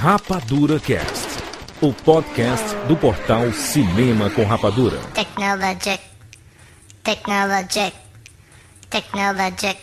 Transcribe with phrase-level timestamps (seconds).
[0.00, 1.26] Rapadura Cast,
[1.80, 4.96] o podcast do portal Cinema com Rapadura.
[5.12, 5.98] Technologic.
[7.02, 7.92] Technologic.
[8.88, 9.76] Technologic.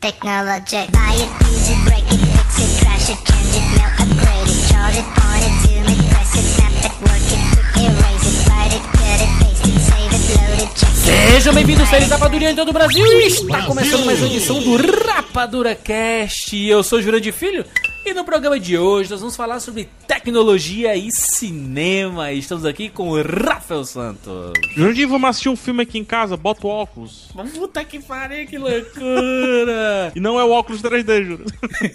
[0.00, 0.92] Technologic.
[0.92, 4.68] Buy it, use it, break it, fix it, crash it, change it, melt, upgrade it,
[4.68, 8.48] charge it, point it, zoom it, press it, snap it, work it, quick erase it,
[8.48, 11.32] write it, cut it, paste it, save it, load it, check it.
[11.32, 13.04] Sejam bem-vindos, seres Rapadura em todo o Brasil!
[13.22, 16.56] Está começando mais uma edição do Rapadura Cast.
[16.56, 17.64] Eu sou Jurandir Filho
[18.04, 22.32] e no programa de hoje nós vamos falar sobre tecnologia e cinema.
[22.32, 24.52] E Estamos aqui com o Rafael Santos.
[24.74, 27.28] Jurandir, vamos assistir um filme aqui em casa, bota o óculos.
[27.54, 30.12] Puta que pariu, que loucura!
[30.16, 31.44] E não é o óculos 3D, juro.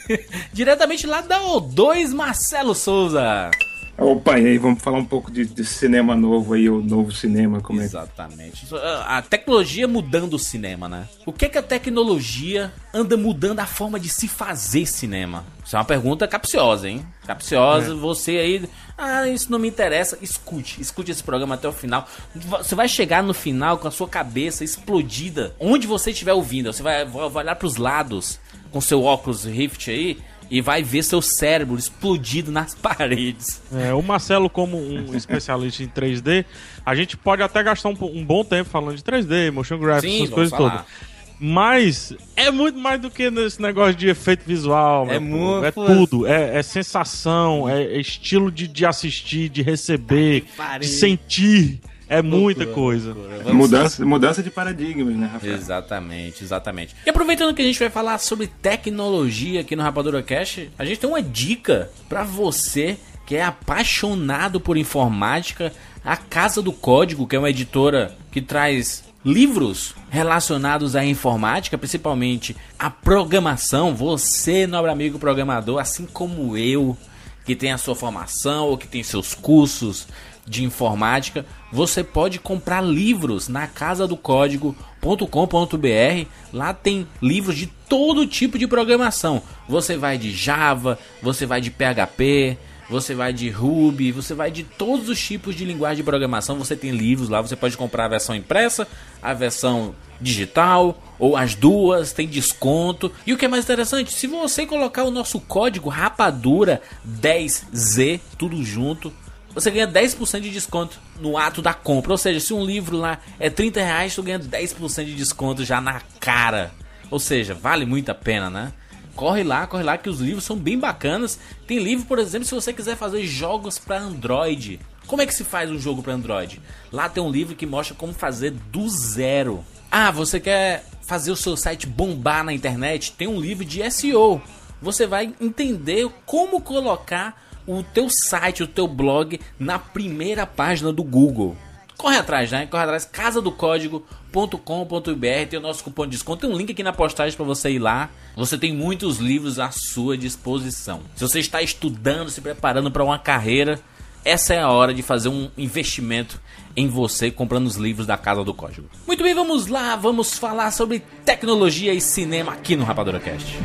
[0.54, 3.50] Diretamente lá da O2, Marcelo Souza.
[3.96, 7.62] Opa, e aí, vamos falar um pouco de, de cinema novo aí, o novo cinema,
[7.62, 7.90] como é que...
[7.90, 8.68] Exatamente.
[9.06, 11.08] A tecnologia mudando o cinema, né?
[11.28, 15.46] O que é que a tecnologia anda mudando a forma de se fazer cinema?
[15.64, 17.06] Isso é uma pergunta capciosa, hein?
[17.26, 18.70] Capciosa, você aí.
[18.98, 20.18] Ah, isso não me interessa.
[20.22, 22.08] Escute, escute esse programa até o final.
[22.36, 25.56] Você vai chegar no final com a sua cabeça explodida.
[25.60, 28.40] Onde você estiver ouvindo, você vai, vai olhar pros lados
[28.72, 30.18] com seu óculos Rift aí.
[30.54, 33.60] E vai ver seu cérebro explodido nas paredes.
[33.74, 36.46] É, o Marcelo, como um especialista em 3D,
[36.86, 40.24] a gente pode até gastar um, um bom tempo falando de 3D, motion graphics, Sim,
[40.24, 40.70] essas coisas falar.
[40.70, 41.14] todas.
[41.40, 45.10] Mas é muito mais do que nesse negócio de efeito visual.
[45.10, 46.28] É muito- É tudo.
[46.28, 50.46] É, é sensação, é, é estilo de, de assistir, de receber,
[50.80, 51.82] de sentir.
[52.14, 53.16] É muita coisa.
[53.52, 55.54] Mudança, mudança de paradigmas, né, Rafael?
[55.54, 56.96] Exatamente, exatamente.
[57.06, 61.00] E aproveitando que a gente vai falar sobre tecnologia aqui no Rapadura Cash, a gente
[61.00, 65.74] tem uma dica pra você que é apaixonado por informática.
[66.06, 72.56] A Casa do Código, que é uma editora que traz livros relacionados à informática, principalmente
[72.78, 73.96] a programação.
[73.96, 76.98] Você, nobre amigo programador, assim como eu,
[77.46, 80.08] que tem a sua formação ou que tem seus cursos
[80.46, 86.28] de informática, você pode comprar livros na casa do código.com.br.
[86.52, 89.42] Lá tem livros de todo tipo de programação.
[89.68, 92.58] Você vai de Java, você vai de PHP,
[92.90, 96.58] você vai de Ruby, você vai de todos os tipos de linguagem de programação.
[96.58, 98.88] Você tem livros lá, você pode comprar a versão impressa,
[99.22, 103.12] a versão digital ou as duas, tem desconto.
[103.26, 108.64] E o que é mais interessante, se você colocar o nosso código rapadura 10Z, tudo
[108.64, 109.12] junto,
[109.54, 112.12] você ganha 10% de desconto no ato da compra.
[112.12, 115.80] Ou seja, se um livro lá é 30 reais, tu ganha 10% de desconto já
[115.80, 116.72] na cara.
[117.12, 118.74] Ou seja, vale muito a pena, né?
[119.16, 121.40] Corre lá, corre lá que os livros são bem bacanas.
[121.68, 124.80] Tem livro, por exemplo, se você quiser fazer jogos para Android.
[125.06, 126.60] Como é que se faz um jogo para Android?
[126.92, 129.64] Lá tem um livro que mostra como fazer do zero.
[129.92, 133.12] Ah, você quer fazer o seu site bombar na internet?
[133.12, 134.42] Tem um livro de SEO.
[134.82, 141.04] Você vai entender como colocar o teu site, o teu blog na primeira página do
[141.04, 141.56] Google.
[141.98, 142.66] Corre atrás, né?
[142.66, 147.36] Corre atrás, casadocódigo.com.br, tem o nosso cupom de desconto, tem um link aqui na postagem
[147.36, 148.10] para você ir lá.
[148.36, 151.02] Você tem muitos livros à sua disposição.
[151.16, 153.80] Se você está estudando, se preparando para uma carreira,
[154.26, 156.40] essa é a hora de fazer um investimento
[156.76, 158.90] em você comprando os livros da Casa do Código.
[159.06, 163.58] Muito bem, vamos lá, vamos falar sobre tecnologia e cinema aqui no Rapadura Cast.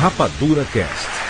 [0.00, 1.21] Rapadura Cast.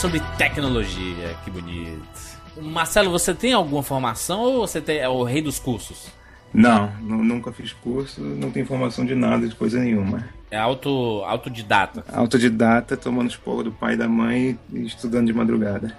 [0.00, 2.00] Sobre tecnologia, que bonito.
[2.60, 6.08] Marcelo, você tem alguma formação ou você é o rei dos cursos?
[6.52, 10.24] Não, nu- nunca fiz curso, não tenho informação de nada, de coisa nenhuma.
[10.50, 12.04] É auto, autodidata.
[12.12, 15.96] Autodidata, tomando esporro do pai e da mãe e estudando de madrugada.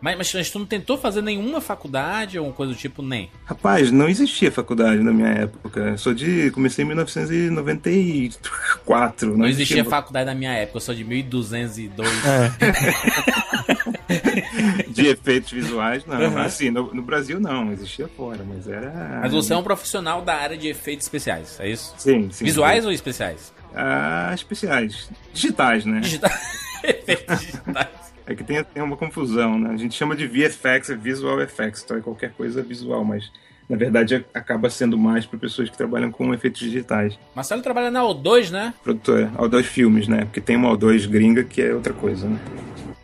[0.00, 3.28] Mas, mas, mas tu não tentou fazer nenhuma faculdade ou coisa do tipo, nem?
[3.44, 5.80] Rapaz, não existia faculdade na minha época.
[5.80, 6.50] Eu Sou de.
[6.52, 9.36] Comecei em 1994.
[9.36, 12.08] Não existia faculdade na minha época, eu sou de 1202.
[14.88, 16.38] de efeitos visuais, não.
[16.38, 19.20] Assim, no, no Brasil não, existia fora, mas era.
[19.22, 21.94] Mas você é um profissional da área de efeitos especiais, é isso?
[21.98, 22.44] Sim, sim.
[22.44, 23.52] Visuais ou especiais?
[23.74, 25.10] Ah, especiais.
[25.32, 26.00] Digitais, né?
[26.00, 26.58] Digitais.
[26.82, 28.07] efeitos digitais.
[28.28, 29.70] É que tem, tem uma confusão, né?
[29.72, 33.32] A gente chama de VFX, é Visual Effects, então é qualquer coisa visual, mas
[33.68, 37.18] na verdade, acaba sendo mais para pessoas que trabalham com efeitos digitais.
[37.34, 38.72] Marcelo trabalha na O2, né?
[38.82, 40.24] Produtora, O2 Filmes, né?
[40.24, 42.38] Porque tem uma O2 gringa que é outra coisa, né?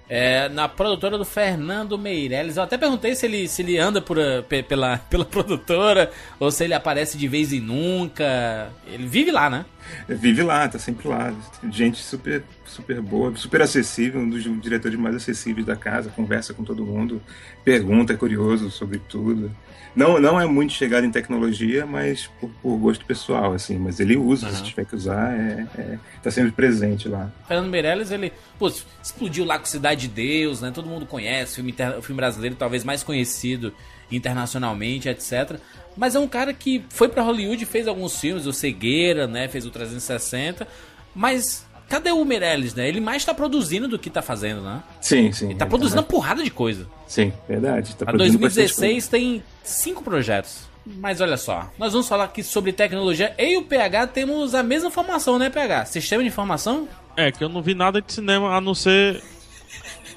[0.08, 2.56] É, na produtora do Fernando Meirelles.
[2.56, 6.64] Eu até perguntei se ele, se ele anda por, eh, pela, pela produtora ou se
[6.64, 8.70] ele aparece de vez em nunca.
[8.86, 9.66] Ele vive lá, né?
[10.08, 11.34] Vive lá, tá sempre lá.
[11.70, 16.64] Gente super, super boa, super acessível, um dos diretores mais acessíveis da casa, conversa com
[16.64, 17.22] todo mundo,
[17.64, 19.50] pergunta, é curioso sobre tudo.
[19.94, 23.78] Não, não é muito chegado em tecnologia, mas por, por gosto pessoal, assim.
[23.78, 24.54] Mas ele usa, uhum.
[24.54, 27.30] se tiver que usar, é, é, tá sempre presente lá.
[27.46, 28.68] Fernando Meirelles, ele pô,
[29.00, 30.72] explodiu lá com Cidade de Deus, né?
[30.74, 33.72] Todo mundo conhece, o filme, o filme brasileiro talvez mais conhecido
[34.10, 35.58] internacionalmente, etc.
[35.96, 39.46] Mas é um cara que foi para Hollywood e fez alguns filmes, o Cegueira, né?
[39.46, 40.66] Fez o 360.
[41.14, 41.64] Mas
[41.94, 42.88] cadê o Meirelles, né?
[42.88, 44.82] Ele mais está produzindo do que está fazendo, né?
[45.00, 45.46] Sim, sim.
[45.46, 46.88] Ele tá produzindo uma porrada de coisa.
[47.06, 47.94] Sim, verdade.
[47.94, 50.68] Tá a 2016 tem cinco projetos.
[50.84, 53.32] Mas olha só, nós vamos falar aqui sobre tecnologia.
[53.38, 55.86] Eu e o PH temos a mesma formação, né, PH?
[55.86, 56.88] Sistema de informação?
[57.16, 59.22] É, que eu não vi nada de cinema a não ser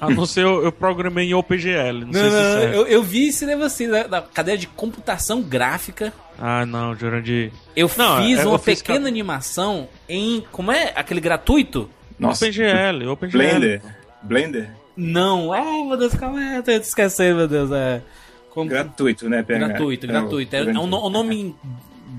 [0.00, 2.00] a não ser eu, eu programei em OpenGL.
[2.00, 5.42] Não, não, sei se não, eu, eu vi cinema assim, da, da, cadeia de computação
[5.42, 6.12] gráfica.
[6.38, 7.52] Ah, não, Jurandir.
[7.74, 9.08] Eu não, fiz é, uma eu pequena fiz...
[9.08, 10.44] animação em.
[10.52, 10.92] Como é?
[10.94, 11.90] Aquele gratuito?
[12.18, 12.46] Nossa.
[12.46, 13.38] OpenGL, OpenGL.
[13.38, 13.82] Blender.
[14.22, 14.70] Blender?
[14.96, 17.70] Não, ai meu Deus, calma aí, eu tô esquecendo, meu Deus.
[17.70, 18.02] É.
[18.50, 18.68] Como...
[18.68, 19.68] Gratuito, né, PH?
[19.68, 20.56] Gratuito, é gratuito.
[20.56, 21.54] É, é um, um nome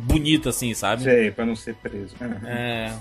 [0.10, 1.04] bonito, assim, sabe?
[1.04, 2.16] Sei, pra não ser preso.
[2.46, 2.92] É.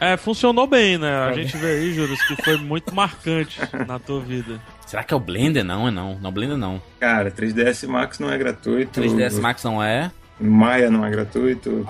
[0.00, 1.12] É, funcionou bem, né?
[1.24, 4.60] A gente vê aí, Juros, que foi muito marcante na tua vida.
[4.86, 5.64] Será que é o Blender?
[5.64, 6.18] Não, é não.
[6.18, 6.80] Não, Blender não.
[7.00, 9.00] Cara, 3ds Max não é gratuito.
[9.00, 10.10] 3ds Max não é.
[10.40, 11.88] Maia não é gratuito.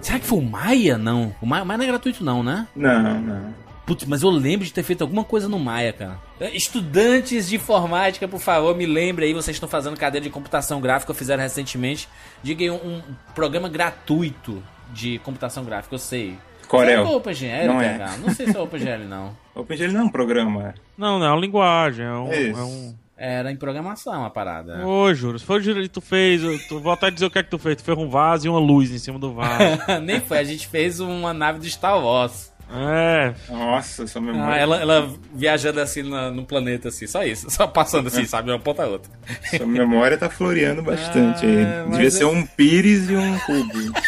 [0.00, 0.98] Será que foi o Maia?
[0.98, 1.34] Não.
[1.40, 2.66] O Maia, Maia não é gratuito, não, né?
[2.76, 3.54] Não, não.
[3.86, 6.18] Putz, mas eu lembro de ter feito alguma coisa no Maia, cara.
[6.52, 11.12] Estudantes de informática, por favor, me lembre aí, vocês estão fazendo cadeira de computação gráfica,
[11.12, 12.08] fizeram recentemente.
[12.42, 13.02] Diga aí um, um
[13.34, 16.36] programa gratuito de computação gráfica, eu sei.
[16.66, 17.02] Corel.
[17.04, 17.98] Será é OpenGL, não é.
[18.18, 19.36] Não sei se é OpenGL, não.
[19.54, 20.68] OpenGL não é um programa.
[20.68, 20.74] É.
[20.96, 22.32] Não, não, é uma linguagem, é um...
[22.32, 22.94] É um...
[23.16, 24.84] Era em programação a parada.
[24.84, 27.44] Ô, Juro, se foi o que tu fez, tu, vou até dizer o que é
[27.44, 27.76] que tu fez.
[27.76, 29.78] Tu fez um vaso e uma luz em cima do vaso.
[30.02, 32.52] Nem foi, a gente fez uma nave do Star Wars.
[32.70, 33.34] É.
[33.48, 34.54] Nossa, essa memória.
[34.54, 37.50] Ah, ela, ela viajando assim no, no, planeta, assim, só isso.
[37.50, 38.50] Só passando assim, sabe?
[38.50, 39.10] Uma ponta a outra.
[39.56, 41.90] Sua memória tá floreando bastante ah, aí.
[41.90, 43.98] Devia ser um pires e um cubo.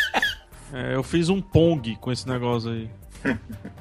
[0.73, 2.91] É, eu fiz um Pong com esse negócio aí.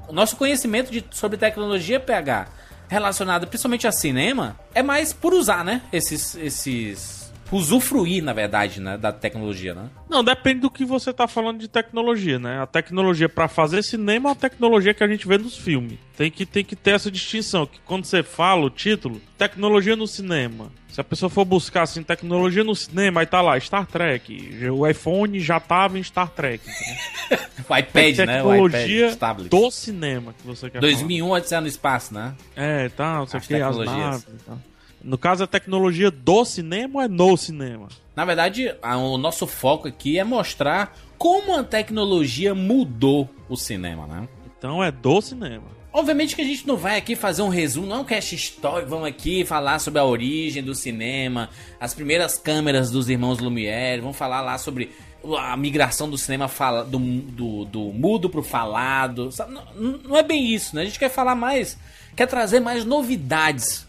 [0.08, 2.48] o nosso conhecimento de, sobre tecnologia PH
[2.88, 5.82] relacionado principalmente a cinema é mais por usar, né?
[5.92, 9.90] Esses, esses usufruir, na verdade, né, da tecnologia, né?
[10.10, 12.62] Não, depende do que você tá falando de tecnologia, né?
[12.62, 16.00] A tecnologia para fazer cinema é a tecnologia que a gente vê nos filmes.
[16.18, 20.08] Tem que, tem que ter essa distinção, que quando você fala o título, tecnologia no
[20.08, 20.72] cinema.
[20.90, 24.70] Se a pessoa for buscar assim, tecnologia no cinema, aí tá lá, Star Trek.
[24.72, 26.66] O iPhone já tava em Star Trek.
[27.70, 28.38] o iPad, né?
[28.38, 29.18] Tecnologia
[29.50, 31.38] do cinema que você quer 2001 falar.
[31.38, 32.34] Odisseia no Espaço, né?
[32.56, 34.60] É, tá, não sei o que, as naves tal.
[35.06, 37.90] No caso, a tecnologia do cinema ou é no cinema?
[38.16, 44.28] Na verdade, o nosso foco aqui é mostrar como a tecnologia mudou o cinema, né?
[44.58, 45.76] Então é do cinema.
[45.94, 48.90] Obviamente que a gente não vai aqui fazer um resumo, não é um cast histórico,
[48.90, 54.18] vamos aqui falar sobre a origem do cinema, as primeiras câmeras dos irmãos Lumière, vamos
[54.18, 54.90] falar lá sobre
[55.38, 59.30] a migração do cinema fala, do, do, do mudo pro falado.
[59.78, 60.82] Não, não é bem isso, né?
[60.82, 61.78] A gente quer falar mais,
[62.16, 63.85] quer trazer mais novidades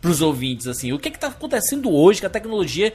[0.00, 0.92] pros ouvintes, assim.
[0.92, 2.92] O que é que tá acontecendo hoje com a tecnologia,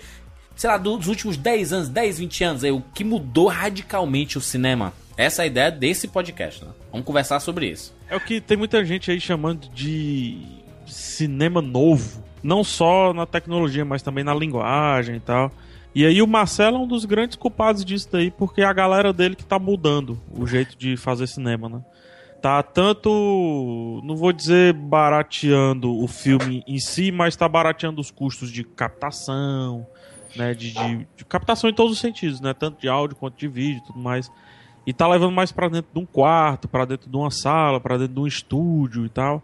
[0.56, 4.42] sei lá, dos últimos 10 anos, 10, 20 anos, aí, o que mudou radicalmente o
[4.42, 4.94] cinema?
[5.18, 6.72] Essa é a ideia desse podcast, né?
[6.92, 7.94] Vamos conversar sobre isso.
[8.10, 10.38] É o que tem muita gente aí chamando de
[10.86, 12.24] cinema novo.
[12.44, 15.52] Não só na tecnologia, mas também na linguagem e tal.
[15.96, 19.14] E aí o Marcelo é um dos grandes culpados disso daí, porque é a galera
[19.14, 21.82] dele que tá mudando o jeito de fazer cinema, né?
[22.46, 28.52] Tá tanto, não vou dizer barateando o filme em si, mas tá barateando os custos
[28.52, 29.88] de captação,
[30.36, 33.48] né, de, de, de captação em todos os sentidos, né, tanto de áudio quanto de
[33.48, 34.32] vídeo, tudo mais.
[34.86, 37.98] E tá levando mais para dentro de um quarto, para dentro de uma sala, para
[37.98, 39.42] dentro de um estúdio e tal,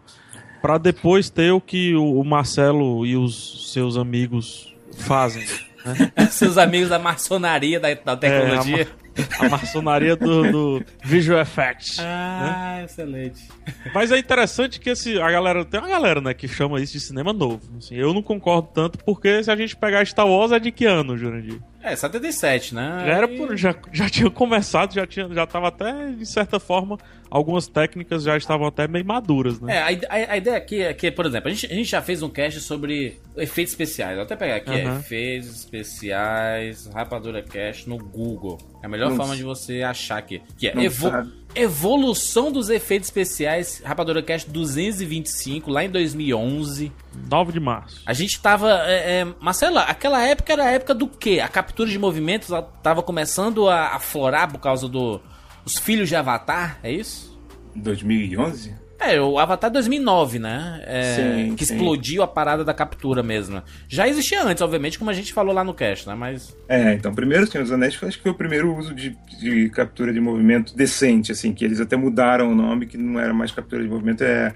[0.60, 5.44] para depois ter o que o Marcelo e os seus amigos fazem.
[5.84, 6.26] Né?
[6.30, 8.88] seus amigos da maçonaria da, da tecnologia.
[9.16, 11.98] É, A maçonaria do, do Visual Effects.
[12.00, 12.84] Ah, né?
[12.84, 13.48] excelente.
[13.94, 15.64] Mas é interessante que esse, a galera.
[15.64, 17.60] Tem uma galera, né, que chama isso de cinema novo.
[17.76, 20.86] Assim, eu não concordo tanto, porque se a gente pegar Star Wars é de que
[20.86, 21.60] ano, Jurandir?
[21.82, 23.02] É, 77, né?
[23.04, 26.96] Já, era por, já, já tinha começado, já, tinha, já tava até, de certa forma,
[27.28, 29.76] algumas técnicas já estavam até meio maduras, né?
[29.76, 32.00] É, a, a, a, ideia aqui é que, por exemplo, a gente, a gente já
[32.00, 34.14] fez um cast sobre efeitos especiais.
[34.14, 34.98] Vou até pegar aqui, uhum.
[34.98, 38.58] efeitos especiais, Rapadura Cast no Google.
[38.82, 39.16] É a melhor Nossa.
[39.16, 40.42] forma de você achar aqui.
[40.58, 41.10] Que é evo
[41.54, 46.92] evolução dos efeitos especiais, Rapadura Cast 225, lá em 2011.
[47.28, 48.02] 9 de março.
[48.06, 48.70] A gente tava.
[48.86, 51.40] É, é, Marcela, aquela época era a época do quê?
[51.40, 52.48] A captura de movimentos
[52.82, 55.20] tava começando a aflorar por causa do.
[55.64, 57.38] Os filhos de Avatar, é isso?
[57.76, 58.81] 2011?
[59.04, 60.82] É, o Avatar 2009, né?
[60.86, 61.74] É, sim, que sim.
[61.74, 63.62] explodiu a parada da captura mesmo.
[63.88, 66.14] Já existia antes, obviamente, como a gente falou lá no cast, né?
[66.14, 66.56] Mas.
[66.68, 70.12] É, então, primeiro Senhor dos Anéis acho que foi o primeiro uso de, de, captura
[70.12, 73.82] de movimento decente, assim, que eles até mudaram o nome, que não era mais captura
[73.82, 74.54] de movimento, é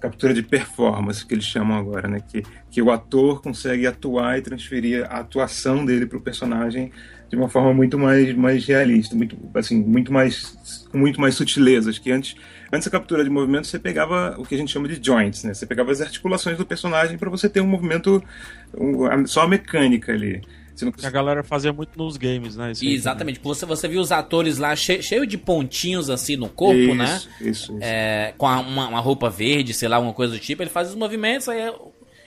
[0.00, 2.20] captura de performance, que eles chamam agora, né?
[2.20, 6.92] Que, que o ator consegue atuar e transferir a atuação dele para o personagem
[7.28, 11.98] de uma forma muito mais, mais realista, muito, assim, muito mais, com muito mais sutilezas,
[11.98, 12.36] que antes,
[12.72, 15.54] antes da captura de movimento você pegava o que a gente chama de joints, né?
[15.54, 18.22] Você pegava as articulações do personagem para você ter um movimento,
[18.76, 20.42] um, só a mecânica ali.
[20.82, 20.92] Não...
[21.02, 22.72] A galera fazia muito nos games, né?
[22.72, 23.40] Isso Exatamente.
[23.42, 27.14] Você, você viu os atores lá cheio, cheio de pontinhos assim no corpo, isso, né?
[27.14, 27.78] Isso, isso.
[27.80, 30.62] É, com a, uma, uma, roupa verde, sei lá, alguma coisa do tipo.
[30.62, 31.74] Ele faz os movimentos, aí é,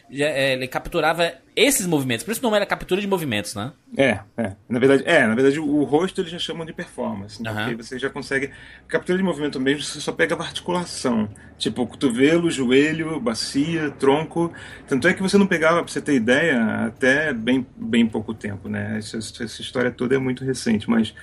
[0.09, 2.23] ele capturava esses movimentos.
[2.23, 3.71] Por isso não era captura de movimentos, né?
[3.97, 4.55] É, é.
[4.67, 7.41] Na verdade, é, na verdade o rosto eles já chamam de performance.
[7.41, 7.53] Uhum.
[7.53, 8.51] Porque você já consegue.
[8.87, 11.29] Captura de movimento mesmo, você só pega a articulação.
[11.57, 14.51] Tipo, cotovelo, joelho, bacia, tronco.
[14.87, 18.69] Tanto é que você não pegava, pra você ter ideia, até bem, bem pouco tempo,
[18.69, 18.97] né?
[18.97, 21.13] Essa, essa história toda é muito recente, mas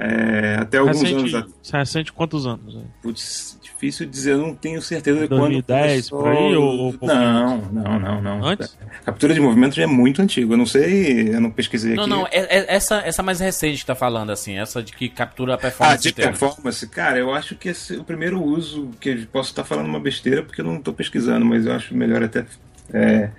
[0.00, 1.54] é, até alguns recente, anos.
[1.72, 2.78] Recente quantos anos?
[3.02, 6.22] Putz, difícil dizer, eu não tenho certeza de 2010, quando.
[6.22, 6.56] por aí?
[6.56, 8.46] Ou, não, não, não, não.
[8.46, 8.78] Antes?
[9.04, 10.52] captura de movimento já é muito antigo.
[10.52, 12.10] Eu não sei, eu não pesquisei não, aqui.
[12.10, 15.08] Não, não, é, é, essa, essa mais recente que tá falando, assim, essa de que
[15.08, 16.06] captura a performance.
[16.06, 16.86] Ah, de performance.
[16.86, 20.44] Cara, eu acho que esse, o primeiro uso, que eu posso estar falando uma besteira
[20.44, 22.46] porque eu não estou pesquisando, mas eu acho melhor até.
[22.94, 23.30] É,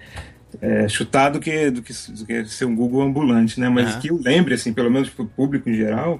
[0.61, 3.69] é, chutar do que, do, que, do que ser um Google ambulante, né?
[3.69, 4.01] Mas uhum.
[4.01, 6.19] que eu lembre, assim, pelo menos para o público em geral,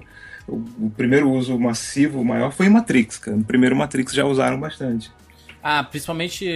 [0.50, 3.36] o, primeiro uso massivo, maior, foi em Matrix, cara.
[3.36, 5.10] No primeiro Matrix já usaram bastante.
[5.62, 6.46] Ah, principalmente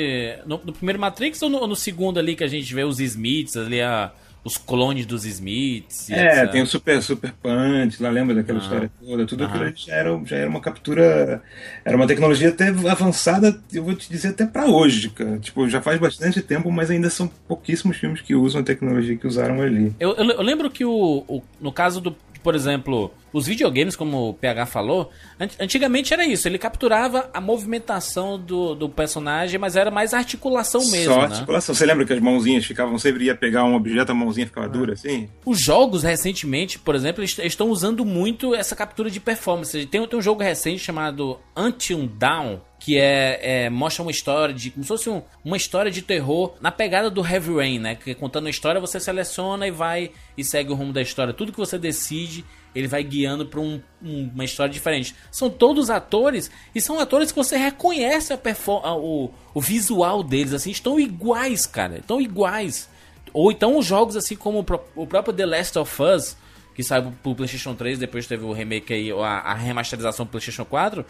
[0.46, 3.54] no, no primeiro Matrix ou no, no, segundo ali que a gente vê os Smiths,
[3.54, 4.10] ali a,
[4.42, 6.08] os clones dos Smiths?
[6.10, 6.50] É, etc.
[6.50, 8.62] tem o Super Super Punch, lá lembra daquela ah.
[8.62, 9.26] história toda?
[9.26, 11.42] Tudo aquilo já era, já era uma captura,
[11.84, 15.38] era uma tecnologia até avançada, eu vou te dizer até para hoje, cara.
[15.38, 19.26] Tipo, já faz bastante tempo, mas ainda são pouquíssimos filmes que usam a tecnologia que
[19.26, 19.94] usaram ali.
[20.00, 24.28] Eu, eu, eu lembro que o, o, no caso do por exemplo, os videogames, como
[24.28, 25.10] o PH falou,
[25.58, 31.12] antigamente era isso, ele capturava a movimentação do, do personagem, mas era mais articulação mesmo.
[31.12, 31.24] Só né?
[31.24, 31.74] articulação.
[31.74, 34.92] Você lembra que as mãozinhas ficavam, sempre ia pegar um objeto, a mãozinha ficava dura
[34.92, 35.28] assim?
[35.44, 39.84] Os jogos recentemente, por exemplo, eles estão usando muito essa captura de performance.
[39.86, 44.70] Tem, tem um jogo recente chamado Until Down, que é, é, mostra uma história de
[44.70, 47.94] como se fosse um, uma história de terror na pegada do Heavy Rain, né?
[47.94, 51.32] Que contando a história você seleciona e vai e segue o rumo da história.
[51.32, 52.44] Tudo que você decide,
[52.74, 55.14] ele vai guiando para um, um, uma história diferente.
[55.30, 60.70] São todos atores e são atores que você reconhece a o, o visual deles, assim,
[60.70, 62.88] estão iguais, cara, estão iguais.
[63.32, 64.64] Ou então os jogos assim como
[64.94, 66.36] o próprio The Last of Us,
[66.74, 70.64] que saiu pro PlayStation 3, depois teve o remake aí, a, a remasterização pro PlayStation
[70.64, 71.04] 4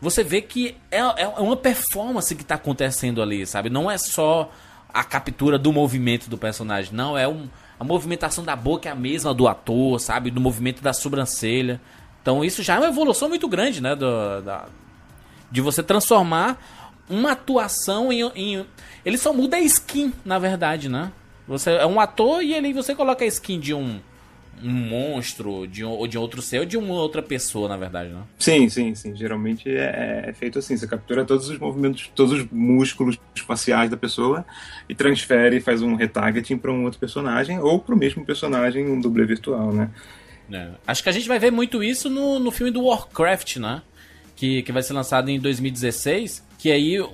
[0.00, 3.68] você vê que é, é uma performance que está acontecendo ali, sabe?
[3.68, 4.50] Não é só
[4.92, 8.94] a captura do movimento do personagem, não, é um, a movimentação da boca é a
[8.94, 10.30] mesma do ator, sabe?
[10.30, 11.80] Do movimento da sobrancelha.
[12.20, 13.94] Então isso já é uma evolução muito grande, né?
[13.94, 14.66] Do, da,
[15.50, 16.58] de você transformar
[17.08, 18.66] uma atuação em, em,
[19.04, 21.12] Ele só muda a skin, na verdade, né?
[21.46, 24.00] Você é um ator e ele você coloca a skin de um
[24.62, 28.26] um monstro de ou de outro ser ou de uma outra pessoa, na verdade, não?
[28.38, 29.14] Sim, sim, sim.
[29.14, 30.76] Geralmente é, é, feito assim.
[30.76, 34.44] Você captura todos os movimentos, todos os músculos faciais da pessoa
[34.88, 39.00] e transfere, faz um retargeting para um outro personagem ou para o mesmo personagem, um
[39.00, 39.90] dublê virtual, né?
[40.50, 40.70] É.
[40.86, 43.82] Acho que a gente vai ver muito isso no, no filme do Warcraft, né?
[44.34, 47.06] Que, que vai ser lançado em 2016 que aí uh,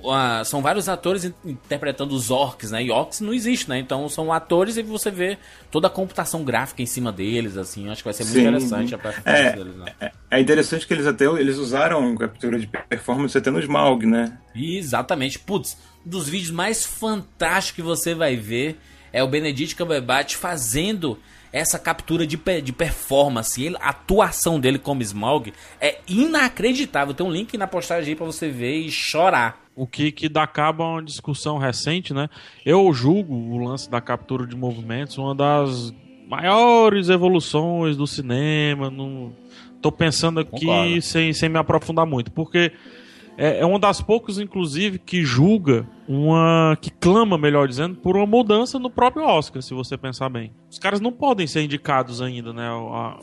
[0.43, 2.83] são vários atores interpretando os orcs, né?
[2.83, 3.77] E orcs não existe, né?
[3.77, 5.37] Então são atores e você vê
[5.69, 7.87] toda a computação gráfica em cima deles, assim.
[7.87, 8.41] Acho que vai ser muito Sim.
[8.41, 9.85] interessante a performance é, deles, né?
[10.01, 14.35] É, é interessante que eles até eles usaram captura de performance até no Smaug, né?
[14.55, 15.37] Exatamente.
[15.37, 18.79] Putz, um dos vídeos mais fantásticos que você vai ver
[19.15, 21.17] é o Benedict Cumberbatch fazendo
[21.53, 27.13] essa captura de, de performance, ele, a atuação dele como Smaug é inacreditável.
[27.13, 29.63] Tem um link na postagem aí pra você ver e chorar.
[29.73, 32.29] O que, que dá cabo a uma discussão recente, né?
[32.65, 35.93] Eu julgo o lance da captura de movimentos uma das
[36.27, 38.89] maiores evoluções do cinema.
[38.89, 39.33] Não...
[39.81, 42.73] Tô pensando aqui sem, sem me aprofundar muito, porque
[43.37, 46.77] é, é uma das poucas, inclusive, que julga uma.
[46.81, 50.53] que clama, melhor dizendo, por uma mudança no próprio Oscar, se você pensar bem.
[50.69, 52.67] Os caras não podem ser indicados ainda, né?
[52.67, 53.17] A,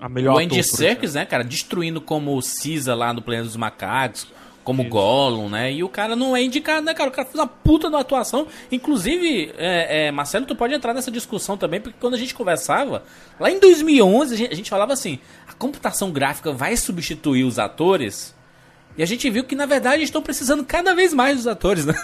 [0.00, 3.56] a melhor O Andy Serkis, né, cara, destruindo como o Cisa lá no Planeta dos
[3.56, 4.26] Macacos,
[4.64, 4.90] como Isso.
[4.90, 5.72] Gollum, né?
[5.72, 7.10] E o cara não é indicado, né, cara?
[7.10, 8.46] O cara fez uma puta na atuação.
[8.72, 13.02] Inclusive, é, é, Marcelo, tu pode entrar nessa discussão também, porque quando a gente conversava,
[13.38, 17.58] lá em 2011, a gente, a gente falava assim: a computação gráfica vai substituir os
[17.58, 18.34] atores?
[18.96, 21.94] E a gente viu que, na verdade, estão precisando cada vez mais dos atores, né?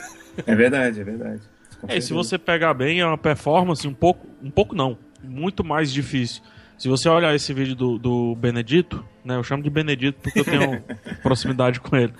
[0.46, 1.40] É verdade, é verdade.
[1.88, 4.26] É, se você pegar bem, é uma performance um pouco.
[4.42, 4.98] Um pouco não.
[5.22, 6.42] Muito mais difícil.
[6.78, 9.36] Se você olhar esse vídeo do, do Benedito, né?
[9.36, 10.84] Eu chamo de Benedito porque eu tenho
[11.22, 12.12] proximidade com ele.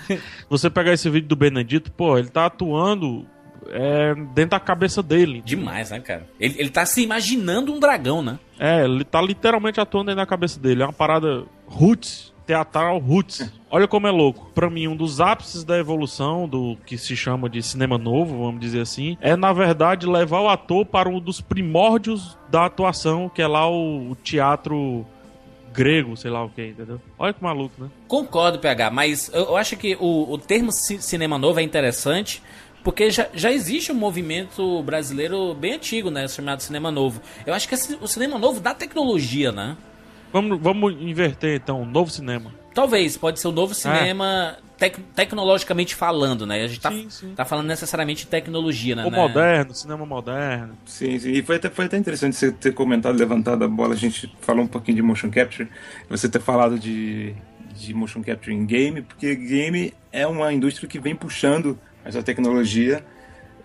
[0.49, 3.27] Você pegar esse vídeo do Benedito, pô, ele tá atuando
[3.69, 5.43] é, dentro da cabeça dele.
[5.45, 6.27] Demais, né, cara?
[6.41, 8.39] Ele, ele tá se imaginando um dragão, né?
[8.59, 10.83] É, ele tá literalmente atuando dentro da cabeça dele.
[10.83, 13.51] É uma parada roots teatral roots.
[13.71, 14.51] Olha como é louco.
[14.55, 18.61] Para mim, um dos ápices da evolução do que se chama de cinema novo, vamos
[18.61, 23.43] dizer assim, é na verdade levar o ator para um dos primórdios da atuação, que
[23.43, 25.05] é lá o, o teatro
[25.73, 27.01] grego, sei lá o que, entendeu?
[27.19, 27.91] Olha que maluco, né?
[28.09, 32.43] Concordo, PH, mas eu, eu acho que o, o termo ci cinema novo é interessante
[32.83, 36.29] porque já, já existe um movimento brasileiro bem antigo, né?
[36.29, 37.21] Chamado cinema novo.
[37.45, 39.77] Eu acho que esse, o cinema novo dá tecnologia, né?
[40.37, 42.53] Vamos, vamos inverter então, um novo cinema.
[42.75, 44.79] Talvez, pode ser o um novo cinema é.
[44.79, 46.63] tec tecnologicamente falando, né?
[46.63, 47.33] A gente tá, sim, sim.
[47.35, 49.07] tá falando necessariamente de tecnologia, né?
[49.07, 49.17] O né?
[49.17, 50.77] moderno, cinema moderno.
[50.85, 51.31] Sim, sim.
[51.31, 54.63] E foi até, foi até interessante você ter comentado, levantado a bola, a gente falou
[54.63, 55.71] um pouquinho de motion capture,
[56.07, 57.35] você ter falado de,
[57.75, 63.03] de motion capture em game, porque game é uma indústria que vem puxando essa tecnologia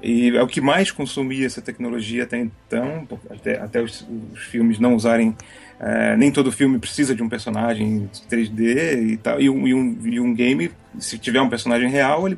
[0.01, 4.79] e é o que mais consumia essa tecnologia até então, até, até os, os filmes
[4.79, 5.35] não usarem
[5.83, 9.41] é, nem todo filme precisa de um personagem 3D e tal.
[9.41, 12.37] E um, e, um, e um game, se tiver um personagem real, ele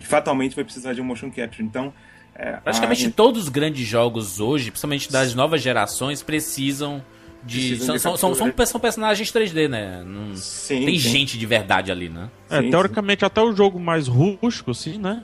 [0.00, 1.64] fatalmente vai precisar de um motion capture.
[1.64, 1.94] Então.
[2.34, 3.10] É, Praticamente a...
[3.10, 7.02] todos os grandes jogos hoje, principalmente das novas gerações, precisam
[7.42, 7.70] de.
[7.70, 10.04] Precisam são, de são, são, são, personagens 3D, né?
[10.04, 11.08] Não, sim, tem sim.
[11.08, 12.28] gente de verdade ali, né?
[12.50, 15.22] É, sim, teoricamente, até o jogo mais rústico, assim, né?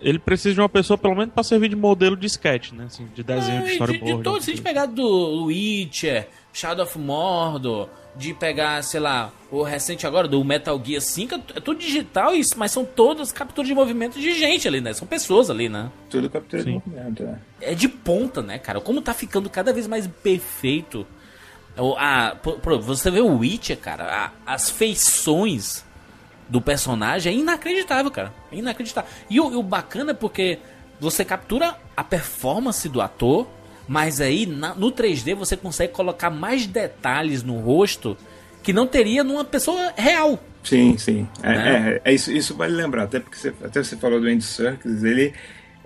[0.00, 2.84] ele precisa de uma pessoa, pelo menos, para servir de modelo de sketch, né?
[2.84, 4.12] Assim, de desenho, é, de storyboard.
[4.12, 8.98] De, de todos, se a gente pegar do Witcher, Shadow of Mordor, de pegar, sei
[8.98, 13.30] lá, o recente agora do Metal Gear 5, é tudo digital isso, mas são todas
[13.30, 14.94] capturas de movimento de gente ali, né?
[14.94, 15.90] São pessoas ali, né?
[16.08, 16.80] Tudo captura Sim.
[16.82, 17.24] de movimento,
[17.60, 17.72] é.
[17.72, 18.80] É de ponta, né, cara?
[18.80, 21.06] Como tá ficando cada vez mais perfeito.
[21.98, 22.34] A,
[22.80, 25.84] você vê o Witcher, cara, a, as feições
[26.48, 28.32] do personagem é inacreditável, cara.
[28.50, 29.10] É inacreditável.
[29.28, 30.58] E o, e o bacana é porque
[30.98, 33.46] você captura a performance do ator
[33.86, 38.16] mas aí na, no 3D você consegue colocar mais detalhes no rosto
[38.62, 40.42] que não teria numa pessoa real.
[40.64, 41.28] Sim, sim.
[41.42, 42.00] É, né?
[42.04, 45.04] é, é isso, isso vale lembrar, até porque você, até você falou do Andy Serkis,
[45.04, 45.32] ele,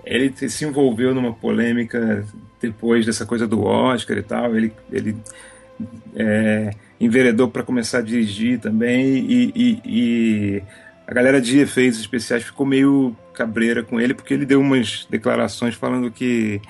[0.03, 2.25] ele se envolveu numa polêmica
[2.59, 5.15] depois dessa coisa do Oscar e tal, ele, ele
[6.15, 10.63] é, enveredou para começar a dirigir também e, e, e
[11.07, 15.75] a galera de efeitos especiais ficou meio cabreira com ele porque ele deu umas declarações
[15.75, 16.61] falando que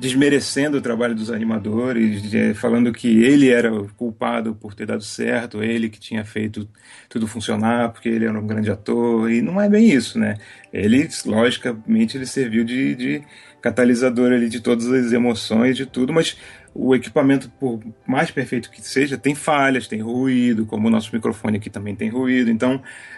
[0.00, 2.22] desmerecendo o trabalho dos animadores,
[2.56, 6.68] falando que ele era o culpado por ter dado certo, ele que tinha feito
[7.08, 10.36] tudo funcionar, porque ele era um grande ator, e não é bem isso, né?
[10.72, 13.22] Ele, logicamente, ele serviu de, de
[13.60, 16.36] catalisador ali de todas as emoções, de tudo, mas
[16.78, 21.56] o equipamento, por mais perfeito que seja, tem falhas, tem ruído, como o nosso microfone
[21.56, 22.76] aqui também tem ruído, então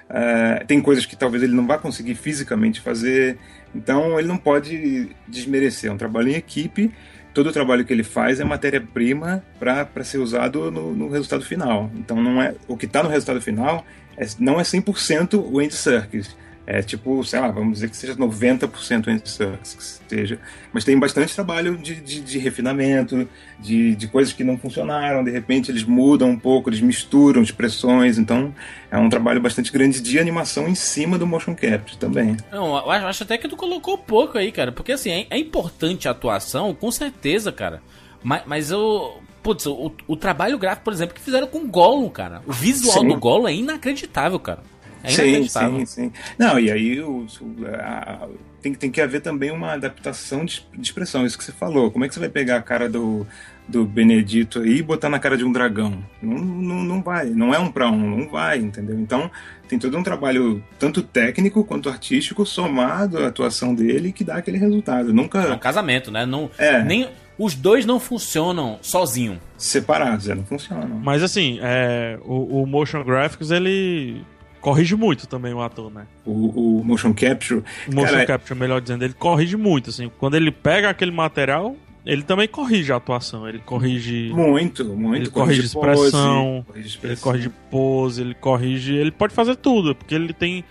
[0.08, 3.36] uh, tem coisas que talvez ele não vá conseguir fisicamente fazer,
[3.74, 5.90] então ele não pode desmerecer.
[5.90, 6.92] É um trabalho em equipe,
[7.34, 11.90] todo o trabalho que ele faz é matéria-prima para ser usado no, no, resultado final.
[11.96, 13.84] Então não é o que está no resultado final
[14.16, 16.36] é, não é 100% o Andy Serkis
[16.70, 20.38] é tipo, sei lá, vamos dizer que seja 90% entre sucks, que seja.
[20.70, 23.26] Mas tem bastante trabalho de, de, de, refinamento,
[23.58, 28.18] de, de coisas que não funcionaram, de repente eles mudam um pouco, eles misturam expressões,
[28.18, 28.54] então
[28.90, 32.36] é um trabalho bastante grande de animação em cima do motion capture também.
[32.52, 36.06] Não, eu acho até que tu colocou pouco aí, cara, porque assim, é, é importante
[36.06, 37.80] a atuação, com certeza, cara.
[38.22, 42.10] Mas, mas eu, Putz, o, o, trabalho gráfico, por exemplo, que fizeram com o Gollum,
[42.10, 42.42] cara.
[42.46, 43.08] O visual Sim.
[43.08, 44.62] do Gollum é inacreditável, cara.
[45.02, 46.12] É sim, sim, sim.
[46.38, 48.28] Não, e aí o, o- a-
[48.60, 51.90] tem, tem que haver também uma adaptação de, de expressão, isso que você falou.
[51.92, 53.24] Como é que você vai pegar a cara do,
[53.68, 56.02] do Benedito aí e botar na cara de um dragão?
[56.20, 58.98] Não, não, não vai, não é um pra um, não vai, entendeu?
[58.98, 59.30] Então
[59.68, 64.58] tem todo um trabalho, tanto técnico quanto artístico, somado à atuação dele, que dá aquele
[64.58, 65.10] resultado.
[65.10, 66.26] É um Nunca casamento, né?
[66.26, 66.82] Não, É.
[66.82, 67.08] nem,
[67.38, 69.38] os dois não funcionam sozinho.
[69.56, 70.84] separados, é, não funciona.
[70.86, 74.24] Mas assim, é, o, o Motion Graphics ele
[74.60, 76.06] corrige muito também o ator, né?
[76.24, 80.10] O, o motion capture, O Motion Cara, Capture, melhor dizendo, ele corrige muito, assim.
[80.18, 83.48] Quando ele pega aquele material, ele também corrige a atuação.
[83.48, 84.30] Ele corrige.
[84.34, 85.16] muito, muito.
[85.16, 87.22] Ele corrige expressão, corrige Ele expressão.
[87.22, 88.94] corrige pose, ele corrige.
[88.94, 90.64] Ele pode fazer tudo, porque ele tem.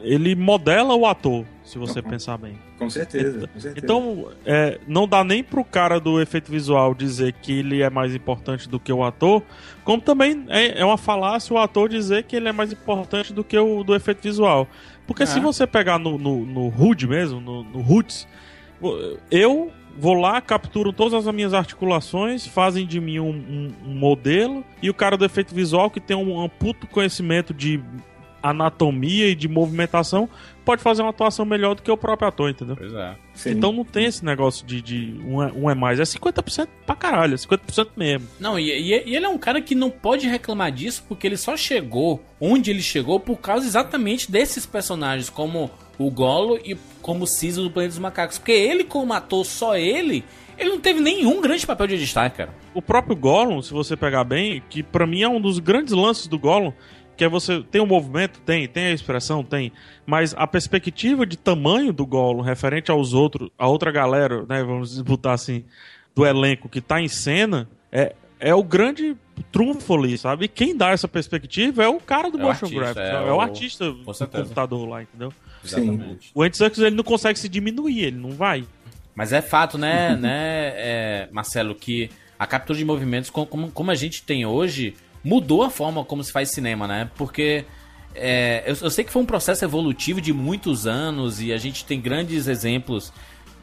[0.00, 2.10] Ele modela o ator, se você Uhum.
[2.10, 2.52] pensar bem.
[2.78, 3.84] Com certeza, com certeza.
[3.84, 8.14] Então, é, não dá nem pro cara do efeito visual dizer que ele é mais
[8.14, 9.42] importante do que o ator,
[9.84, 13.42] como também é, é uma falácia o ator dizer que ele é mais importante do
[13.42, 14.68] que o do efeito visual.
[15.06, 15.26] Porque Ah.
[15.26, 18.26] se você pegar no, no, no HUD mesmo, no, no Roots,
[19.30, 24.64] eu vou lá, capturo todas as minhas articulações, fazem de mim um, um- um modelo,
[24.82, 27.80] e o cara do efeito visual, que tem um, um puto conhecimento de
[28.42, 30.28] anatomia e de movimentação,
[30.64, 32.76] pode fazer uma atuação melhor do que o próprio ator, entendeu?
[32.76, 33.14] Pois é.
[33.34, 33.50] Sim.
[33.52, 36.94] Então não tem esse negócio de, de um, é, um é mais, é 50% pra
[36.94, 38.26] caralho, é 50% mesmo.
[38.38, 41.36] Não, e, e- e ele é um cara que não pode reclamar disso porque ele
[41.36, 47.24] só chegou onde ele chegou por causa exatamente desses personagens, como o Golo e como
[47.24, 48.38] o Ciso do Planeta dos Macacos.
[48.38, 50.24] Porque ele, como ator, só ele,
[50.58, 52.54] ele não teve nenhum grande papel de destaque, cara.
[52.74, 56.26] O próprio Gollum, se você pegar bem, que pra mim é um dos grandes lances
[56.26, 56.72] do Gollum,
[57.16, 59.72] que é você tem o movimento, tem, tem a expressão, tem,
[60.06, 65.00] mas a perspectiva de tamanho do Gollum referente aos outros, a outra galera, né, vamos
[65.02, 65.64] botar assim,
[66.14, 69.16] do elenco que tá em cena, é é o grande
[69.52, 70.46] trunfo ali, sabe?
[70.46, 73.30] E quem dá essa perspectiva é o cara do É o motion graphics, é é,
[73.30, 75.32] o o- artista do computador lá, entendeu?
[75.62, 76.18] Sim.
[76.34, 78.64] O Andy Serkis, ele não consegue se diminuir, ele não vai.
[79.14, 83.92] Mas é fato, né, né é, Marcelo, que a captura de movimentos, com- como, como
[83.92, 87.10] a gente tem hoje, mudou a forma como se faz cinema, né?
[87.16, 87.64] Porque
[88.14, 91.84] é, eu, eu sei que foi um processo evolutivo de muitos anos e a gente
[91.84, 93.12] tem grandes exemplos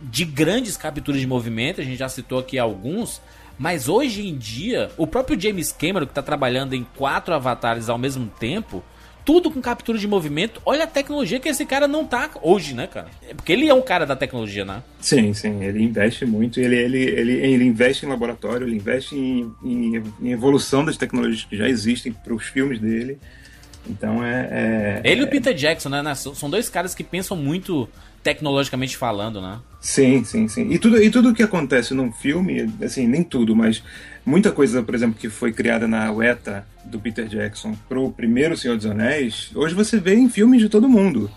[0.01, 3.21] de grandes capturas de movimento, a gente já citou aqui alguns,
[3.57, 7.97] mas hoje em dia, o próprio James Cameron, que está trabalhando em quatro avatares ao
[7.97, 8.81] mesmo tempo,
[9.25, 12.87] tudo com captura de movimento, olha a tecnologia que esse cara não tá hoje, né,
[12.87, 13.07] cara?
[13.27, 14.81] É Porque ele é um cara da tecnologia, né?
[14.99, 19.53] Sim, sim, ele investe muito, ele, ele, ele, ele investe em laboratório, ele investe em,
[19.63, 23.19] em, em evolução das tecnologias que já existem para os filmes dele.
[23.87, 25.01] Então é.
[25.03, 26.01] é Ele e o Peter Jackson, né?
[26.01, 26.13] né?
[26.15, 27.89] São dois caras que pensam muito
[28.29, 29.59] tecnologicamente falando, né?
[29.81, 30.69] Sim, sim, sim.
[30.69, 33.83] E tudo, e tudo que acontece num filme, assim, nem tudo, mas
[34.25, 38.77] muita coisa, por exemplo, que foi criada na UETA do Peter Jackson pro primeiro Senhor
[38.77, 41.29] dos Anéis, hoje você vê em filmes de todo mundo.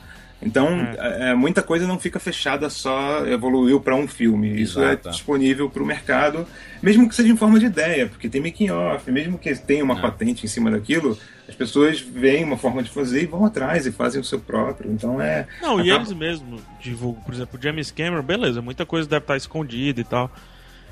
[0.45, 4.61] Então, é, é, muita coisa não fica fechada só, evoluiu para um filme.
[4.61, 5.09] Isso Exato.
[5.09, 6.47] é disponível para o mercado,
[6.83, 9.97] mesmo que seja em forma de ideia, porque tem making off, mesmo que tenha uma
[9.97, 10.01] É.
[10.01, 11.17] patente em cima daquilo,
[11.49, 14.91] as pessoas veem uma forma de fazer e vão atrás e fazem o seu próprio.
[14.91, 15.47] Então é.
[15.61, 19.23] Não, e acaba- eles mesmos divulgam, por exemplo, o James Cameron, beleza, muita coisa deve
[19.23, 20.31] estar escondida e tal.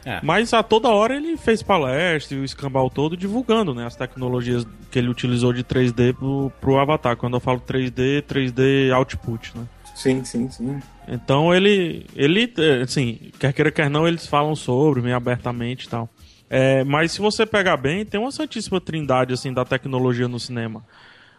[0.05, 0.21] É.
[0.23, 4.67] Mas a toda hora ele fez palestra e o escambau todo divulgando né, as tecnologias
[4.91, 7.17] que ele utilizou de 3D pro, pro Avatar.
[7.17, 9.65] Quando eu falo 3D, 3D output, né?
[9.95, 10.81] Sim, sim, sim.
[11.07, 15.91] Então ele, ele, eh, assim, quer queira, quer não, eles falam sobre, meio abertamente e
[15.91, 16.09] tal.
[16.49, 20.85] É, mas se você pegar bem, tem uma santíssima trindade, assim, da tecnologia no cinema.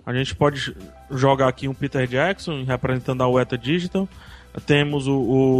[0.06, 0.76] A gente pode
[1.12, 4.08] jogar aqui um Peter Jackson representando a Weta Digital.
[4.66, 5.14] Temos o,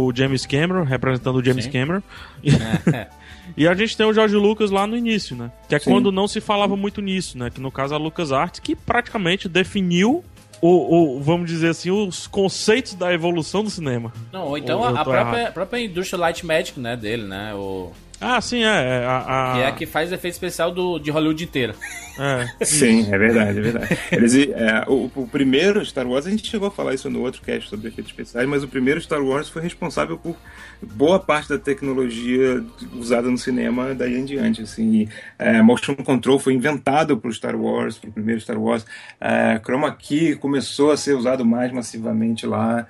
[0.08, 1.70] o James Cameron representando o James Sim.
[1.70, 2.02] Cameron.
[3.56, 5.50] E a gente tem o George Lucas lá no início, né?
[5.68, 5.90] Que é Sim.
[5.90, 7.50] quando não se falava muito nisso, né?
[7.50, 10.24] Que no caso a LucasArts que praticamente definiu
[10.60, 14.12] o, o- vamos dizer assim, os conceitos da evolução do cinema.
[14.32, 17.52] Não, ou então Ou a, própria, própria indústria Light Magic, né, dele, né?
[17.54, 17.90] O,
[18.24, 18.66] Ah, sim, é.
[18.68, 21.74] é, a, a- que é a que faz efeito especial do, de Hollywood inteira.
[22.20, 22.46] é.
[22.64, 23.98] Sim, é verdade, é verdade.
[24.12, 27.42] Eles, é, o, o primeiro Star Wars, a gente chegou a falar isso no outro
[27.42, 30.36] cast sobre efeitos especiais, mas o primeiro Star Wars foi responsável por
[30.80, 32.62] boa parte da tecnologia
[32.94, 34.62] usada no cinema daí em diante.
[34.62, 35.08] Assim,
[35.38, 38.86] é, motion control foi inventado para o Star Wars, para o primeiro Star Wars.
[39.20, 42.86] É, chroma key começou a ser usado mais massivamente lá.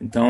[0.00, 0.28] Então,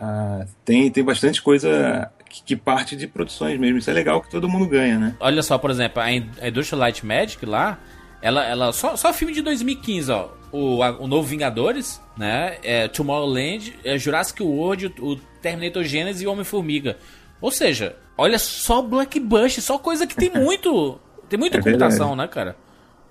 [0.00, 2.10] ah, tem, tem bastante coisa
[2.44, 3.78] que, parte de produções mesmo.
[3.78, 5.14] Isso é legal que todo mundo ganha, né?
[5.20, 7.78] Olha só, por exemplo, a in- a indústria Light Magic lá,
[8.22, 10.28] ela, ela só, só filme de 2015, ó.
[10.52, 12.56] O, a- o novo Vingadores, né?
[12.62, 16.96] É, Tomorrowland, é, Jurassic World, o, o Terminator Genesis e o Homem-Formiga.
[17.40, 20.98] Ou seja, olha só blockbuster, só coisa que tem muito.
[21.28, 22.16] Tem muita É computação, verdade.
[22.16, 22.56] né, cara?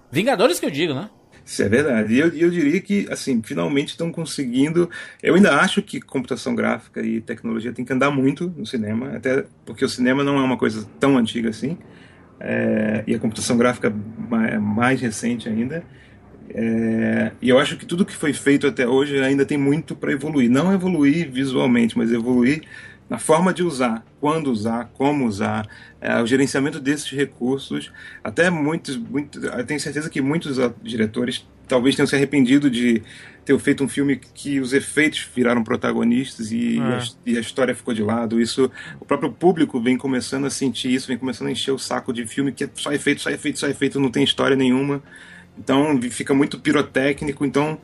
[0.09, 1.09] Vingadores que eu digo, né?
[1.45, 2.15] Isso é verdade.
[2.15, 4.89] E eu, eu diria que, assim, finalmente estão conseguindo.
[5.21, 9.45] Eu ainda acho que computação gráfica e tecnologia tem que andar muito no cinema, até
[9.63, 11.77] porque o cinema não é uma coisa tão antiga assim,
[12.39, 13.93] é, e a computação gráfica
[14.49, 15.84] é mais recente ainda.
[16.49, 20.12] É, e eu acho que tudo que foi feito até hoje ainda tem muito para
[20.12, 20.49] evoluir.
[20.49, 22.63] Não evoluir visualmente, mas evoluir
[23.09, 25.67] na forma de usar, quando usar, como usar,
[26.01, 27.91] é, o gerenciamento desses recursos.
[28.23, 33.01] Até muitos, muitos, eu tenho certeza que muitos diretores talvez tenham se arrependido de
[33.43, 36.81] ter feito um filme que os efeitos viraram protagonistas e, é.
[36.81, 38.41] a, e, a, história ficou de lado.
[38.41, 42.11] Isso, o próprio público vem começando a sentir isso, vem começando a encher o saco
[42.11, 45.01] de filme que é só efeito, só efeito, só efeito, não tem história nenhuma.
[45.57, 47.45] Então fica muito pirotécnico.
[47.45, 47.79] Então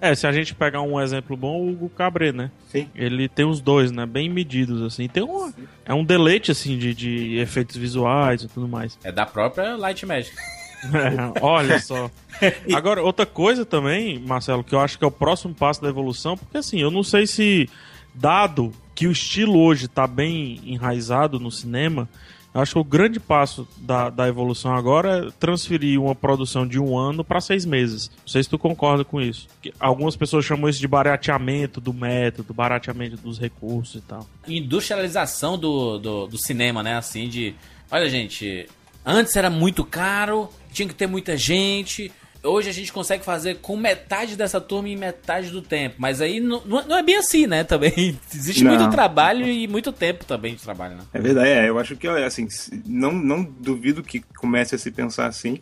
[0.00, 2.50] é, se a gente pegar um exemplo bom, o Hugo Cabré, né?
[2.68, 2.88] Sim.
[2.94, 4.06] Ele tem os dois, né?
[4.06, 5.08] Bem medidos, assim.
[5.08, 5.52] Tem um,
[5.84, 8.98] é um deleite, assim, de, de efeitos visuais e tudo mais.
[9.02, 10.36] É da própria Light Magic.
[10.80, 12.08] É, olha só.
[12.72, 16.36] Agora, outra coisa também, Marcelo, que eu acho que é o próximo passo da evolução,
[16.36, 17.68] porque assim, eu não sei se,
[18.14, 22.08] dado que o estilo hoje tá bem enraizado no cinema,
[22.54, 26.96] Acho que o grande passo da, da evolução agora é transferir uma produção de um
[26.96, 28.10] ano para seis meses.
[28.20, 29.46] Não sei se tu concorda com isso.
[29.78, 34.26] Algumas pessoas chamam isso de barateamento do método, barateamento dos recursos e tal.
[34.46, 36.96] Industrialização do, do, do cinema, né?
[36.96, 37.54] Assim, de.
[37.90, 38.66] Olha, gente,
[39.04, 42.10] antes era muito caro, tinha que ter muita gente,
[42.42, 45.96] hoje a gente consegue fazer com metade dessa turma em metade do tempo.
[45.98, 47.64] Mas aí não, não é bem assim, né?
[47.64, 48.74] Também existe não.
[48.74, 51.02] muito trabalho e muito tempo também de trabalho, né?
[51.12, 51.68] É verdade, é.
[51.68, 52.48] Eu acho que, assim,
[52.86, 55.60] não, não duvido que comece a se pensar assim.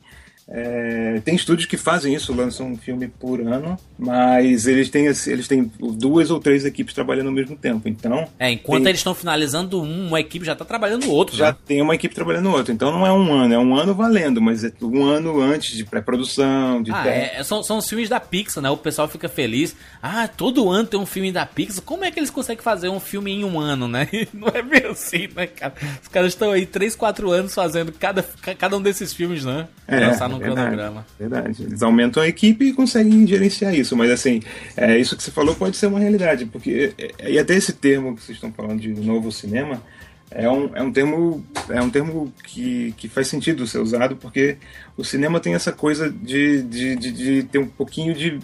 [0.48, 5.48] É, tem estúdios que fazem isso, lançam um filme por ano, mas eles têm, eles
[5.48, 7.88] têm duas ou três equipes trabalhando ao mesmo tempo.
[7.88, 8.28] Então.
[8.38, 11.36] É, enquanto tem, eles estão finalizando um, uma equipe já está trabalhando o outro.
[11.36, 11.56] Já né?
[11.66, 12.72] tem uma equipe trabalhando outro.
[12.72, 15.84] Então não é um ano, é um ano valendo, mas é um ano antes de
[15.84, 18.70] pré-produção, de ah, é, são, são os filmes da Pixar, né?
[18.70, 19.74] O pessoal fica feliz.
[20.00, 21.82] Ah, todo ano tem um filme da Pixar.
[21.82, 24.08] Como é que eles conseguem fazer um filme em um ano, né?
[24.32, 25.74] Não é bem assim, né, cara?
[26.00, 28.22] Os caras estão aí 3, 4 anos fazendo cada,
[28.56, 29.66] cada um desses filmes, né?
[29.88, 31.06] É, lançar no verdade, cronograma.
[31.18, 31.62] Verdade.
[31.62, 33.96] Eles aumentam a equipe e conseguem gerenciar isso.
[33.96, 34.40] Mas assim,
[34.76, 38.14] é, isso que você falou pode ser uma realidade, porque é, e até esse termo
[38.14, 39.82] que vocês estão falando de novo cinema
[40.30, 44.56] é um, é um termo é um termo que, que faz sentido ser usado porque
[44.96, 48.38] o cinema tem essa coisa de, de, de, de ter um pouquinho de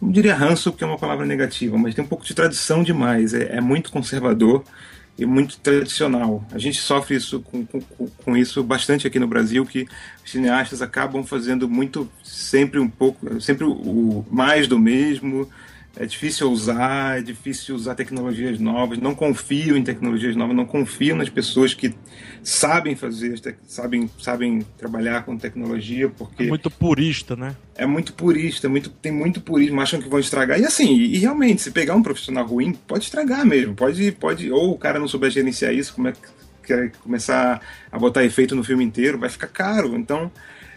[0.00, 3.34] não diria ranço porque é uma palavra negativa mas tem um pouco de tradição demais
[3.34, 4.62] é, é muito conservador
[5.18, 6.44] e muito tradicional.
[6.52, 9.88] A gente sofre isso com, com, com, isso bastante aqui no Brasil, que
[10.24, 15.48] os cineastas acabam fazendo muito, sempre um pouco, sempre o, o mais do mesmo,
[15.98, 21.16] é difícil usar, é difícil usar tecnologias novas, não confio em tecnologias novas, não confio
[21.16, 21.94] nas pessoas que
[22.42, 26.44] sabem fazer, sabem, sabem trabalhar com tecnologia, porque...
[26.44, 27.56] É muito purista, né?
[27.74, 30.60] É muito purista, muito, tem muito purismo, acham que vão estragar.
[30.60, 34.52] E assim, e, e realmente, se pegar um profissional ruim, pode estragar mesmo, pode, pode
[34.52, 36.18] ou o cara não souber gerenciar isso, como é que
[36.62, 40.30] quer começar a botar efeito no filme inteiro, vai ficar caro, então...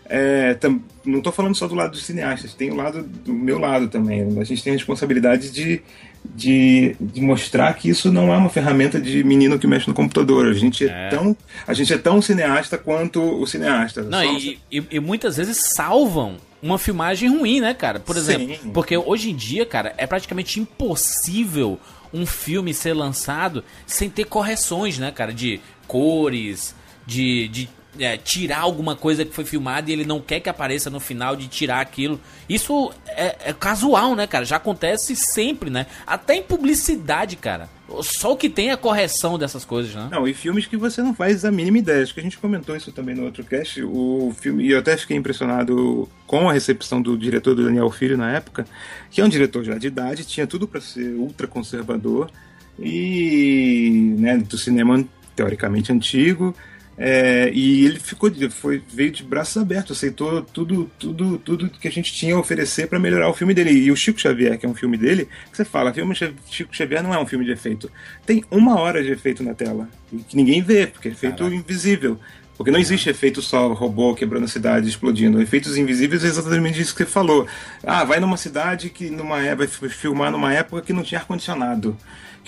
[0.09, 3.59] É, tam, não estou falando só do lado dos cineastas, tem o lado do meu
[3.59, 4.21] lado também.
[4.39, 5.83] A gente tem a responsabilidade de,
[6.25, 10.47] de, de, mostrar que isso não é uma ferramenta de menino que mexe no computador.
[10.47, 14.01] A gente é, é tão, a gente é tão cineasta quanto o cineasta.
[14.01, 17.99] Não, e, e, e, muitas vezes salvam uma filmagem ruim, né, cara?
[17.99, 18.71] Por exemplo, Sim.
[18.71, 21.79] porque hoje em dia, cara, é praticamente impossível
[22.11, 28.59] um filme ser lançado sem ter correções, né, cara, de cores, de, de é, tirar
[28.59, 31.81] alguma coisa que foi filmada e ele não quer que apareça no final de tirar
[31.81, 32.19] aquilo.
[32.47, 34.45] Isso é, é, casual, né, cara?
[34.45, 35.85] Já acontece sempre, né?
[36.05, 37.69] Até em publicidade, cara.
[38.01, 40.09] Só o que tem é a correção dessas coisas, né?
[40.11, 42.03] Não, e filmes que você não faz a mínima ideia.
[42.03, 43.81] Acho que a gente comentou isso também no outro cast.
[43.83, 48.17] O filme, e eu até fiquei impressionado com a recepção do diretor do Daniel Filho
[48.17, 48.65] na época,
[49.09, 52.29] que é um diretor já de idade, tinha tudo para ser ultra conservador
[52.77, 55.03] e, né, do cinema
[55.35, 56.55] teoricamente antigo
[57.01, 61.91] é, e ele ficou, foi, veio de braços abertos, aceitou tudo, tudo, tudo que a
[61.91, 63.71] gente tinha a oferecer para melhorar o filme dele.
[63.71, 66.13] E o Chico Xavier, que é um filme dele, você fala, filme
[66.49, 67.89] Chico Xavier não é um filme de efeito.
[68.25, 69.87] Tem uma hora de efeito na tela,
[70.27, 71.55] que ninguém vê, porque é efeito Caraca.
[71.55, 72.19] invisível.
[72.57, 75.41] Porque não existe efeito só robô quebrando a cidade, explodindo.
[75.41, 77.47] Efeitos invisíveis é exatamente isso que você falou.
[77.81, 81.95] Ah, vai numa cidade que numa é, vai filmar numa época que não tinha ar-condicionado.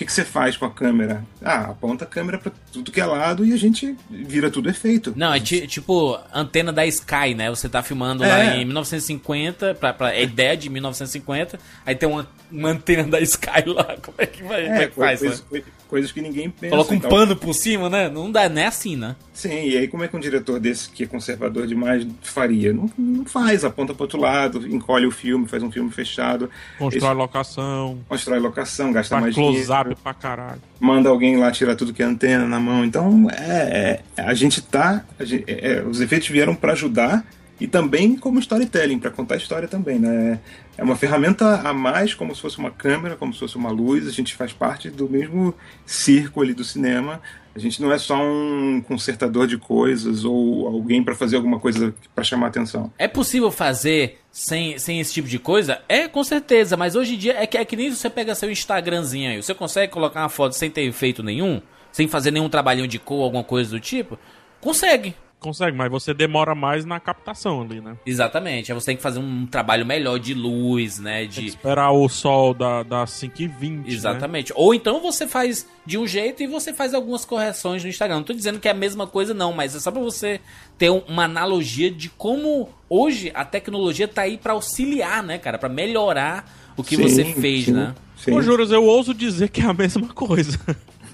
[0.01, 1.23] O que, que você faz com a câmera?
[1.43, 5.13] Ah, aponta a câmera para tudo que é lado e a gente vira tudo efeito.
[5.15, 7.51] Não, é tipo antena da Sky, né?
[7.51, 8.27] Você tá filmando é.
[8.27, 13.19] lá em 1950, pra, pra, é ideia de 1950, aí tem uma, uma antena da
[13.19, 13.95] Sky lá.
[14.01, 14.65] Como é que vai?
[14.65, 15.61] É, é que faz, coisa, né?
[15.91, 16.71] Coisas que ninguém pensa.
[16.71, 18.07] Coloca um então- pano por cima, né?
[18.09, 19.17] Não dá, não é assim, né?
[19.33, 22.71] Sim, e aí como é que um diretor desse que é conservador demais faria?
[22.71, 26.49] Não, não faz, aponta para outro lado, encolhe o filme, faz um filme fechado,
[26.79, 30.61] Constrói Esse- locação, constrói locação, gasta mais close-up dinheiro, pra caralho.
[30.79, 32.85] manda alguém lá tirar tudo que é antena na mão.
[32.85, 37.25] Então, é, é, a gente tá, a gente- é, é, os efeitos vieram para ajudar
[37.59, 40.39] e também como storytelling, para contar a história também, né?
[40.81, 44.07] É uma ferramenta a mais, como se fosse uma câmera, como se fosse uma luz.
[44.07, 45.53] A gente faz parte do mesmo
[45.85, 47.21] circo ali do cinema.
[47.55, 51.93] A gente não é só um consertador de coisas ou alguém para fazer alguma coisa
[52.15, 52.91] para chamar atenção.
[52.97, 55.83] É possível fazer sem, sem esse tipo de coisa?
[55.87, 58.49] É, com certeza, mas hoje em dia é que, é que nem você pega seu
[58.49, 59.43] Instagramzinho aí.
[59.43, 61.61] Você consegue colocar uma foto sem ter efeito nenhum?
[61.91, 64.17] Sem fazer nenhum trabalhinho de cor, alguma coisa do tipo?
[64.59, 65.13] Consegue.
[65.41, 67.97] Consegue, mas você demora mais na captação ali, né?
[68.05, 68.71] Exatamente.
[68.71, 71.21] Aí você tem que fazer um trabalho melhor de luz, né?
[71.21, 71.47] Tem que De.
[71.47, 73.59] esperar o sol da, da 5h20.
[73.77, 73.83] Né?
[73.87, 74.53] Exatamente.
[74.55, 78.17] Ou então você faz de um jeito e você faz algumas correções no Instagram.
[78.17, 80.39] Não tô dizendo que é a mesma coisa, não, mas é só pra você
[80.77, 85.57] ter um- uma analogia de como hoje a tecnologia tá aí pra auxiliar, né, cara?
[85.57, 87.95] Pra melhorar o que Sim, você fez, sim, né?
[88.15, 88.31] sim.
[88.31, 90.59] Ô, Juras, eu ouso dizer que é a mesma coisa.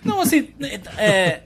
[0.04, 0.50] Não, assim,
[0.98, 1.44] é.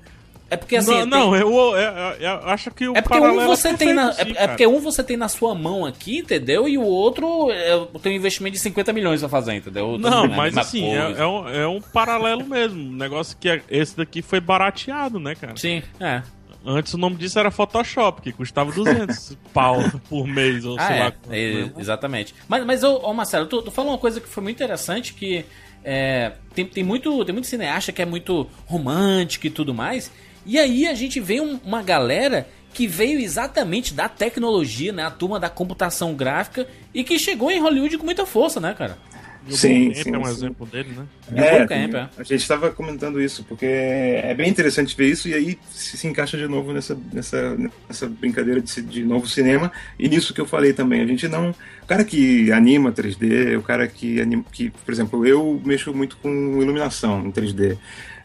[0.51, 0.91] É porque assim.
[0.91, 3.73] não, tem- não, eu, eu- eu- eu acho que o É porque um paralelo você
[3.73, 6.67] tem na, perfeito, é, é porque um você tem na sua mão aqui, entendeu?
[6.67, 9.97] E o outro é, tem um investimento de 50 milhões pra fazer, entendeu?
[9.97, 12.81] Não, é a mas assim, é, é um, é um paralelo mesmo.
[12.81, 15.55] Um negócio que é- esse daqui foi barateado, né, cara?
[15.55, 16.21] Sim, é.
[16.65, 19.77] Antes o nome disso era Photoshop, que custava 200 pau
[20.09, 21.13] por mês, ou Ah, sei é, lá.
[21.31, 21.71] é, né?
[21.79, 22.35] exatamente.
[22.47, 25.43] Mas, mas ô, ô, Marcelo, tu, tu falou uma coisa que foi muito interessante, que
[25.83, 30.11] é, tem, tem, muito, tem muito cineasta que é muito romântico e tudo mais.
[30.45, 35.03] E aí a gente vê um- uma galera que veio exatamente da tecnologia, né?
[35.03, 38.97] A turma da computação gráfica e que chegou em Hollywood com muita força, né, cara?
[39.45, 40.31] E o Sim, Bootcamp sim, é um sim.
[40.31, 41.05] exemplo dele, né?
[41.35, 42.09] É, É, é.
[42.15, 46.07] a gente estava comentando isso, porque é bem interessante ver isso e aí se, se
[46.07, 47.57] encaixa de novo nessa, nessa,
[47.89, 51.01] nessa brincadeira de, de novo cinema e nisso que eu falei também.
[51.01, 51.49] A gente não.
[51.81, 54.45] O cara que anima 3D, o cara que anima.
[54.51, 56.29] Que, por exemplo, eu mexo muito com
[56.61, 57.77] iluminação em 3D.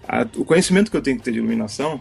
[0.08, 2.00] A- o conhecimento que eu tenho que ter de iluminação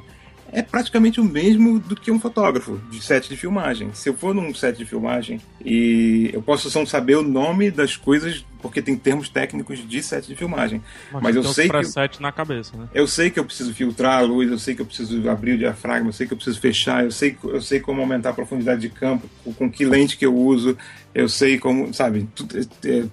[0.52, 3.90] é praticamente o mesmo do que um fotógrafo de set de filmagem.
[3.94, 7.98] Se eu for num set de filmagem e eu posso só saber o nome das
[7.98, 11.72] coisas porque tem termos técnicos de set de filmagem, mas eu tem uns sei que
[11.72, 12.88] preset na cabeça, né?
[12.96, 15.58] eu sei que eu preciso filtrar a luz, eu sei que eu preciso abrir o
[15.60, 18.82] diafragma, eu sei que eu preciso fechar, eu sei, eu sei como aumentar a profundidade
[18.82, 20.76] de campo, com, que lente que eu uso,
[21.14, 22.28] eu sei como, sabe,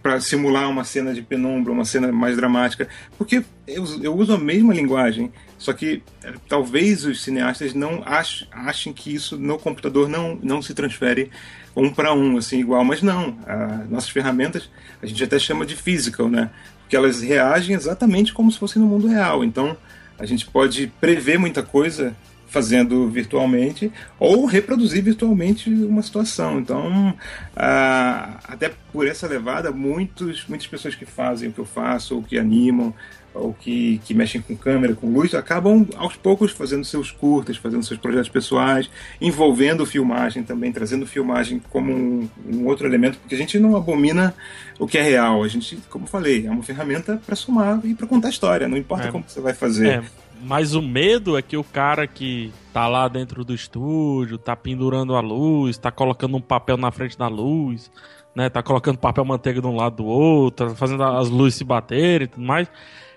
[0.03, 2.89] para simular uma cena de penumbra, uma cena mais dramática,
[3.19, 8.49] porque eu, eu uso a mesma linguagem, só que eh, talvez os cineastas não achem,
[8.51, 11.31] achem que isso no computador não, não se transfere
[11.75, 13.37] um para um, assim, igual, mas não.
[13.47, 14.71] A, nossas ferramentas
[15.03, 16.51] a gente até chama de physical, né?
[16.81, 19.45] Porque elas reagem exatamente como se fosse no mundo real.
[19.45, 19.77] Então
[20.19, 22.15] a gente pode prever muita coisa
[22.53, 26.61] fazendo virtualmente ou reproduzir virtualmente uma situação.
[26.61, 27.15] Então,
[27.57, 32.39] até por essa levada, muitos, muitas pessoas que fazem o que eu faço, ou que
[32.39, 32.93] animam,
[33.35, 37.83] ou que, que mexem com câmera, com luz, acabam aos poucos fazendo seus curtas, fazendo
[37.83, 38.91] seus projetos pessoais,
[39.21, 44.35] envolvendo filmagem também, trazendo filmagem como um, um outro elemento, porque a gente não abomina
[44.79, 45.43] o que é real.
[45.43, 48.77] A gente, como eu falei, é uma ferramenta para somar e para contar história, não
[48.77, 49.11] importa É.
[49.11, 49.89] como você vai fazer.
[49.89, 50.03] É,
[50.43, 55.15] mas o medo é que o cara que tá lá dentro do estúdio, tá pendurando
[55.15, 57.91] a luz, tá colocando um papel na frente da luz,
[58.35, 58.49] né?
[58.49, 62.29] Tá colocando papel manteiga de um lado do outro, fazendo as luzes se baterem e
[62.29, 62.69] tudo mais.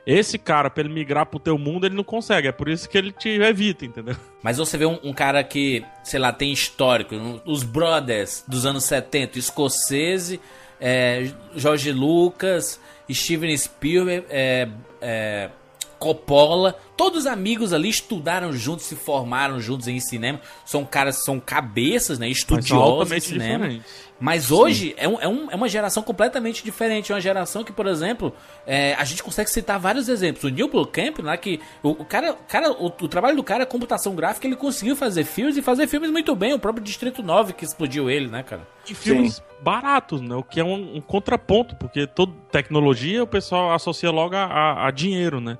[0.06, 2.48] Esse cara, pra ele migrar pro teu mundo, ele não consegue.
[2.48, 4.16] É por isso que ele te evita, entendeu?
[4.44, 8.66] Mas você vê um, um cara que, sei lá, tem histórico, um- os Brothers dos
[8.66, 10.40] anos 70, Scorsese,
[10.80, 12.80] é, Jorge Lucas,
[13.12, 14.68] Steven Spielberg, é,
[15.02, 15.50] é,
[15.98, 20.40] Coppola, todos amigos ali estudaram juntos, se formaram juntos em cinema.
[20.66, 22.28] São caras, são cabeças, né?
[22.30, 23.64] Estudiosos de cinema.
[23.70, 23.92] diferentes.
[24.20, 27.12] Mas hoje é, um- é um- é uma geração completamente diferente.
[27.12, 28.34] É uma geração que, por exemplo,
[28.66, 30.44] é, a gente consegue citar vários exemplos.
[30.46, 33.66] O Neil Blomkamp, lá que o, o cara, cara o, o trabalho do cara é
[33.66, 36.54] computação gráfica, ele conseguiu fazer filmes e fazer filmes muito bem.
[36.54, 38.66] O próprio Distrito 9 que explodiu ele, né, cara?
[38.90, 40.36] E filmes baratos, né?
[40.36, 44.88] O que é um, um contraponto, porque toda tecnologia o pessoal associa logo a, a-
[44.88, 45.58] a dinheiro, né?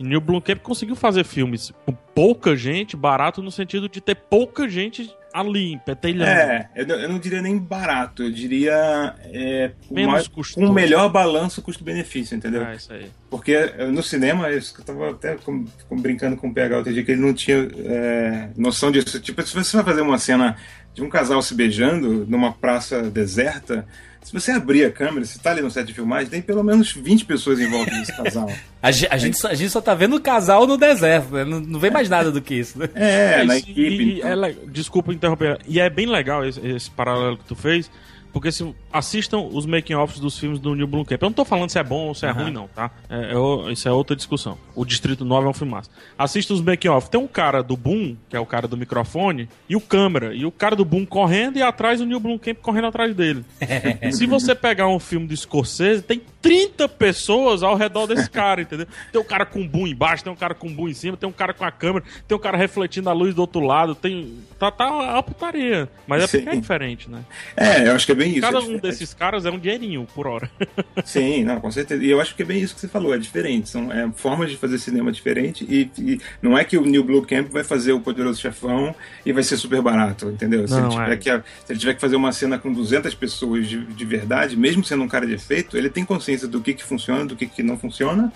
[0.00, 4.68] E Neil Blomkamp conseguiu fazer filmes com pouca gente, barato no sentido de ter pouca
[4.68, 6.30] gente ali, petelhando.
[6.30, 10.66] É, eu, não- eu não diria nem barato, eu diria é, com Menos mais- custoso.
[10.66, 12.64] o melhor balanço custo-benefício, entendeu?
[12.64, 13.10] Ah, isso aí.
[13.28, 16.92] Porque eh, no cinema, que eu tava até com- com- brincando com o PH outro
[16.92, 19.20] dia, que ele não tinha é, noção disso.
[19.20, 20.56] Tipo, se você vai fazer uma cena
[20.94, 23.86] de um casal se beijando numa praça deserta,
[24.26, 26.92] se você abrir a câmera, se tá ali no set de filmagem, tem pelo menos
[26.92, 28.50] 20 pessoas em volta desse casal.
[28.82, 31.44] A, ge- a gente, só, a gente só tá vendo o casal no deserto, né?
[31.44, 32.88] Não, não vem mais nada do que isso, né?
[32.94, 33.80] É, na Isso, equipe.
[34.04, 34.30] e então.
[34.30, 35.58] é le- desculpa interromper.
[35.66, 37.90] E é bem legal esse, esse paralelo que tu fez,
[38.36, 41.22] porque se assistam os making-offs dos filmes do Blue Camp.
[41.22, 42.42] Eu não tô falando se é bom ou se é Aham.
[42.42, 42.90] ruim, não, tá?
[43.08, 44.58] É, é isso é outra discussão.
[44.74, 45.88] O Distrito 9 é um filme massa.
[46.18, 47.08] Assista os making-offs.
[47.08, 50.34] Tem um cara do Boom, que é o cara do microfone, e o câmera.
[50.34, 53.42] E o cara do Boom correndo e atrás o Blue Camp correndo atrás dele.
[54.12, 58.86] se você pegar um filme do Scorsese, tem 30 pessoas ao redor desse cara, entendeu?
[59.10, 61.32] Tem um cara com boom embaixo, tem um cara com boom em cima, tem um
[61.32, 64.44] cara com a câmera, tem um cara refletindo a luz do outro lado, tem.
[64.58, 65.88] Tá, tá a putaria.
[66.06, 66.60] Mas é porque é Sim.
[66.60, 67.24] diferente, né?
[67.56, 68.40] É, eu acho que é bem isso.
[68.40, 70.50] Cada é um desses caras é um dinheirinho por hora.
[71.04, 72.02] Sim, não, com certeza.
[72.04, 73.68] E eu acho que é bem isso que você falou, é diferente.
[73.68, 77.26] São é, formas de fazer cinema diferente e, e não é que o New Blue
[77.26, 80.66] Camp vai fazer o Poderoso Chefão e vai ser super barato, entendeu?
[80.66, 81.16] se, Não, ele tiver é.
[81.16, 84.84] que, se ele tiver que fazer uma cena com 200 pessoas de, de verdade, mesmo
[84.84, 87.62] sendo um cara de efeito, ele tem consciência do que, que funciona, do que, que
[87.62, 88.32] não funciona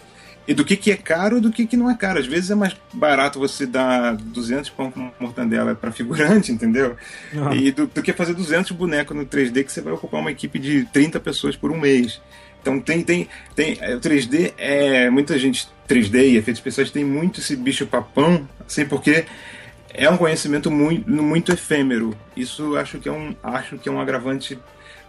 [0.51, 2.19] e do que, que é caro e do que, que não é caro.
[2.19, 6.97] Às vezes é mais barato você dar 200 pão com mortandela para figurante, entendeu?
[7.37, 7.55] Ah.
[7.55, 10.59] E do, do que fazer 200 bonecos no 3D que você vai ocupar uma equipe
[10.59, 12.21] de 30 pessoas por um mês.
[12.61, 13.79] Então tem, tem, tem.
[13.81, 15.09] é, O 3D é.
[15.09, 19.27] Muita gente 3D e efeitos especiais tem muito esse bicho papão, assim, porque
[19.95, 22.13] é um conhecimento muito, muito efêmero.
[22.37, 24.59] Isso acho que é um, acho que é um agravante.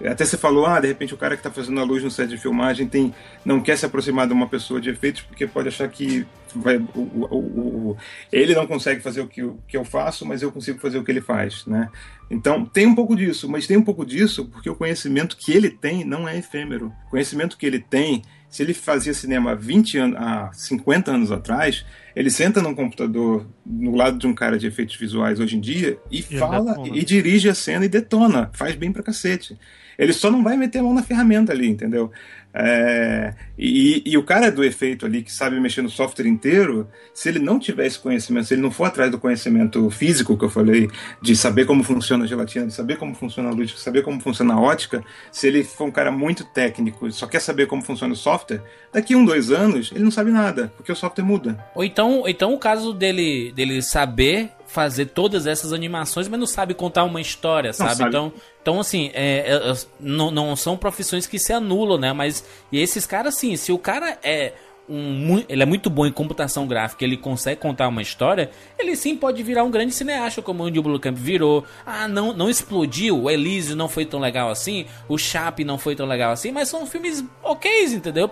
[0.07, 2.29] Até você falou, ah, de repente o cara que está fazendo a luz no set
[2.29, 3.13] de filmagem tem,
[3.45, 6.25] não quer se aproximar de uma pessoa de efeitos porque pode achar que
[6.55, 7.97] vai, o, o- o- o-
[8.31, 11.03] ele não consegue fazer o que, eu- que eu faço, mas eu consigo fazer o
[11.03, 11.89] que ele faz, né?
[12.29, 15.69] Então tem um pouco disso, mas tem um pouco disso porque o conhecimento que ele
[15.69, 16.93] tem não é efêmero.
[17.07, 21.31] O conhecimento que ele tem, se ele fazia cinema há 20 anos, há 50 anos
[21.31, 21.85] atrás,
[22.15, 25.97] ele senta num computador no lado de um cara de efeitos visuais hoje em dia
[26.09, 29.57] e ele fala e dirige a cena e detona, faz bem pra cacete.
[30.01, 32.11] Ele só não vai meter a mão na ferramenta ali, entendeu?
[32.53, 37.29] É, e, e o cara do efeito ali que sabe mexer no software inteiro, se
[37.29, 40.49] ele não tiver esse conhecimento, se ele não for atrás do conhecimento físico que eu
[40.49, 40.89] falei,
[41.21, 44.19] de saber como funciona a gelatina, de saber como funciona a luz, de saber como
[44.19, 47.83] funciona a ótica, se ele for um cara muito técnico e só quer saber como
[47.83, 51.63] funciona o software, daqui um, dois anos, ele não sabe nada, porque o software muda.
[51.75, 56.73] Ou então, então o caso dele, dele saber fazer todas essas animações, mas não sabe
[56.73, 57.97] contar uma história, sabe?
[57.97, 58.09] sabe.
[58.09, 62.13] Então, então assim, é, é, é, não, não são profissões que se anulam, né?
[62.13, 64.53] Mas e esses caras, sim, se o cara é
[64.87, 68.49] um, ele é muito bom em computação gráfica, ele consegue contar uma história,
[68.79, 71.65] ele sim pode virar um grande cineasta, como o Andy Camp virou.
[71.85, 75.97] Ah, não, não explodiu, o Elísio não foi tão legal assim, o Chape não foi
[75.97, 78.29] tão legal assim, mas são filmes ok, entendeu?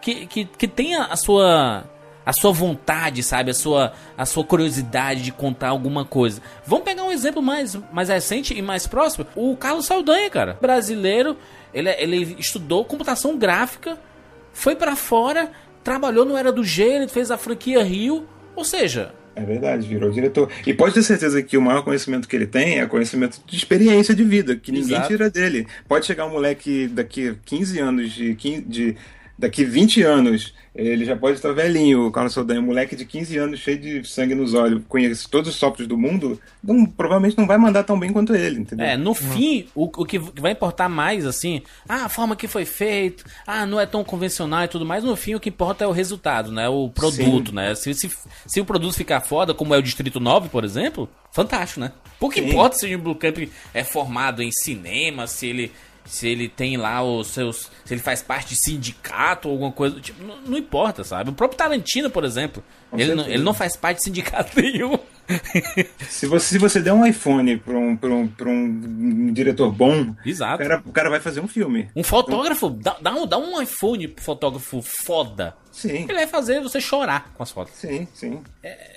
[0.00, 1.84] Que, que, que tem a, a sua
[2.24, 3.50] a sua vontade, sabe?
[3.50, 6.40] A sua, a sua curiosidade de contar alguma coisa.
[6.66, 9.26] Vamos pegar um exemplo mais, mais recente e mais próximo.
[9.34, 10.58] O Carlos Saldanha, cara.
[10.60, 11.36] Brasileiro,
[11.72, 13.98] ele, ele estudou computação gráfica,
[14.52, 15.50] foi pra fora,
[15.82, 18.26] trabalhou no Era do Gelo, fez a franquia Rio.
[18.54, 20.50] Ou seja, É verdade, virou diretor.
[20.66, 24.14] E pode ter certeza que o maior conhecimento que ele tem é conhecimento de experiência
[24.14, 25.08] de vida, que ninguém Exato.
[25.08, 25.66] tira dele.
[25.88, 28.96] Pode chegar um moleque daqui 15 anos, de, 15 de
[29.42, 33.36] daqui 20 anos, ele já pode estar velhinho, o Carlos Saldanha, um moleque de 15
[33.36, 37.46] anos cheio de sangue nos olhos, conhece todos os softwares do mundo, não, provavelmente não
[37.46, 38.86] vai mandar tão bem quanto ele, entendeu?
[38.86, 42.64] É, no fim, o, o que vai importar mais, assim, ah, a forma que foi
[42.64, 45.88] feito, ah, não é tão convencional e tudo mais, no fim o que importa é
[45.88, 46.68] o resultado, né?
[46.68, 47.56] O produto, Sim.
[47.56, 47.74] né?
[47.74, 48.10] Se, se,
[48.46, 51.90] se o produto ficar foda, como é o Distrito 9, por exemplo, fantástico, né?
[52.20, 52.48] Pouco Sim.
[52.48, 53.38] importa se o Blue Camp
[53.74, 55.72] é formado em cinema, se ele.
[56.04, 57.70] Se ele tem lá os seus.
[57.84, 60.00] Se ele faz parte de sindicato ou alguma coisa.
[60.00, 61.30] Tipo, não, não importa, sabe?
[61.30, 62.62] O próprio Tarantino, por exemplo.
[62.90, 64.98] Com Ele não, ele não faz parte de sindicato nenhum.
[66.08, 70.02] Se, você, se você der um iPhone para um, pra um, pra um diretor bom,
[70.02, 70.62] o Exato.
[70.62, 71.88] cara, o cara vai fazer um filme.
[71.96, 75.56] Um fotógrafo, dá, dá, um, dá um iPhone pro fotógrafo foda.
[75.70, 77.72] Sim, Ele vai fazer você chorar com as fotos.
[77.74, 78.40] sim, sim.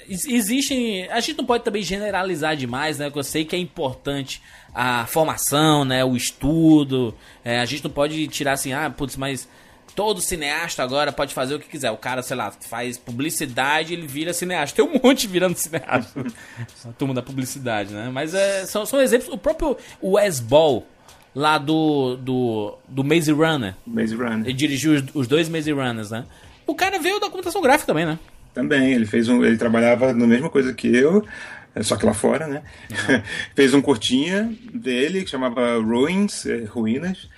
[0.09, 1.09] Ex- Existem.
[1.09, 3.09] A gente não pode também generalizar demais, né?
[3.09, 4.41] Que eu sei que é importante
[4.73, 6.03] a formação, né?
[6.03, 7.15] O estudo.
[7.45, 9.47] É, a gente não pode tirar assim, ah, putz, mas
[9.95, 11.89] todo cineasta agora pode fazer o que quiser.
[11.91, 14.75] O cara, sei lá, faz publicidade ele vira cineasta.
[14.75, 16.25] Tem um monte virando cineasta.
[16.85, 18.09] A turma da publicidade, né?
[18.11, 19.33] Mas é, são, são exemplos.
[19.33, 20.85] O próprio Wes Ball,
[21.33, 23.73] lá do, do, do Maze Runner.
[23.87, 24.41] Maze Runner.
[24.41, 26.25] Ele dirigiu os, os dois Maze Runners, né?
[26.67, 28.19] O cara veio da computação gráfica também, né?
[28.53, 29.43] Também, ele fez um.
[29.43, 31.25] Ele trabalhava na mesma coisa que eu.
[31.75, 32.63] é, só que lá fora, né?
[33.53, 37.29] Fez um curtinha dele que chamava Ruins, é, Ruínas.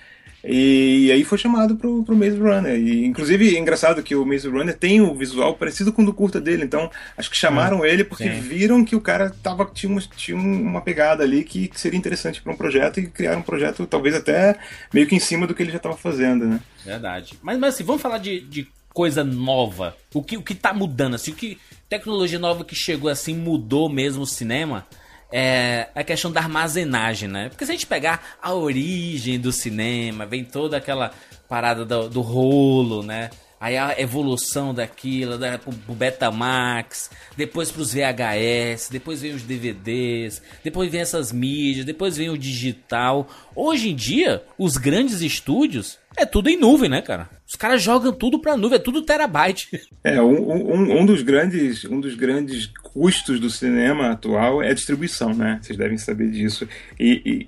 [0.50, 2.74] E, aí foi chamado pro, pro Maze Runner.
[2.74, 6.14] E, inclusive, é engraçado que o Maze Runner tem o visual parecido com o do
[6.14, 6.64] curta dele.
[6.64, 8.40] Então, acho que chamaram ele porque sim.
[8.40, 12.40] viram que o cara tava, tinha, uma, tinha uma pegada ali que, que seria interessante
[12.40, 14.56] para um projeto e criaram um projeto talvez até
[14.92, 16.60] meio que em cima do que ele já estava fazendo, né?
[16.84, 17.38] Verdade.
[17.42, 19.94] Mas, mas assim, vamos falar de, de coisa nova.
[20.14, 23.88] O que, o que tá mudando, assim, o que tecnologia nova que chegou assim mudou
[23.88, 24.86] mesmo o cinema
[25.30, 27.48] é a questão da armazenagem, né?
[27.48, 31.12] Porque se a gente pegar a origem do cinema, vem toda aquela
[31.48, 33.30] parada do, do rolo, né?
[33.60, 40.90] Aí a evolução daquilo, da, pro, Betamax, depois pros VHS, depois vem os DVDs, depois
[40.90, 43.28] vem essas mídias, depois vem o digital.
[43.56, 47.28] Hoje em dia, os grandes estúdios é tudo em nuvem, né, cara?
[47.46, 49.68] Os caras jogam tudo pra nuvem, é tudo terabyte.
[50.04, 54.74] É, um, um, um, dos grandes, um dos grandes custos do cinema atual é a
[54.74, 55.58] distribuição, né?
[55.60, 56.66] Vocês devem saber disso.
[56.98, 57.44] E, e,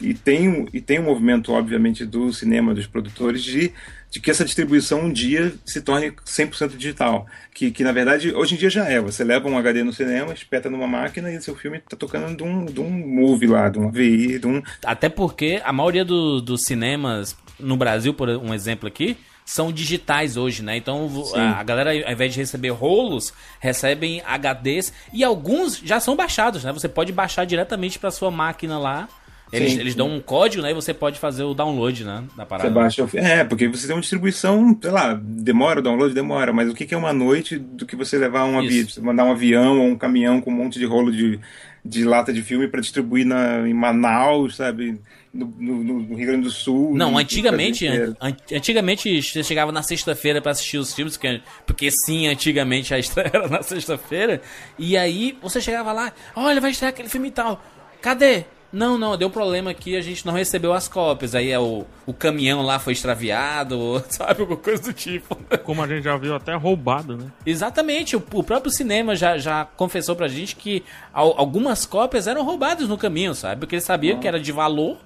[0.00, 3.70] e, e, tem, e tem um movimento, obviamente, do cinema, dos produtores, de,
[4.14, 7.26] de que essa distribuição um dia se torne 100% digital.
[7.52, 9.00] Que, que, na verdade, hoje em dia já é.
[9.00, 12.44] Você leva um HD no cinema, espeta numa máquina e seu filme tá tocando de
[12.44, 14.62] um, de um movie lá, de uma VI, de um...
[14.84, 20.36] Até porque a maioria do, dos cinemas no Brasil, por um exemplo aqui, são digitais
[20.36, 20.76] hoje, né?
[20.76, 26.14] Então a, a, galera, ao invés de receber rolos, recebem HDs e alguns já são
[26.14, 26.72] baixados, né?
[26.72, 29.08] Você pode baixar diretamente para sua máquina lá.
[29.56, 30.70] Eles, sim, eles dão um código, né?
[30.70, 32.24] E você pode fazer o download, né?
[32.36, 32.68] Da parada.
[32.68, 36.70] Você baixa, é, porque você tem uma distribuição, sei lá, demora o download, demora, mas
[36.70, 39.86] o que, é uma noite do que você levar um avião, mandar um avião ou
[39.88, 41.38] um caminhão com um monte de rolo de,
[41.84, 44.98] de lata de filme para distribuir na, em Manaus, sabe?
[45.34, 46.94] no, no, no, Rio Grande do Sul.
[46.94, 47.86] Não, antigamente,
[48.52, 51.18] antigamente você chegava na sexta-feira para assistir os filmes,
[51.66, 54.40] porque sim, antigamente a estreia era na sexta-feira,
[54.78, 57.62] e aí você chegava lá, olha, vai estrear aquele filme e tal.
[58.00, 58.44] Cadê?
[58.74, 61.34] Não, não, deu problema aqui, a gente não recebeu as cópias.
[61.34, 64.40] Aí é o, o caminhão lá foi extraviado, sabe?
[64.40, 65.36] Alguma coisa do tipo.
[65.62, 67.30] Como a gente já viu, até roubado, né?
[67.46, 72.88] Exatamente, o, o próprio cinema já, já confessou pra gente que algumas cópias eram roubadas
[72.88, 73.60] no caminho, sabe?
[73.60, 74.98] Porque eles sabiam que era de valor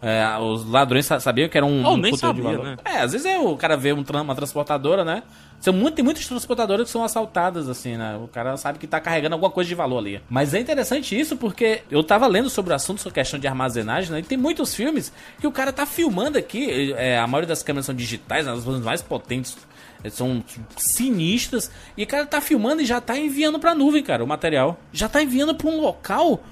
[0.00, 2.76] é, os ladrões sabiam que era um, oh, um nem sabia, né?
[2.84, 5.22] É, às vezes é, o cara vê um, uma transportadora, né?
[5.60, 8.16] São muito, tem muitas transportadoras que são assaltadas, assim, né?
[8.22, 10.20] O cara sabe que tá carregando alguma coisa de valor ali.
[10.28, 14.12] Mas é interessante isso porque eu tava lendo sobre o assunto, sobre questão de armazenagem,
[14.12, 14.20] né?
[14.20, 16.92] E tem muitos filmes que o cara tá filmando aqui.
[16.96, 18.52] É, a maioria das câmeras são digitais, né?
[18.52, 19.56] as mais potentes
[20.04, 20.44] é, são
[20.76, 21.70] sinistras.
[21.96, 24.78] E o cara tá filmando e já tá enviando pra nuvem, cara, o material.
[24.92, 26.42] Já tá enviando pra um local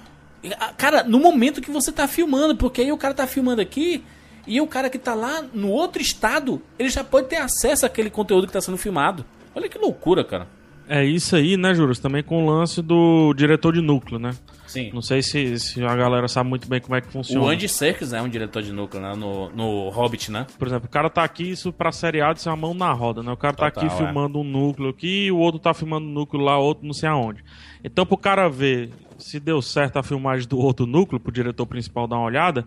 [0.76, 4.04] Cara, no momento que você tá filmando, porque aí o cara tá filmando aqui
[4.46, 8.10] e o cara que tá lá no outro estado, ele já pode ter acesso àquele
[8.10, 9.24] conteúdo que tá sendo filmado.
[9.54, 10.46] Olha que loucura, cara.
[10.86, 11.98] É isso aí, né, Juros?
[11.98, 14.32] Também com o lance do diretor de núcleo, né?
[14.66, 14.90] Sim.
[14.92, 17.46] Não sei se, se a galera sabe muito bem como é que funciona.
[17.46, 19.14] O Andy Serkis é um diretor de núcleo, né?
[19.14, 20.46] No, no Hobbit, né?
[20.58, 23.22] Por exemplo, o cara tá aqui, isso pra seriado, isso é uma mão na roda,
[23.22, 23.32] né?
[23.32, 23.96] O cara tá Total, aqui é.
[23.96, 27.42] filmando um núcleo aqui, o outro tá filmando um núcleo lá, outro não sei aonde.
[27.82, 32.06] Então, pro cara ver se deu certo a filmagem do outro núcleo, pro diretor principal
[32.06, 32.66] dar uma olhada,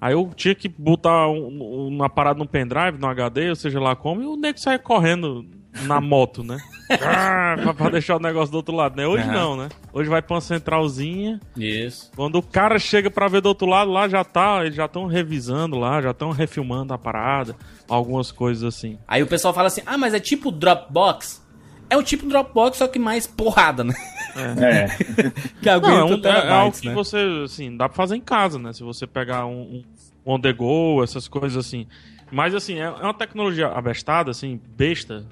[0.00, 3.94] aí eu tinha que botar um, uma parada no pendrive, no HD, ou seja lá
[3.96, 5.46] como, e o nego sai correndo
[5.82, 6.58] na moto, né?
[7.02, 9.06] ah, pra, pra, deixar o negócio do outro lado, né?
[9.06, 9.32] Hoje uhum.
[9.32, 9.68] não, né?
[9.92, 11.40] Hoje vai pra uma centralzinha.
[11.56, 12.10] Isso.
[12.14, 15.06] Quando o cara chega pra ver do outro lado, lá já tá, eles já estão
[15.06, 17.56] revisando lá, já estão refilmando a parada,
[17.88, 18.98] algumas coisas assim.
[19.06, 21.44] Aí o pessoal fala assim: ah, mas é tipo Dropbox?
[21.88, 23.94] É o tipo Dropbox, só que mais porrada, né?
[24.36, 24.86] É.
[25.62, 26.94] que aguenta Não, é, um, é, é algo que né?
[26.94, 28.72] você, assim, dá pra fazer em casa, né?
[28.72, 29.84] Se você pegar um,
[30.24, 31.86] um on the go, essas coisas assim.
[32.30, 35.24] Mas, assim, é, é uma tecnologia abestada, assim, besta,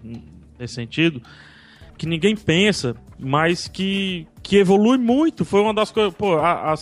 [0.58, 1.20] nesse sentido,
[1.98, 5.44] que ninguém pensa, mas que, que evolui muito.
[5.44, 6.74] Foi uma das coisas, pô, há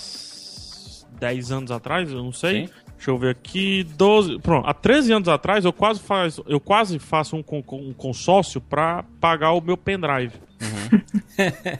[1.19, 2.67] 10 anos atrás, eu não sei.
[2.67, 2.73] Sim.
[3.03, 7.01] Deixa eu ver aqui, 12, pronto, há 13 anos atrás eu quase, faz, eu quase
[7.01, 7.43] faço um,
[7.73, 10.35] um consórcio para pagar o meu pendrive.
[10.63, 11.01] Uhum.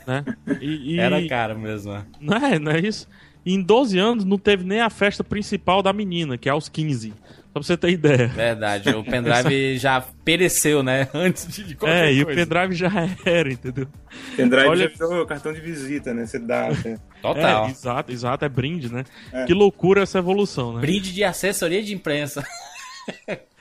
[0.05, 0.25] né?
[0.61, 0.99] E, e...
[0.99, 1.93] Era caro mesmo.
[1.93, 2.03] É.
[2.21, 3.07] Não é, não é isso?
[3.47, 6.69] E em 12 anos não teve nem a festa principal da menina, que é aos
[6.69, 7.15] 15.
[7.53, 8.29] Só pra você ter ideia.
[8.29, 11.07] Verdade, o pendrive já pereceu, né?
[11.13, 12.91] Antes de qualquer É, e o pendrive já
[13.27, 13.87] era, entendeu?
[14.33, 14.89] O pendrive Olha...
[14.89, 16.25] já virou cartão de visita, né?
[16.25, 16.71] Você dá.
[16.71, 16.99] Né?
[17.21, 17.67] Total.
[17.67, 19.05] É, exato, exato, é brinde, né?
[19.31, 19.45] É.
[19.45, 20.81] Que loucura essa evolução, né?
[20.81, 22.45] Brinde de assessoria de imprensa.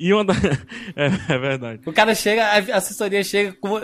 [0.00, 0.32] E uma da...
[0.96, 1.82] é, é, verdade.
[1.84, 3.78] O cara chega, a assessoria chega com...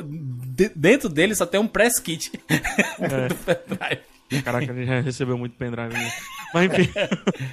[0.74, 3.28] dentro dele só tem um press kit é.
[3.28, 4.13] do pendrive.
[4.42, 5.92] Caraca, a gente já recebeu muito pendrive.
[5.92, 6.10] Né?
[6.52, 6.90] Mas enfim.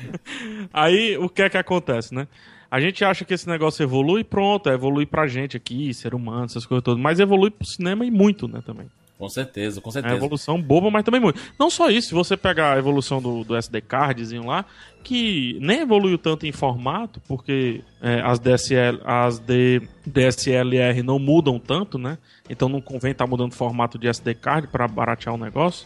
[0.74, 2.28] Aí o que é que acontece, né?
[2.70, 6.66] A gente acha que esse negócio evolui pronto, evolui pra gente aqui, ser humano, essas
[6.66, 7.02] coisas todas.
[7.02, 8.88] Mas evolui pro cinema e muito, né, também.
[9.18, 10.16] Com certeza, com É certeza.
[10.16, 11.40] uma evolução boba, mas também muito.
[11.60, 14.66] Não só isso, se você pegar a evolução do, do SD cardzinho lá,
[15.04, 21.60] que nem evoluiu tanto em formato, porque é, as DSL, as D, DSLR não mudam
[21.60, 22.18] tanto, né?
[22.50, 25.86] Então não convém estar mudando formato de SD card para baratear o negócio.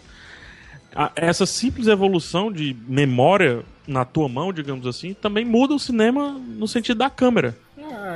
[0.95, 6.31] A- essa simples evolução de memória na tua mão, digamos assim, também muda o cinema
[6.31, 7.55] no sentido da câmera.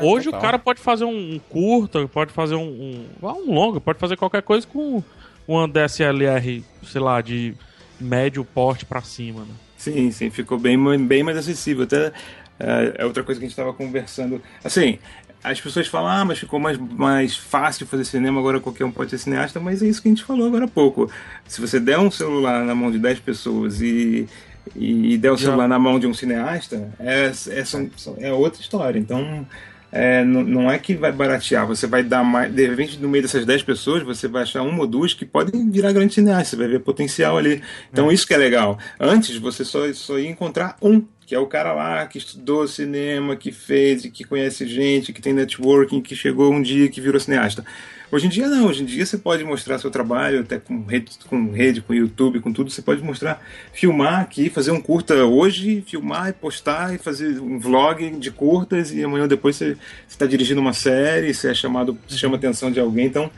[0.01, 0.39] Hoje total.
[0.39, 4.15] o cara pode fazer um, um curta, pode fazer um, um, um longa, pode fazer
[4.15, 5.03] qualquer coisa com
[5.47, 7.53] uma DSLR, sei lá, de
[7.99, 9.53] médio porte pra cima, né?
[9.77, 11.83] Sim, sim, ficou bem, bem mais acessível.
[11.83, 12.11] Até
[12.59, 14.41] é, é outra coisa que a gente estava conversando.
[14.63, 14.99] Assim,
[15.43, 19.09] as pessoas falam, ah, mas ficou mais, mais fácil fazer cinema, agora qualquer um pode
[19.11, 21.09] ser cineasta, mas é isso que a gente falou agora há pouco.
[21.47, 24.27] Se você der um celular na mão de 10 pessoas e,
[24.75, 25.45] e der o Já.
[25.45, 28.99] celular na mão de um cineasta, é, é, são- é outra história.
[28.99, 29.45] Então.
[29.91, 32.53] é, não, não é que vai baratear, você vai dar mais.
[32.53, 35.67] De repente, no meio dessas 10 pessoas, você vai achar uma ou duas que podem
[35.71, 37.63] virar grandes cineastas, você vai ver potencial ali.
[37.91, 38.77] Então, isso que é legal.
[38.99, 43.35] Antes, você só, só ia encontrar um, que é o cara lá que estudou cinema,
[43.35, 47.63] que fez, que conhece gente, que tem networking, que chegou um dia que virou cineasta.
[48.11, 51.11] Hoje em dia não, hoje em dia você pode mostrar seu trabalho, até com rede,
[51.27, 53.39] com rede, com YouTube, com tudo, você pode mostrar,
[53.71, 58.91] filmar aqui, fazer um curta hoje, filmar e postar e fazer um vlog de curtas
[58.91, 59.77] e amanhã depois você
[60.07, 63.29] está dirigindo uma série, você é chamado, chama a atenção de alguém, então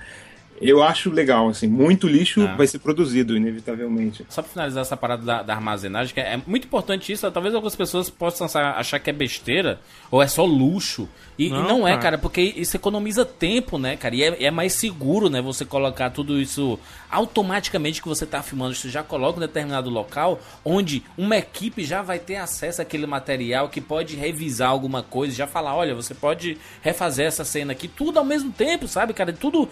[0.61, 2.55] eu acho legal, assim, muito lixo Ah.
[2.55, 4.25] vai ser produzido, inevitavelmente.
[4.29, 7.53] Só pra finalizar essa parada da, da armazenagem, que é, é muito importante isso, talvez
[7.55, 11.07] algumas pessoas possam sa- achar que é besteira, ou é só luxo.
[11.37, 12.17] E e não, Não, é, cara.
[12.19, 14.13] porque isso economiza tempo, né, cara?
[14.15, 16.77] E é, é mais seguro, né, você colocar tudo isso
[17.09, 22.01] automaticamente que você tá filmando, você já coloca em determinado local, onde uma equipe já
[22.01, 26.57] vai ter acesso àquele material que pode revisar alguma coisa, já falar, olha, você pode
[26.81, 29.33] refazer essa cena aqui, tudo ao mesmo tempo, sabe, cara?
[29.33, 29.67] Tudo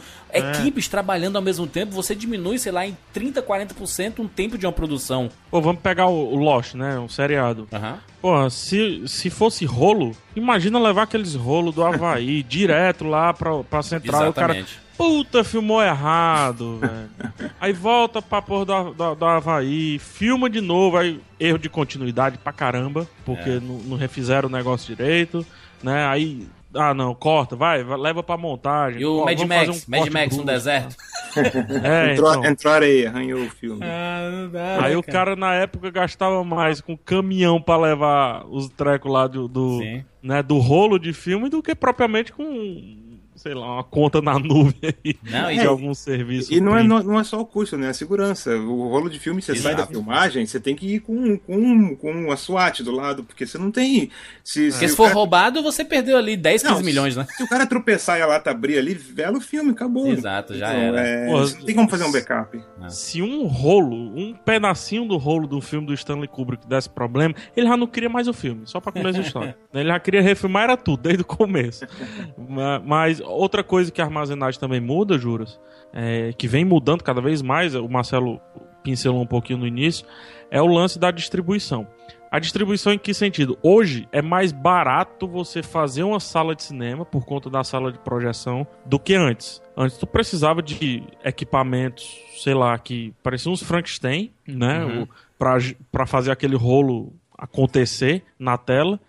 [0.79, 4.65] equipes trabalhando ao mesmo tempo, você diminui, sei lá, em 30, 40% um tempo de
[4.65, 5.29] uma produção.
[5.51, 6.97] Pô, vamos pegar o, Lost, né?
[6.97, 7.67] Um seriado.
[7.71, 7.99] Aham.
[8.21, 13.81] Pô, se, se fosse rolo, imagina levar aqueles rolos do Havaí direto lá pra, pra
[13.83, 14.25] central.
[14.25, 14.79] e O cara, Exatamente.
[14.97, 17.51] puta, filmou errado, velho.
[17.59, 22.37] Aí volta pra porra do, do, do Havaí, filma de novo, aí erro de continuidade
[22.37, 23.59] pra caramba, porque É.
[23.59, 25.45] não, não refizeram o negócio direito,
[25.83, 26.05] né?
[26.07, 29.01] Aí, ah não, corta, vai, vai, leva pra montagem.
[29.01, 30.45] E o Ó, Mad Max, um Mad Max no brusco.
[30.45, 30.95] deserto.
[31.83, 32.45] É, entrou, então.
[32.45, 33.81] entrou areia, arranhou o filme.
[33.83, 34.83] Ah, não dá.
[34.83, 39.47] Aí o cara na época gastava mais com caminhão pra levar os trecos lá do,
[39.47, 39.79] do,
[40.23, 42.43] né, do rolo de filme do que propriamente com,
[43.39, 46.53] sei lá, uma conta na nuvem aí Não, e- de algum serviço.
[46.53, 47.89] E não é, não, não é só o custo, né?
[47.89, 48.55] A segurança.
[48.57, 49.93] O rolo de filme, você sai da Exato.
[49.93, 53.71] filmagem, você tem que ir com, com, com a SWAT do lado, porque você não
[53.71, 54.09] tem.
[54.43, 57.25] Se, Porque o se for cara- roubado, você perdeu ali 10, 15 Não, milhões, né?
[57.37, 60.07] Se o cara tropeçar e a lata abrir ali, vela o filme, acabou.
[60.07, 60.99] Exato, já era.
[61.01, 62.59] É, não tem como fazer um backup.
[62.89, 67.67] Se um rolo, um pedacinho do rolo do filme do Stanley Kubrick desse problema, ele
[67.67, 69.57] já não queria mais o filme, só pra começar a história.
[69.73, 71.85] Ele já queria refilmar, era tudo, desde o começo.
[72.37, 75.59] Ma- Mas outra coisa que a armazenagem também muda, Juras,
[75.93, 78.39] é, que vem mudando cada vez mais, o Marcelo
[78.83, 80.05] pincelou um pouquinho no início,
[80.49, 81.87] é o lance da distribuição.
[82.31, 83.57] A distribuição em que sentido?
[83.63, 87.97] Hoje é mais barato você fazer uma sala de cinema por conta da sala de
[87.99, 89.59] projeção do que antes.
[89.75, 94.85] Antes tu precisava de equipamentos, sei lá, que pareciam uns Frankenstein, né?
[94.85, 95.07] Uhum.
[95.91, 98.99] Pra fazer aquele rolo acontecer na tela.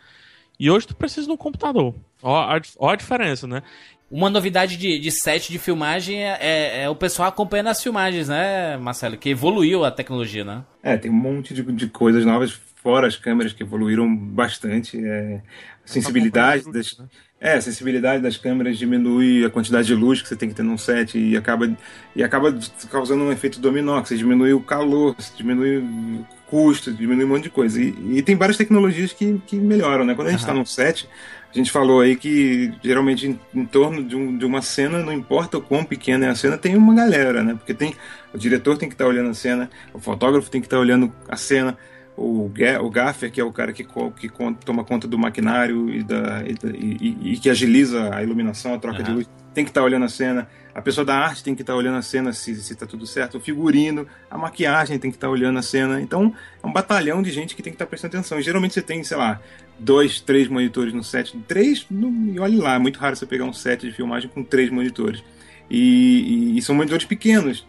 [0.59, 1.95] E hoje tu precisa de um computador.
[2.23, 3.63] Ó a, ó a diferença, né?
[4.11, 8.29] Uma novidade de, de set de filmagem é, é- é o pessoal acompanhando as filmagens,
[8.29, 9.17] né, Marcelo?
[9.17, 10.65] Que evoluiu a tecnologia, né?
[10.83, 14.99] É, tem um monte de, de coisas novas, fora as câmeras que evoluíram bastante.
[14.99, 15.41] É,
[15.85, 17.07] a sensibilidade das, né?
[17.41, 20.63] é, a sensibilidade das câmeras diminui a quantidade de luz que você tem que ter
[20.65, 21.73] num set e acaba,
[22.17, 22.53] e acaba
[22.91, 27.29] causando um efeito dominó, que você diminui o calor, você diminui o custo, diminui um
[27.29, 27.81] monte de coisa.
[27.81, 30.15] E, e tem várias tecnologias que, que melhoram, né?
[30.17, 31.09] Quando a gente está num set,
[31.53, 35.13] a gente falou aí que geralmente em, em torno de, um- de uma cena, não
[35.13, 37.55] importa o quão pequena é a cena, tem uma galera, né?
[37.55, 37.95] Porque tem
[38.33, 41.37] o diretor tem que estar olhando a cena, o fotógrafo tem que estar olhando a
[41.37, 41.77] cena,
[42.17, 42.47] o,
[42.81, 44.31] o gaffer, que é o cara que, que
[44.65, 46.55] toma conta do maquinário e, da, e,
[47.01, 49.15] e- e- que agiliza a iluminação, a troca de Aham.
[49.19, 50.47] luz, tem que estar olhando a cena.
[50.75, 53.39] A pessoa da arte tem que estar olhando a cena se, se tá tudo certo.
[53.39, 56.01] O figurino, a maquiagem tem que estar olhando a cena.
[56.01, 58.39] Então, é um batalhão de gente que tem que estar prestando atenção.
[58.39, 59.41] E geralmente você tem, sei lá,
[59.79, 61.37] dois, três monitores no set.
[61.49, 64.71] Três, e olhe lá, é muito raro você pegar um set de filmagem com três
[64.71, 65.23] monitores.
[65.69, 67.67] E, e- e são monitores pequenos.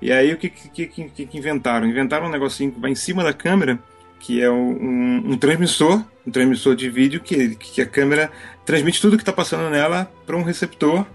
[0.00, 1.86] E aí o que, que, que, que- que inventaram?
[1.86, 3.78] Inventaram um negocinho que vai em cima da câmera,
[4.20, 8.30] que é um, um transmissor, um transmissor de vídeo que, que a câmera
[8.64, 11.06] transmite tudo que está passando nela para um receptor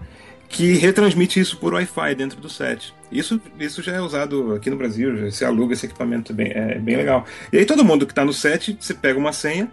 [0.50, 2.92] que retransmite isso por Wi-Fi dentro do set.
[3.10, 6.74] Isso, isso já é usado aqui no Brasil, já se aluga esse equipamento, bem, é
[6.74, 7.24] bem legal.
[7.52, 9.70] E aí todo mundo que está no set, você pega uma senha,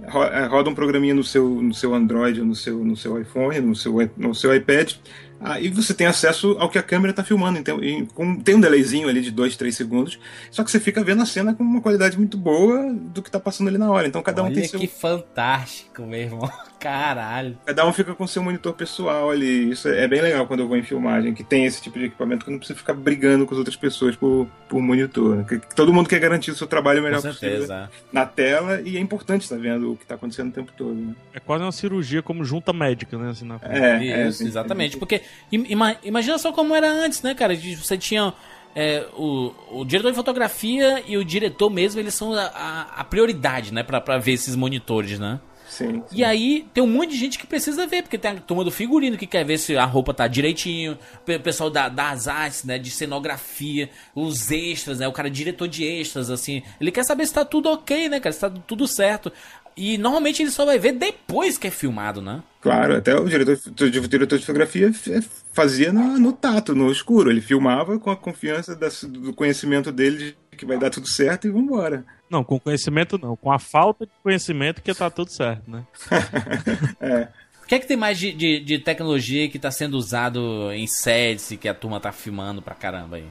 [0.00, 3.74] é, roda um programinha no seu, no seu Android, no seu, no seu iPhone, no
[3.74, 4.94] seu, no seu iPad,
[5.40, 7.58] Aí você tem acesso ao que a câmera está filmando.
[7.58, 10.18] Então, e, com, tem um delayzinho ali de 2, 3 segundos.
[10.50, 13.40] Só que você fica vendo a cena com uma qualidade muito boa do que está
[13.40, 14.06] passando ali na hora.
[14.06, 14.78] Então cada Olha um tem seu.
[14.78, 16.50] que fantástico, meu irmão.
[16.80, 17.58] Caralho.
[17.66, 19.70] Cada um fica com seu monitor pessoal ali.
[19.70, 22.44] Isso é bem legal quando eu vou em filmagem, que tem esse tipo de equipamento
[22.44, 25.36] que não precisa ficar brigando com as outras pessoas por, por monitor.
[25.36, 25.44] Né?
[25.46, 27.88] Que, que todo mundo quer garantir o seu trabalho o melhor Com certeza.
[27.90, 30.94] possível na tela e é importante estar vendo o que está acontecendo o tempo todo.
[30.94, 31.14] Né?
[31.34, 33.30] É quase uma cirurgia como junta médica, né?
[33.30, 33.60] Assim, na.
[33.62, 34.96] É, é, Isso, tem- exatamente.
[34.96, 35.20] Porque
[35.50, 37.54] ima- imagina só como era antes, né, cara?
[37.56, 38.32] Você tinha.
[38.74, 43.04] é, o, o diretor de fotografia e o diretor mesmo, eles são a, a- a
[43.04, 43.82] prioridade, né?
[43.82, 45.40] Pra, pra ver esses monitores, né?
[45.68, 48.64] Sim, E aí tem um monte de gente que precisa ver, porque tem a turma
[48.64, 52.64] do figurino que quer ver se a roupa tá direitinho, o pessoal da, das artes,
[52.64, 57.04] né, de cenografia, os extras, né, o cara é diretor de extras, assim, ele quer
[57.04, 59.30] saber se tá tudo ok, né, cara, se tá tudo certo.
[59.76, 62.42] E normalmente ele só vai ver depois que é filmado, né?
[62.60, 67.30] Claro, até o diretor, o diretor de fotografia f- fazia no, no tato, no escuro.
[67.30, 71.46] Ele filmava com a confiança da- do conhecimento dele de que vai dar tudo certo
[71.46, 72.04] e vambora.
[72.28, 73.34] Não, com conhecimento não.
[73.34, 75.84] Com a falta de conhecimento que tá tudo certo, né?
[77.62, 80.88] O que é que tem mais de, de, de tecnologia que tá sendo usado em
[80.88, 83.24] sets e que a turma tá filmando pra caramba aí?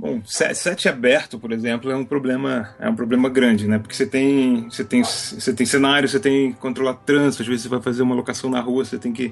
[0.00, 3.78] Bom, se- set aberto, por exemplo, é um problema, é um problema grande, né?
[3.78, 7.64] Porque você tem, você tem, você tem cenário, você tem que controlar trânsito, às vezes
[7.64, 9.30] você vai fazer uma locação na rua, você tem que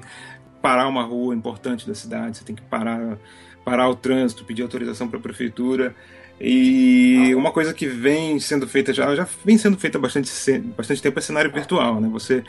[0.61, 3.17] parar uma rua importante da cidade, você tem que parar,
[3.65, 5.95] parar o trânsito, pedir autorização para a prefeitura.
[6.39, 10.31] E uma coisa que vem sendo feita já, já vem sendo feita bastante,
[10.77, 12.09] bastante tempo é cenário virtual, né?
[12.09, 12.43] Você,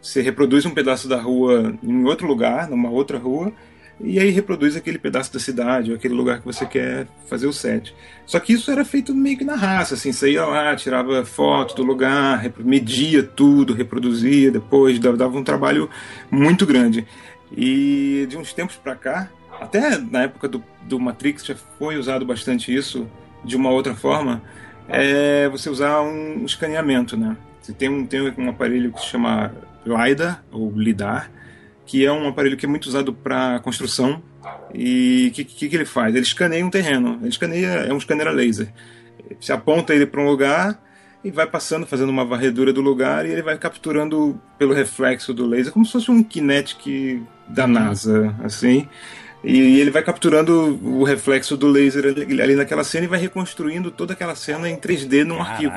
[0.00, 3.52] você reproduz um pedaço da rua em outro lugar, numa outra rua,
[4.00, 7.52] e aí reproduz aquele pedaço da cidade, ou aquele lugar que você quer fazer o
[7.52, 7.94] set.
[8.26, 11.76] Só que isso era feito meio que na raça, assim, você ia lá, tirava foto
[11.76, 15.88] do lugar, media tudo, reproduzia depois, dava, um trabalho
[16.30, 17.06] muito grande.
[17.56, 19.30] E de uns tempos pra cá,
[19.60, 23.08] até na época do, do Matrix já foi usado bastante isso
[23.44, 24.42] de uma outra forma,
[24.88, 27.36] é você usar um escaneamento, né?
[27.60, 29.54] Você tem um, tem um aparelho que se chama
[29.86, 31.30] LiDAR, ou LIDAR,
[31.86, 34.22] que é um aparelho que é muito usado para construção.
[34.72, 36.14] E o que, que, que ele faz?
[36.14, 37.18] Ele escaneia um terreno.
[37.20, 38.68] Ele escaneia, é um scanner a laser.
[39.40, 40.80] Você aponta ele para um lugar
[41.24, 45.46] e vai passando, fazendo uma varredura do lugar e ele vai capturando pelo reflexo do
[45.46, 48.86] laser, como se fosse um kinetic da NASA, assim.
[49.42, 54.14] E ele vai capturando o reflexo do laser ali, naquela cena e vai reconstruindo toda
[54.14, 55.72] aquela cena em 3D num arquivo.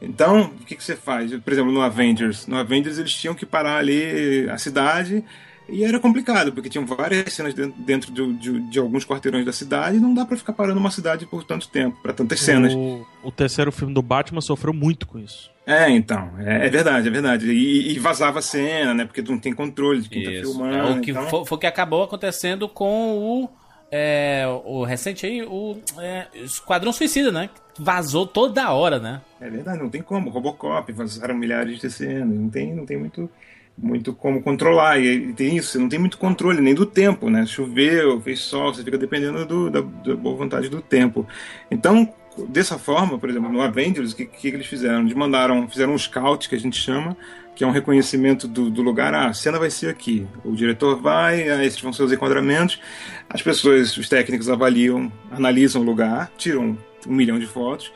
[0.00, 1.34] Então, o que, que você faz?
[1.40, 2.46] Por exemplo, no Avengers.
[2.46, 5.24] No Avengers eles tinham que parar ali a cidade
[5.68, 9.52] e era complicado, porque tinham várias cenas dentro, dentro de, de- de alguns quarteirões da
[9.52, 12.72] cidade e não dá pra ficar parando uma cidade por tanto tempo, pra tantas cenas.
[12.72, 15.50] O, o terceiro filme do Batman sofreu muito com isso.
[15.66, 17.50] É, então, é, é verdade, é verdade.
[17.50, 19.04] E, e vazava a cena, né?
[19.04, 20.52] Porque tu não tem controle de quem tá Isso.
[20.52, 20.74] filmando.
[20.76, 23.50] É o que então- foi, foi o que acabou acontecendo com o.
[23.92, 27.50] é, o recente aí, o é, Esquadrão Suicida, né?
[27.78, 29.20] Vazou toda hora, né?
[29.40, 30.30] É verdade, não tem como.
[30.30, 33.30] Robocop, vazaram milhares de cenas, não tem, não tem muito,
[33.76, 34.98] muito como controlar.
[34.98, 37.46] E aí tem isso, você não tem muito controle nem do tempo, né?
[37.46, 41.26] Choveu, fez sol, você fica dependendo do- da, da boa vontade do tempo.
[41.70, 42.12] Então,
[42.48, 45.00] dessa forma, por exemplo, no Avengers, o que, que eles fizeram?
[45.00, 47.16] Eles mandaram, fizeram um scout, que a gente chama,
[47.54, 49.14] que é um reconhecimento do, do lugar.
[49.14, 50.26] Ah, a cena vai ser aqui.
[50.44, 52.80] O diretor vai, ah, esses vão ser os enquadramentos.
[53.28, 56.76] As pessoas, os técnicos avaliam, analisam o lugar, tiram
[57.06, 57.92] um milhão de fotos,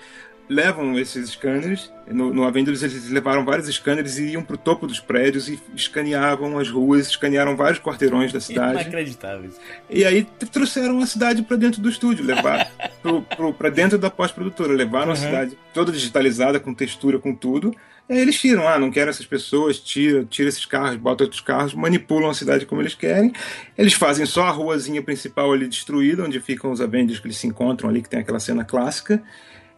[0.48, 1.90] levam esses scanners.
[2.06, 5.58] No, no Avengers eles levaram vários scanners e iam para o topo dos prédios e
[5.74, 8.82] escaneavam as ruas, escanearam vários quarteirões da cidade.
[8.82, 9.50] Inacreditável.
[9.88, 12.66] E aí trouxeram a cidade para dentro do estúdio, levaram
[13.56, 17.74] para dentro da pós-produtora, levaram a cidade toda digitalizada, com textura, com tudo.
[18.08, 21.40] E aí eles tiram, ah, não quero essas pessoas, tira, tira esses carros, bota outros
[21.40, 23.32] carros, manipulam a cidade como eles querem.
[23.78, 27.46] Eles fazem só a ruazinha principal ali destruída, onde ficam os Avengers que eles se
[27.46, 29.22] encontram ali, que tem aquela cena clássica.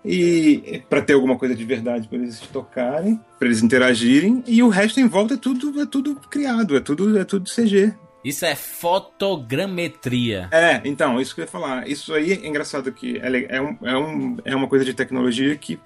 [0.04, 4.68] E para ter alguma coisa de verdade para eles tocarem, para eles interagirem, e o
[4.68, 7.94] resto em volta é tudo é tudo criado, é tudo é tudo CG.
[8.24, 10.48] Isso é fotogrametria.
[10.50, 11.86] É, então, isso que eu ia falar.
[11.86, 15.54] Isso aí é engraçado que é, é, um, é, um, é uma coisa de tecnologia
[15.56, 15.78] que,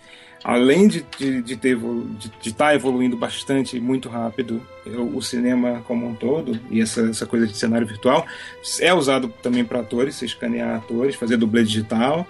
[0.45, 5.17] além de estar de, de ter evolu- de, de tá evoluindo bastante muito rápido, o,
[5.17, 8.25] o cinema como um todo, e essa, essa coisa de cenário virtual,
[8.79, 12.25] é usado também para atores, escanear atores, fazer dublê digital.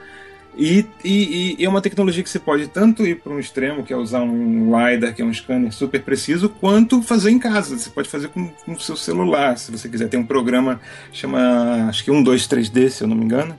[0.59, 3.93] E, e, e é uma tecnologia que você pode tanto ir para um extremo, que
[3.93, 7.79] é usar um LiDAR, que é um scanner super preciso, quanto fazer em casa.
[7.79, 10.09] Você pode fazer com o seu celular, se você quiser.
[10.09, 10.81] Tem um programa,
[11.13, 13.57] chama, acho que 123D, se eu não me engano,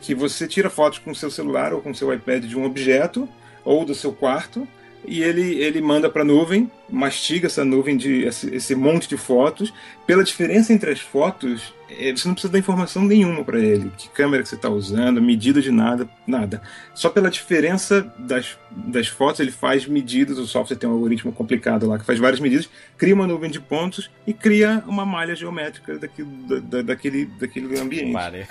[0.00, 2.64] que você tira fotos com o seu celular ou com o seu iPad de um
[2.64, 3.28] objeto,
[3.62, 4.66] ou do seu quarto,
[5.06, 9.16] e ele, ele manda para a nuvem, mastiga essa nuvem de esse, esse, monte de
[9.16, 9.72] fotos.
[10.06, 11.74] Pela diferença entre as fotos,
[12.16, 15.60] você não precisa dar informação nenhuma para ele, que câmera que você está usando, medida
[15.60, 16.62] de nada, nada.
[16.94, 20.38] Só pela diferença das, das fotos ele faz medidas.
[20.38, 23.60] O software tem um algoritmo complicado lá que faz várias medidas, cria uma nuvem de
[23.60, 28.12] pontos e cria uma malha geométrica daquilo, da, daquele, daquele ambiente.
[28.12, 28.46] Pare.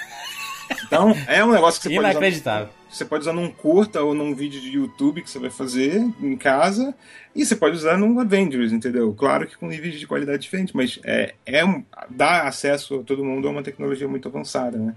[0.85, 2.67] Então é um negócio que você Inacreditável.
[2.67, 2.78] pode usar.
[2.89, 6.35] Você pode usar num curta ou num vídeo de YouTube que você vai fazer em
[6.35, 6.93] casa.
[7.35, 9.13] E você pode usar num Avengers, entendeu?
[9.13, 11.61] Claro que com níveis de qualidade diferentes, mas é, é
[12.09, 14.95] dá acesso a todo mundo a uma tecnologia muito avançada, né?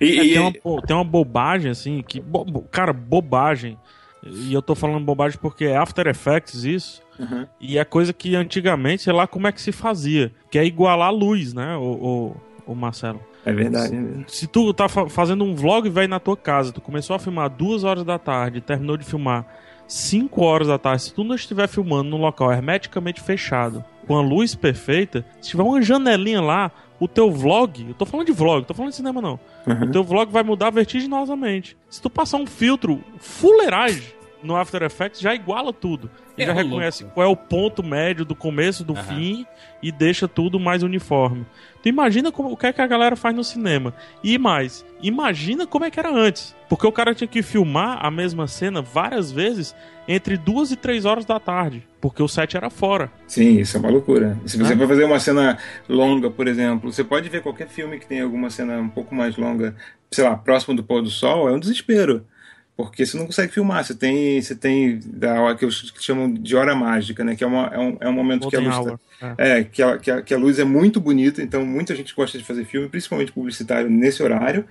[0.00, 2.20] E, é, e, tem, uma, tem uma bobagem, assim, que.
[2.20, 3.78] Bo, cara, bobagem.
[4.24, 7.02] E eu tô falando bobagem porque é After Effects isso.
[7.18, 7.46] Uhum.
[7.60, 10.32] E é coisa que antigamente, sei lá como é que se fazia.
[10.50, 12.34] Que é igualar a luz, né, o,
[12.66, 13.20] o, o Marcelo?
[13.46, 13.96] É verdade.
[14.26, 17.18] Se, se tu tá fa fazendo um vlog, velho, na tua casa, tu começou a
[17.18, 19.46] filmar duas horas da tarde, terminou de filmar
[19.86, 24.20] 5 horas da tarde, se tu não estiver filmando num local hermeticamente fechado, com a
[24.20, 28.66] luz perfeita, se tiver uma janelinha lá, o teu vlog, eu tô falando de vlog,
[28.66, 29.38] tô falando de cinema não.
[29.64, 29.84] Uhum.
[29.84, 31.76] O teu vlog vai mudar vertiginosamente.
[31.88, 34.15] Se tu passar um filtro fuleiragem
[34.46, 36.10] no After Effects, já iguala tudo.
[36.36, 37.14] Ele é já reconhece louco.
[37.14, 39.02] qual é o ponto médio do começo do uhum.
[39.02, 39.46] fim
[39.82, 41.46] e deixa tudo mais uniforme.
[41.82, 43.94] Tu imagina como, o que é que a galera faz no cinema.
[44.22, 46.54] E mais, imagina como é que era antes.
[46.68, 49.74] Porque o cara tinha que filmar a mesma cena várias vezes
[50.08, 51.86] entre duas e três horas da tarde.
[52.00, 53.10] Porque o set era fora.
[53.26, 54.36] Sim, isso é uma loucura.
[54.46, 58.06] Se você for fazer uma cena longa, por exemplo, você pode ver qualquer filme que
[58.06, 59.74] tenha alguma cena um pouco mais longa,
[60.10, 62.24] sei lá, próximo do pôr do sol, é um desespero
[62.76, 63.84] porque você não consegue filmar.
[63.84, 67.34] Você tem, você tem da hora que eles chamam de hora mágica, né?
[67.34, 69.58] Que é, uma, é, um, é um momento que a luz tá, é.
[69.58, 71.42] é, que, a, que, a, que a luz é muito bonita.
[71.42, 74.66] Então muita gente gosta de fazer filme, principalmente publicitário nesse horário.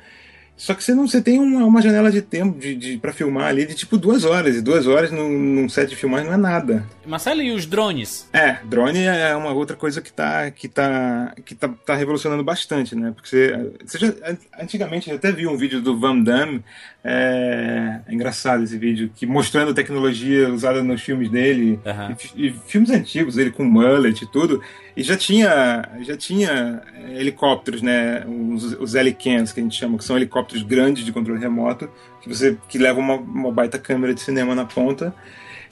[0.58, 3.48] Só que você não você tem uma, uma janela de tempo de, de para filmar
[3.48, 4.56] ali de tipo duas horas.
[4.56, 6.86] E duas horas num, num set de filmagem não é nada.
[7.06, 8.30] Marcelo, e os drones?
[8.32, 12.96] É, drone é uma outra coisa que tá, que tá, que tá, tá revolucionando bastante,
[12.96, 13.12] né?
[13.14, 14.14] Porque você, você já,
[14.58, 16.64] antigamente eu até vi um vídeo do Van Damme.
[17.08, 21.80] É, é engraçado esse vídeo, que mostrando a tecnologia usada nos filmes dele.
[21.86, 22.16] Uhum.
[22.36, 24.60] E, e, filmes antigos, ele com mullet e tudo.
[24.98, 28.26] E já tinha, já tinha é, helicópteros, né?
[28.26, 31.88] Os, os Helicans, que a gente chama, que são helicópteros grandes de controle remoto,
[32.24, 35.14] que você que levam uma, uma baita câmera de cinema na ponta.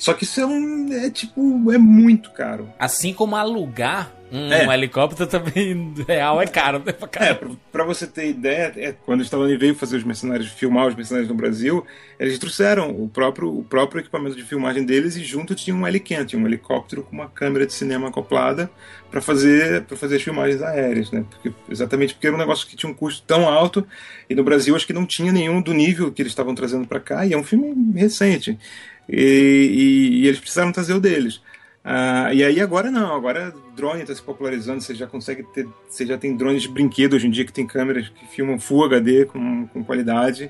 [0.03, 2.69] Só que isso é, um, é tipo, é muito caro.
[2.77, 4.67] Assim como alugar um, é.
[4.67, 6.91] um helicóptero também real é caro, né?
[6.91, 10.47] Pra é, pra, pra, você ter ideia, é, quando o Stallone veio fazer os mercenários,
[10.47, 11.85] filmar os mercenários no Brasil,
[12.19, 16.25] eles trouxeram o próprio, o próprio equipamento de filmagem deles e junto tinha um Helicam,
[16.25, 18.69] tinha um helicóptero com uma câmera de cinema acoplada
[19.09, 21.23] para fazer para fazer as filmagens aéreas, né?
[21.29, 23.87] Porque, exatamente porque era um negócio que tinha um custo tão alto
[24.27, 26.99] e no Brasil acho que não tinha nenhum do nível que eles estavam trazendo para
[26.99, 28.57] cá e é um filme recente.
[29.07, 31.41] E, e, e eles precisaram trazer o deles.
[31.83, 36.05] Uh, e aí agora não, agora drone está se popularizando, você já consegue ter, você
[36.05, 39.25] já tem drones de brinquedo hoje em dia que tem câmeras que filmam Full HD
[39.25, 40.49] com, com qualidade.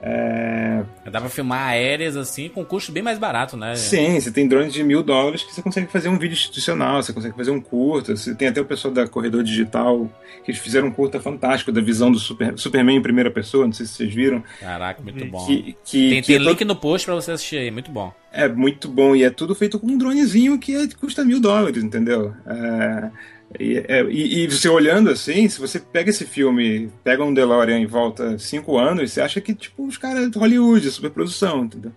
[0.00, 0.84] É...
[1.10, 3.74] Dá pra filmar aéreas assim com custo bem mais barato, né?
[3.74, 7.12] Sim, você tem drones de mil dólares que você consegue fazer um vídeo institucional, você
[7.12, 8.16] consegue fazer um curta.
[8.16, 10.08] Você tem até o pessoal da Corredor Digital
[10.44, 13.72] que eles fizeram um curta fantástico da visão do Super, Superman em primeira pessoa, não
[13.72, 14.42] sei se vocês viram.
[14.60, 15.44] Caraca, muito bom.
[15.46, 16.68] Que, que, tem, que tem é link todo...
[16.68, 18.12] no post pra você assistir aí, muito bom.
[18.32, 21.82] É muito bom e é tudo feito com um dronezinho que é, custa mil dólares,
[21.82, 22.34] entendeu?
[22.46, 23.10] É
[23.58, 27.80] e, é, e, e, você olhando assim, se você pega esse filme, pega um DeLorean
[27.80, 31.92] e volta cinco anos, você acha que, tipo, os caras de Hollywood, superprodução, entendeu?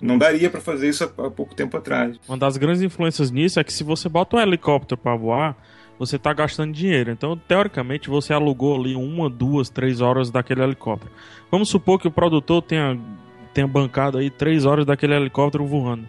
[0.00, 2.18] Não daria para fazer isso há, há, pouco tempo atrás.
[2.28, 5.56] Uma das grandes influências nisso é que se você bota um helicóptero para voar,
[5.98, 7.10] você tá gastando dinheiro.
[7.10, 11.12] Então, teoricamente, você alugou ali uma, duas, três horas daquele helicóptero.
[11.50, 12.98] Vamos supor que o produtor tenha,
[13.52, 16.06] tenha bancado aí três horas daquele helicóptero voando.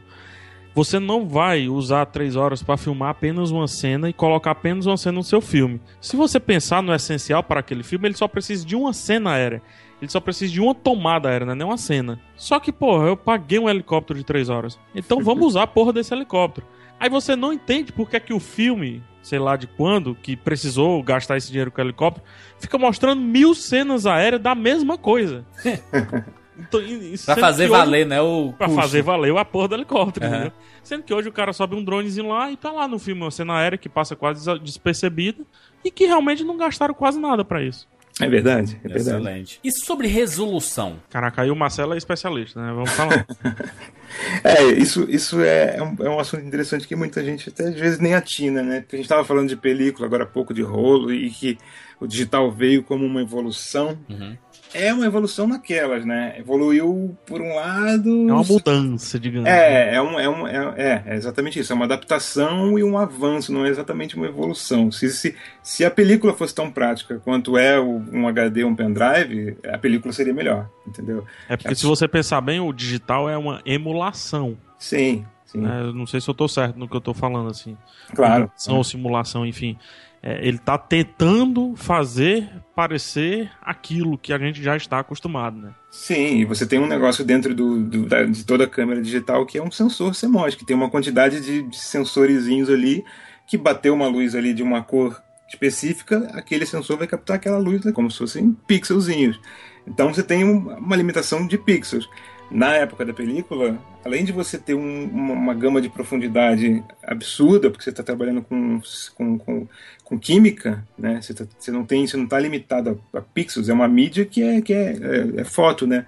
[0.79, 4.95] Você não vai usar três horas para filmar apenas uma cena e colocar apenas uma
[4.95, 5.81] cena no seu filme.
[5.99, 9.61] Se você pensar no essencial para aquele filme, ele só precisa de uma cena aérea.
[10.01, 12.17] Ele só precisa de uma tomada aérea, não é nem uma cena.
[12.37, 14.79] Só que, porra, eu paguei um helicóptero de três horas.
[14.95, 16.65] Então vamos usar a porra desse helicóptero.
[16.97, 20.37] Aí você não entende por que, é que o filme, sei lá de quando, que
[20.37, 22.25] precisou gastar esse dinheiro com o helicóptero,
[22.57, 25.43] fica mostrando mil cenas aéreas da mesma coisa.
[26.59, 26.81] Então,
[27.25, 28.21] pra fazer valer, hoje, né?
[28.21, 28.81] O pra custo.
[28.81, 30.33] fazer valer a porra do helicóptero, uhum.
[30.33, 30.51] entendeu?
[30.83, 33.31] Sendo que hoje o cara sobe um dronezinho lá e tá lá no filme uma
[33.31, 35.43] cena aérea que passa quase despercebida
[35.83, 37.87] e que realmente não gastaram quase nada para isso.
[38.21, 39.09] É verdade, é verdade.
[39.09, 39.59] Excelente.
[39.63, 40.99] E sobre resolução?
[41.09, 42.73] Caraca, aí o Marcelo é especialista, né?
[42.73, 43.25] Vamos falar.
[44.43, 47.75] É, isso, isso é, é, um, é um assunto interessante que muita gente até às
[47.75, 48.81] vezes nem atina, né?
[48.81, 51.59] Porque a gente estava falando de película agora há pouco de rolo e que
[51.99, 53.99] o digital veio como uma evolução.
[54.09, 54.35] Uhum.
[54.73, 56.35] É uma evolução naquelas, né?
[56.37, 58.29] Evoluiu por um lado.
[58.29, 59.49] É uma mudança, digamos.
[59.49, 61.73] É, é, um, é, um, é, é, é exatamente isso.
[61.73, 64.91] É uma adaptação e um avanço, não é exatamente uma evolução.
[64.91, 69.57] Se, se, se a película fosse tão prática quanto é um HD ou um pendrive,
[69.67, 71.25] a película seria melhor, entendeu?
[71.47, 74.55] É porque se você pensar bem, o digital é uma emulação.
[74.77, 75.65] Sim, sim.
[75.65, 77.75] Eu não sei se eu tô certo no que eu tô falando, assim.
[78.13, 78.51] Claro.
[78.67, 79.77] Ou simulação, enfim.
[80.21, 85.71] É, ele tá tentando fazer parecer aquilo que a gente já está acostumado, né?
[85.89, 89.57] Sim, você tem um negócio dentro do, do- da- de toda a câmera digital que
[89.57, 93.03] é um sensor CMOS, que tem uma quantidade de, de sensorizinhos ali
[93.47, 97.83] que bateu uma luz ali de uma cor específica, aquele sensor vai captar aquela luz
[97.83, 99.39] né, como se fossem pixelzinhos.
[99.87, 102.07] Então você tem um- uma limitação de pixels.
[102.49, 107.69] Na época da película, além de você ter um- uma, uma gama de profundidade absurda,
[107.69, 108.81] porque você está trabalhando com,
[109.15, 109.67] com, com,
[110.03, 111.21] com química, né?
[111.21, 114.25] Você, tá- você não tem, você não está limitado a, a pixels, é uma mídia
[114.25, 114.93] que é, que é,
[115.37, 116.05] é, é foto, né?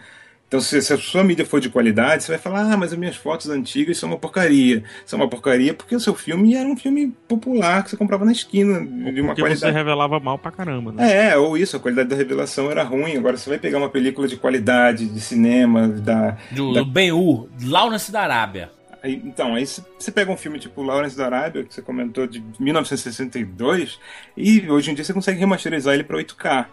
[0.52, 3.00] Então, se, se a sua mídia for de qualidade, você vai falar: ah, mas as
[3.00, 4.84] minhas fotos antigas são uma porcaria.
[5.06, 8.34] São uma porcaria porque o seu filme era um filme popular que você comprava na
[8.34, 9.60] esquina, de uma Porque qualidade.
[9.60, 11.30] você revelava mal pra caramba, né?
[11.30, 13.16] É, ou isso, a qualidade da revelação era ruim.
[13.16, 16.36] Agora você vai pegar uma película de qualidade, de cinema, da.
[16.52, 18.72] Do, da- do Ben-Hur, Lawrence da Arábia.
[19.02, 22.28] aí- então, aí você- você pega um filme tipo Lawrence da Arábia, que você comentou
[22.28, 24.00] de 1962,
[24.36, 26.68] e hoje em dia você consegue remasterizar ele para 8K.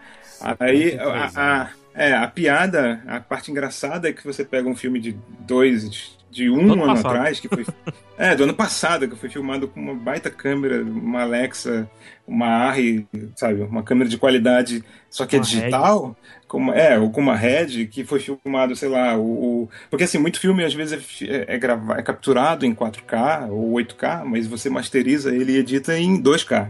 [0.61, 1.69] Aí a, a-
[1.99, 6.49] é, a piada, a parte engraçada é que você pega um filme de dois, de
[6.51, 7.65] um ano atrás, que foi.
[8.21, 11.89] É, do ano passado, que foi filmado com uma baita câmera, uma Alexa,
[12.27, 16.17] uma Arri, sabe, uma câmera de qualidade, só que é Uma digital,
[16.49, 19.23] com uma, é, ou com uma Red, que foi filmado, sei lá, o,
[19.63, 23.47] o- porque assim, muito filme às vezes é, é, é grava- é capturado em 4K
[23.51, 26.67] ou 8K, mas você masteriza ele e edita em 2K.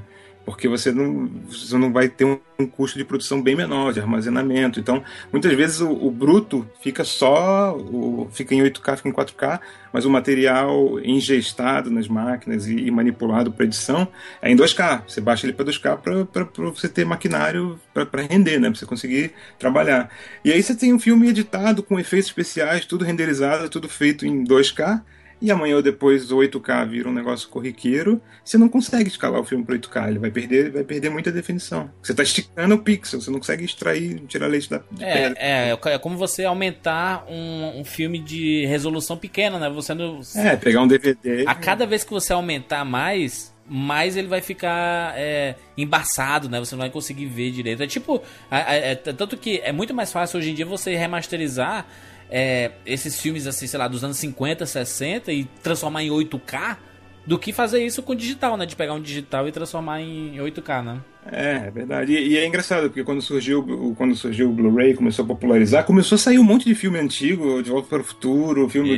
[0.49, 4.80] Porque você não, você não vai ter um, custo de produção bem menor, de armazenamento.
[4.80, 9.61] Então, muitas vezes o, o bruto fica só, o, fica em 8K, fica em 4K,
[9.92, 14.09] mas o material ingestado nas máquinas e, e manipulado para edição
[14.40, 15.03] é em 2K.
[15.07, 18.70] Você baixa ele para 2K para você ter maquinário para render, né?
[18.70, 20.11] Para você conseguir trabalhar.
[20.42, 24.42] E aí você tem um filme editado com efeitos especiais, tudo renderizado, tudo feito em
[24.44, 25.03] 2K.
[25.41, 29.45] E amanhã ou depois o 8K vira um negócio corriqueiro, você não consegue escalar o
[29.45, 31.91] filme para 8K, ele vai perder, vai perder muita definição.
[32.03, 35.39] Você está esticando o pixel, você não consegue extrair, tirar leite da de pedra.
[35.39, 39.70] É, é, é como você aumentar um, um filme de resolução pequena, né?
[39.70, 40.20] Você não.
[40.34, 41.45] É, pegar um DVD.
[41.47, 46.59] A cada vez que você aumentar mais, mais ele vai ficar é, embaçado, né?
[46.59, 47.82] Você não vai conseguir ver direito.
[47.82, 48.22] É tipo.
[48.51, 51.86] é- é- é- tanto que é muito mais fácil hoje em dia você remasterizar
[52.31, 56.76] é, esses filmes, assim, sei lá, dos anos 50, 60 e transformar em 8K
[57.29, 58.64] do que fazer isso com digital, né?
[58.66, 61.01] De pegar um digital e transformar em 8K, né?
[61.31, 62.12] É, é verdade.
[62.14, 65.85] E, e é engraçado, porque quando surgiu, o- quando surgiu o Blu-ray, começou a popularizar,
[65.85, 68.97] começou a sair um monte de filme antigo, De Volta para o Futuro, filme.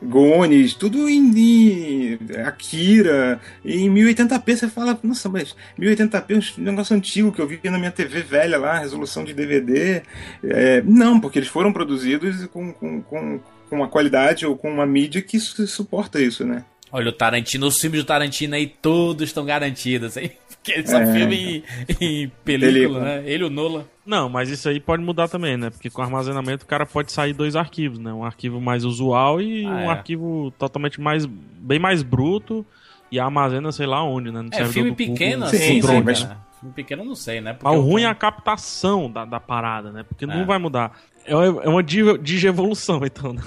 [0.00, 6.96] Gones, tudo em, Akira, e em 1080p você fala, nossa, mas 1080p é um negócio
[6.96, 10.02] antigo que eu vi na minha TV velha lá, resolução de DVD.
[10.44, 14.86] É, não, porque eles foram produzidos com, com, com, com uma qualidade ou com uma
[14.86, 16.64] mídia que su- suporta isso, né?
[16.92, 20.30] Olha o Tarantino, os filmes do Tarantino aí todos estão garantidos, hein?
[20.62, 21.12] Porque ele só É.
[21.12, 21.64] filme
[22.00, 23.00] em, em película, Película.
[23.00, 23.22] né?
[23.26, 23.86] Ele e o Nola.
[24.06, 25.70] Não, mas isso aí pode mudar também, né?
[25.70, 28.12] Porque com armazenamento o cara pode sair dois arquivos, né?
[28.12, 29.88] Um arquivo mais usual e Ah, um é.
[29.88, 32.64] arquivo totalmente mais bem mais bruto
[33.10, 34.40] e armazena sei lá onde, né?
[34.42, 36.28] No É, servidor filme do Google, pequeno, Sim, assim, sim, né, mas-?
[36.60, 37.54] Filme pequeno eu não sei, né?
[37.54, 40.04] Porque Mas o ruim é a captação da, da parada, né?
[40.04, 40.28] Porque É.
[40.28, 40.92] não vai mudar.
[41.24, 43.32] É uma, é uma digievolução, então.
[43.32, 43.42] Né?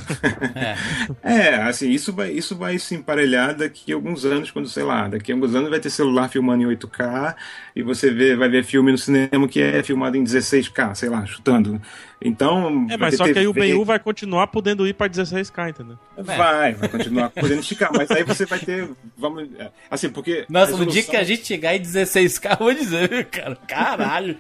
[1.24, 5.08] É, assim, isso vai, isso vai se emparelhar daqui a alguns anos, quando, sei lá,
[5.08, 7.36] daqui a alguns anos vai ter celular filmando em 8K
[7.76, 11.26] e você vê, vai ver filme no cinema que é filmado em 16K, sei lá,
[11.26, 11.82] chutando.
[12.22, 12.88] Então.
[12.90, 15.98] É, mas só que aí o BU vai continuar podendo ir pra 16K, entendeu?
[16.18, 18.90] Vai, vai continuar podendo esticar, mas aí você vai ter.
[19.18, 19.50] Vamos.
[19.92, 20.46] Assim, porque.
[20.50, 23.56] Nossa, a no dia resolução- que a gente chegar em 16K, eu vou dizer, cara.
[23.68, 24.38] Caralho.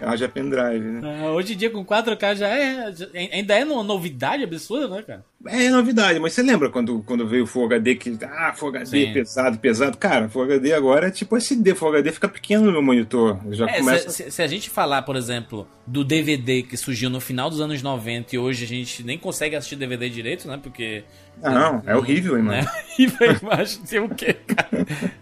[0.00, 1.20] Haja pendrive, né?
[1.24, 2.92] Ah, Hoje em dia com 4K já é.
[3.32, 5.24] ainda é uma novidade absurda, né, cara?
[5.46, 8.18] É novidade, mas você lembra quando, quando veio o Full HD que.
[8.24, 9.12] Ah, Full HD Sim.
[9.12, 9.96] pesado, pesado.
[9.96, 11.74] Cara, Full HD agora é tipo SD.
[11.74, 13.38] Full HD fica pequeno no meu monitor.
[13.50, 14.10] Já É, começa.
[14.10, 17.60] se, se- se a gente falar, por exemplo, do DVD que surgiu no final dos
[17.60, 20.58] anos 90 e hoje a gente nem consegue assistir DVD direito, né?
[20.62, 21.04] Porque.
[21.42, 22.42] Ah, não, é horrível, Né?
[22.62, 22.68] mano.
[22.98, 24.68] E vai embaixo tem o quê, cara?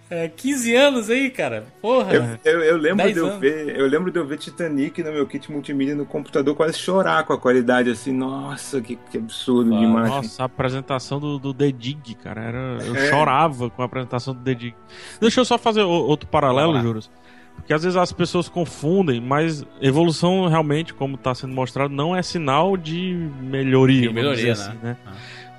[0.08, 1.64] É, 15 anos aí, cara.
[1.82, 2.14] Porra.
[2.14, 3.38] Eu, eu, eu lembro 10 de eu anos.
[3.38, 7.24] ver, eu lembro de eu ver Titanic no meu kit multimídia no computador, quase chorar
[7.24, 8.12] com a qualidade assim.
[8.12, 10.16] Nossa, que, que absurdo de Ah, imagem.
[10.16, 13.10] Nossa, a apresentação do, do The Dig, cara, era, eu É.
[13.10, 14.74] chorava com a apresentação do The Dig.
[15.20, 16.80] Deixa eu só fazer o- outro paralelo.
[16.80, 17.10] Juros.
[17.56, 22.22] Porque às vezes as pessoas confundem, mas evolução realmente, como está sendo mostrado, não é
[22.22, 24.00] sinal de melhoria.
[24.02, 24.96] De vamos melhoria, dizer assim, né?
[25.04, 25.12] né?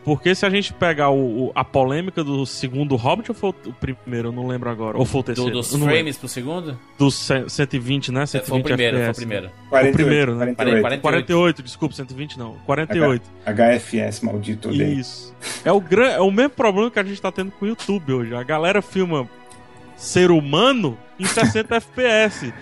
[0.07, 3.73] Porque se a gente pegar o, o- a polêmica do segundo Hobbit, ou foi o
[3.73, 4.97] primeiro, eu não lembro agora.
[4.97, 5.51] Ou foi o Do- terceiro?
[5.51, 5.93] dos não lembro.
[5.95, 6.79] frames pro segundo?
[6.97, 8.25] Dos ce- 120, né?
[8.25, 9.51] 120 Foi o primeiro, foi o FPS, primeiro.
[9.69, 10.45] O primeiro, né?
[10.55, 10.81] 48.
[10.81, 11.01] 48.
[11.01, 12.53] 48, desculpa, 120 não.
[12.65, 13.21] 48.
[13.45, 14.93] HFS, maldito dele.
[14.93, 15.35] Isso.
[15.65, 16.07] É o, gran...
[16.11, 18.33] é o mesmo problema que a gente tá tendo com o YouTube hoje.
[18.33, 19.27] A galera filma
[19.97, 22.53] ser humano em 60 FPS.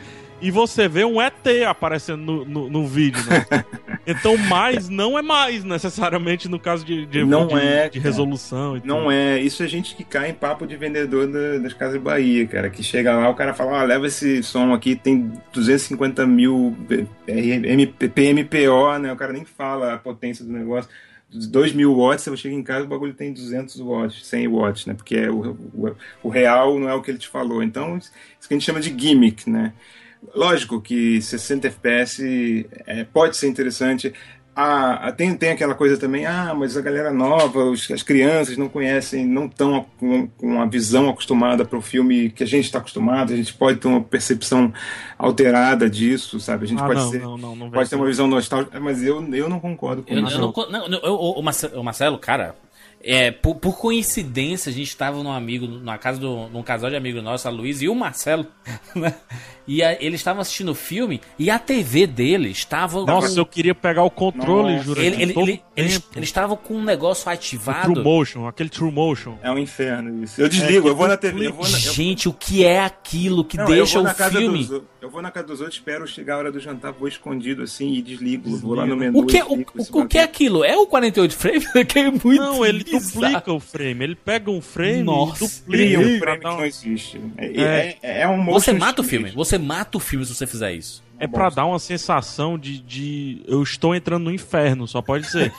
[0.45, 1.33] E você vê um ET
[1.67, 3.45] aparecendo no, no, no vídeo, né?
[4.07, 8.03] Então, mais não é mais, necessariamente, no caso de, de, Não de, é, de cara.
[8.11, 8.79] resolução.
[8.85, 9.11] Não tudo.
[9.11, 12.69] é, isso é gente que cai em papo de vendedor da- das Casas Bahia, cara.
[12.69, 16.77] Que chega lá, o cara fala: ah, leva esse som aqui, tem 250 mil
[17.27, 19.11] MP, PMPO, né?
[19.11, 20.87] O cara nem fala a potência do negócio.
[21.33, 24.93] 2 mil watts, você chega em casa, o bagulho tem 200 watts, 100 watts, né?
[24.93, 27.63] Porque é o, o, o real não é o que ele te falou.
[27.63, 28.11] Então, isso
[28.47, 29.73] que a gente chama de gimmick, né?
[30.33, 34.13] Lógico que 60 FPS é, pode ser interessante.
[34.57, 38.69] Ah, tem, tem aquela coisa também, ah, mas a galera nova, os- as crianças não
[38.69, 42.79] conhecem, não estão com, com a visão acostumada para o filme que a gente está
[42.79, 44.71] acostumado, a gente pode ter uma percepção
[45.17, 46.63] alterada disso, sabe?
[46.63, 49.21] A gente Ah, pode, não, ser, não, não, pode ter uma visão nostálgica, mas eu,
[49.33, 50.37] eu não concordo com Eu, isso.
[50.37, 51.15] eu não, não, eu-
[51.75, 52.55] o Marcelo, cara,
[53.05, 56.95] é, por, por coincidência, a gente estava num amigo, na casa de um casal de
[56.95, 58.47] amigo nosso, a Luiz e o Marcelo,
[58.95, 59.13] né?
[59.67, 63.03] E a- eles estavam assistindo o filme e a TV dele estava.
[63.03, 65.01] Nossa, eu queria pegar o controle, juro.
[65.01, 67.93] ele, ele, ele- eles estavam com um negócio O ativado.
[67.93, 69.37] True Motion, aquele True Motion.
[69.41, 70.39] É um inferno isso.
[70.39, 72.79] Eu desligo, É, eu vou na TV, eu vou na, eu- Gente, o que é
[72.79, 74.65] aquilo que Não, deixa o filme?
[74.65, 77.61] dos eu vou na casa dos outros, espero chegar a hora do jantar, vou escondido
[77.63, 78.55] assim e desligo.
[78.57, 79.19] Vou lá no menu.
[79.19, 80.63] O que, e o, o, o que é aquilo?
[80.63, 81.65] É o 48 frames?
[81.87, 82.83] Que é muito Não, ele.
[82.99, 84.03] Duplica o frame.
[84.03, 85.45] Ele pega um frame Nossa.
[85.45, 86.15] e Cria duplica.
[86.15, 87.21] um pra frame que um- não existe.
[87.37, 87.97] É, É.
[88.01, 89.31] é, é um Você mata o filme.
[89.31, 91.03] Você mata o filme se você fizer isso.
[91.19, 95.53] É pra dar uma sensação de, de eu estou entrando no inferno, só pode ser.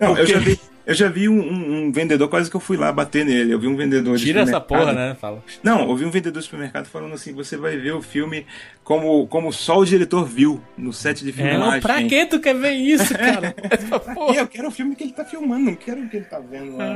[0.00, 0.58] Não, eu Porque- já vi,
[0.88, 3.52] eu já vi um, um- um vendedor, quase que eu fui lá bater nele.
[3.52, 4.94] Eu vi um vendedor de Tira essa supermercado.
[4.94, 5.14] porra, né?
[5.20, 5.44] Fala.
[5.62, 8.44] Não, eu vi um vendedor de supermercado falando assim: você vai ver o filme
[8.82, 11.58] como, como só o diretor viu no set de filmagem.
[11.60, 13.54] Não, pra que tu quer ver isso, cara?
[14.32, 16.38] E eu quero o filme que ele tá filmando, não quero o que ele tá
[16.40, 16.86] vendo lá.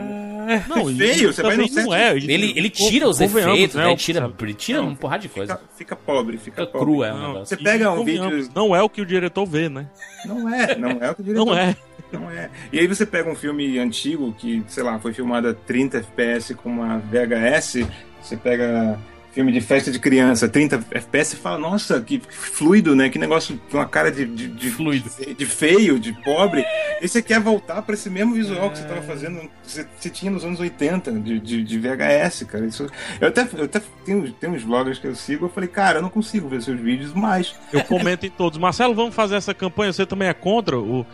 [0.69, 2.17] Não, É e feio, isso você vai no também não set- é.
[2.17, 3.91] Ele, ele tira os efeitos, né, né?
[3.91, 4.35] Ele tira, sabe?
[4.41, 5.55] ele tira Não, uma porrada de coisa.
[5.57, 6.87] Fica, fica pobre, fica, Fica pobre.
[6.95, 7.57] cru, é Não, negócio.
[7.57, 8.49] Você pega um vídeo.
[8.55, 9.87] Não é o que o diretor vê, né?
[10.25, 11.77] Não é, não é o que o diretor Não é.
[12.13, 12.51] Não é.
[12.73, 16.55] E aí você pega um filme antigo que, sei lá, foi filmado a 30 FPS
[16.55, 17.87] com uma VHS,
[18.23, 18.99] você pega
[19.33, 23.09] filme de festa de criança, 30 FPS, e fala, nossa, que fluido, né?
[23.09, 25.09] Que negócio com uma cara de, de, de- Fluido.
[25.39, 26.63] de feio, de pobre.
[27.01, 30.11] E você quer voltar para esse mesmo visual que você estava fazendo, que você, você
[30.11, 32.67] tinha nos anos 80, de, de, de VHS, cara.
[32.67, 32.87] Isso,
[33.23, 36.03] eu até, eu até tenho, tenho uns vloggers que eu sigo, eu falei, cara, eu
[36.03, 37.55] não consigo ver seus vídeos mais.
[37.73, 38.59] Eu comento em todos.
[38.59, 39.95] Marcelo, vamos fazer essa campanha.
[39.95, 41.07] Você também é contra o.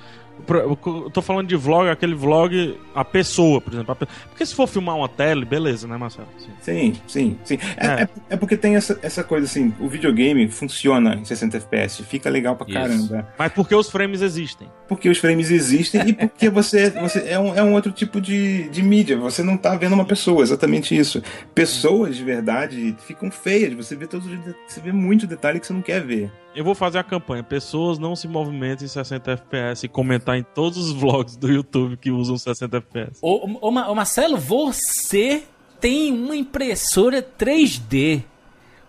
[0.48, 3.96] Eu tô falando de vlog, aquele vlog, a pessoa, por exemplo.
[4.28, 6.28] Porque se for filmar uma tele, beleza, né, Marcelo?
[6.38, 6.50] Sim.
[6.62, 7.58] Sim, sim, sim.
[7.76, 8.02] É, É.
[8.02, 12.28] é- é porque tem essa, essa coisa assim, o videogame funciona em 60 FPS, fica
[12.30, 12.74] legal pra Isso.
[12.78, 13.28] caramba.
[13.38, 14.68] Mas porque os frames existem.
[14.86, 18.68] Porque os frames existem e porque você, você é, um, é um outro tipo de,
[18.68, 21.22] de mídia, você não tá vendo uma pessoa, exatamente isso.
[21.54, 25.72] Pessoas de verdade ficam feias, você vê todos os você vê muito detalhe que você
[25.72, 26.30] não quer ver.
[26.58, 27.44] Eu vou fazer a campanha.
[27.44, 31.96] Pessoas não se movimentem em 60 FPS e comentar em todos os vlogs do YouTube
[31.96, 33.20] que usam 60 FPS.
[33.22, 35.44] Ô, ô, ô, Marcelo, você
[35.80, 38.24] tem uma impressora 3D.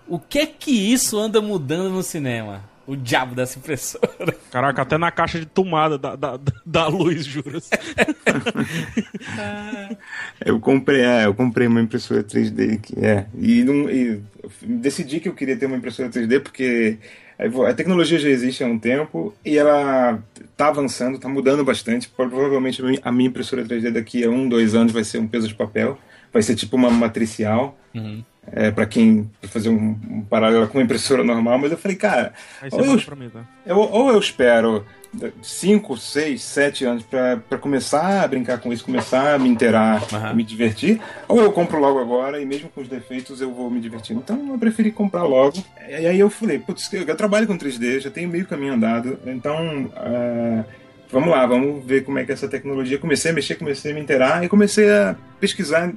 [0.08, 2.68] O que é que isso anda mudando no cinema?
[2.88, 4.36] O diabo dessa impressora.
[4.50, 7.70] Caraca, até na caixa de tomada da, da, da luz, juras.
[10.44, 14.22] Eu comprei, é, eu comprei uma impressora 3D que é e, não, e
[14.64, 16.98] decidi que eu queria ter uma impressora 3D porque
[17.66, 20.22] a tecnologia já existe há um tempo e ela
[20.52, 22.10] está avançando, está mudando bastante.
[22.10, 25.56] Provavelmente a minha- impressora 3D daqui a um, dois anos vai ser um peso de
[25.56, 25.98] papel,
[26.34, 27.78] vai ser tipo uma matricial.
[27.96, 28.24] Uhum.
[28.52, 31.98] É, para quem pra fazer um, um paralelo com uma impressora normal, mas eu falei,
[31.98, 32.34] cara,
[32.72, 33.46] ou eu, mim, tá?
[33.66, 34.86] eu- ou eu espero
[35.42, 40.34] 5, 6, 7 anos para começar a brincar com isso, começar a me inteirar, Aham.
[40.34, 43.80] me divertir, ou eu compro logo agora e mesmo com os defeitos eu vou me
[43.80, 44.20] divertindo.
[44.24, 45.64] Então eu preferi comprar logo.
[45.88, 49.18] E aí eu falei, putz, eu eu trabalho com 3D, já tenho meio caminho andado,
[49.26, 50.64] então ah,
[51.12, 53.00] vamos lá, vamos ver como é que é essa tecnologia.
[53.00, 55.92] Comecei a mexer, comecei a me inteirar e comecei a pesquisar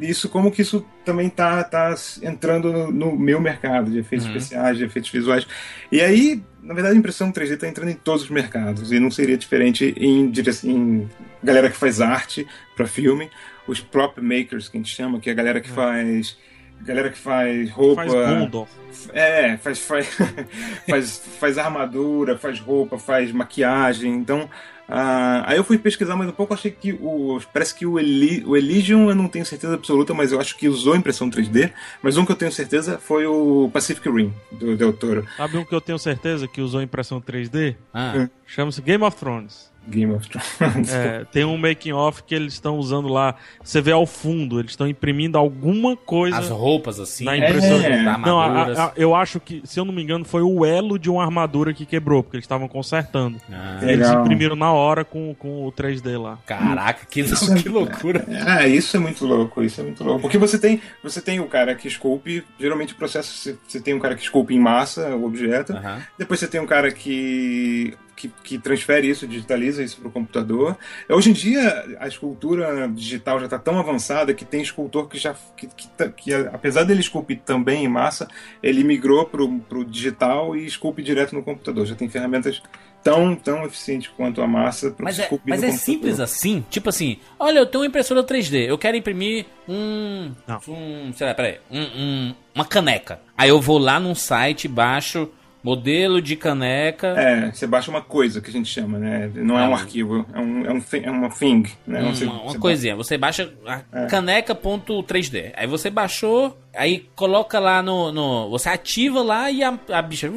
[0.00, 4.78] isso, como que isso também tá, tá entrando no, no meu mercado de efeitos especiais,
[4.78, 5.46] de efeitos visuais.
[5.90, 9.10] E aí, na verdade, a impressão 3D está entrando em todos os mercados e não
[9.10, 10.32] seria diferente em,
[10.64, 11.10] em
[11.42, 12.46] galera que faz arte
[12.76, 13.30] para filme,
[13.66, 16.36] os prop makers que a gente chama, que é a galera que faz
[16.80, 18.66] galera que faz roupa, Faz Gondor.
[19.12, 20.08] é, faz, faz,
[20.88, 24.12] faz, faz armadura, faz roupa, faz maquiagem.
[24.12, 24.48] Então,
[24.88, 27.40] ah, aí eu fui pesquisar mais um pouco, achei que o.
[27.52, 30.68] Parece que o, Eli, o Elysium eu não tenho certeza absoluta, mas eu acho que
[30.68, 31.72] usou impressão 3D.
[32.02, 35.26] Mas um que eu tenho certeza foi o Pacific Rim, do Del Toro.
[35.36, 37.76] Sabe um que eu tenho certeza que usou impressão 3D?
[37.92, 39.72] Ah, Chama-se Game of Thrones.
[39.88, 40.92] Game of Thrones.
[40.94, 43.34] É, tem um making off que eles estão usando lá.
[43.62, 46.38] Você vê ao fundo, eles estão imprimindo alguma coisa.
[46.38, 47.38] as roupas assim, Na né?
[47.48, 47.86] impressora.
[47.94, 48.06] É.
[48.08, 50.98] As Não, a- a- eu acho que, se eu não me engano, foi o elo
[50.98, 53.38] de uma armadura que quebrou, porque eles estavam consertando.
[53.50, 54.20] Ah, Eles Legal.
[54.22, 56.38] imprimiram na hora com, com o 3D lá.
[56.46, 58.24] caraca, que, Isso é- que loucura.
[58.46, 60.20] Ah, isso é muito louco, isso é muito louco.
[60.22, 63.94] Porque você tem, você tem o cara que esculpe, geralmente o processo, você, você tem
[63.94, 66.00] um cara que esculpe em massa o objeto, Aham.
[66.18, 70.76] depois você tem um cara que, que, que transfere isso, digitaliza isso para o computador.
[71.08, 75.34] Hoje em dia, a escultura digital já está tão avançada que tem escultor que já,
[75.56, 78.28] que, que, tá- que, apesar dele esculpir também em massa,
[78.62, 81.86] ele migrou para o digital e esculpe direto no computador.
[81.86, 82.62] Já tem ferramentas
[83.02, 85.94] tão, tão eficientes quanto a massa para Mas é, esculpir mas no é computador.
[85.94, 86.64] simples assim?
[86.70, 90.32] Tipo assim, olha, eu tenho uma impressora 3D, eu quero imprimir um.
[90.46, 90.60] Não.
[90.68, 91.58] um sei lá, peraí.
[91.70, 93.20] Um, um- uma caneca.
[93.36, 95.28] Aí eu vou lá num site, baixo
[95.64, 97.08] modelo de caneca.
[97.18, 99.30] É, você baixa uma coisa que a gente chama, né?
[99.34, 102.02] Não é um arquivo, é, um, é, um, é uma thing, né?
[102.02, 104.06] Uma, Você- uma você coisinha, você baixa a É.
[104.06, 105.52] caneca.3D.
[105.56, 108.12] Aí você baixou, aí coloca lá no.
[108.12, 110.30] no- você ativa lá e a, a bicha.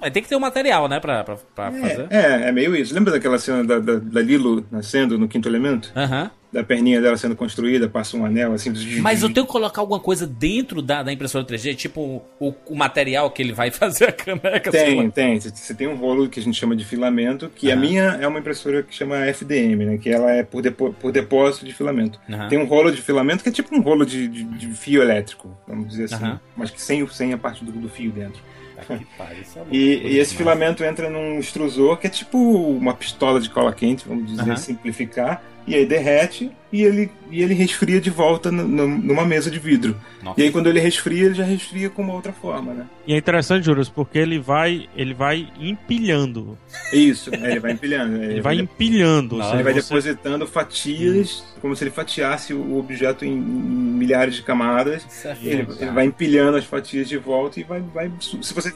[0.00, 1.00] Aí tem que ter o material, né?
[1.00, 2.06] Pra, pra, pra fazer.
[2.10, 2.94] É, é, é meio isso.
[2.94, 5.90] Lembra daquela cena da, da, da Lilo nascendo no quinto elemento?
[5.96, 6.30] Aham.
[6.52, 8.72] Da perninha dela sendo construída, passa um anel assim.
[9.02, 12.74] Mas eu tenho que colocar alguma coisa dentro da, da impressora 3D, tipo o, o
[12.74, 14.70] material que ele vai fazer a caneca.
[14.70, 15.02] sei lá.
[15.02, 15.40] Tem, tem.
[15.40, 18.38] Você- tem um rolo que a gente chama de filamento, que a minha é uma
[18.38, 19.98] impressora que chama FDM, né?
[19.98, 22.18] Que ela é por, depo por depósito de filamento.
[22.30, 22.48] Aham.
[22.48, 25.54] Tem um rolo de filamento que é tipo um rolo de, de, de fio elétrico,
[25.68, 26.14] vamos dizer assim.
[26.24, 26.40] Aham.
[26.56, 28.40] Mas que sem, sem a parte do, do fio dentro.
[28.76, 32.38] Tá que pariu, isso é E, e esse filamento entra num extrusor que é tipo
[32.38, 34.56] uma pistola de cola quente, vamos dizer, Aham.
[34.56, 39.50] simplificar, e aí derrete e ele, e ele resfria de volta no- no- numa mesa
[39.50, 39.96] de vidro.
[40.22, 40.40] Nossa.
[40.40, 42.86] E aí quando ele resfria, ele já resfria com uma outra forma, né?
[43.06, 46.58] E é interessante, Juras, porque ele vai, ele vai empilhando.
[46.92, 48.22] Isso, aí ele vai empilhando.
[48.22, 49.36] Ele vai empilhando.
[49.38, 54.34] Não, ele vai você- depositando fatias, como se ele fatiasse o objeto em, em milhares
[54.34, 55.04] de camadas.
[55.08, 57.80] Isso é Ele, ele vai empilhando as fatias de volta e vai.
[57.94, 58.72] vai se você.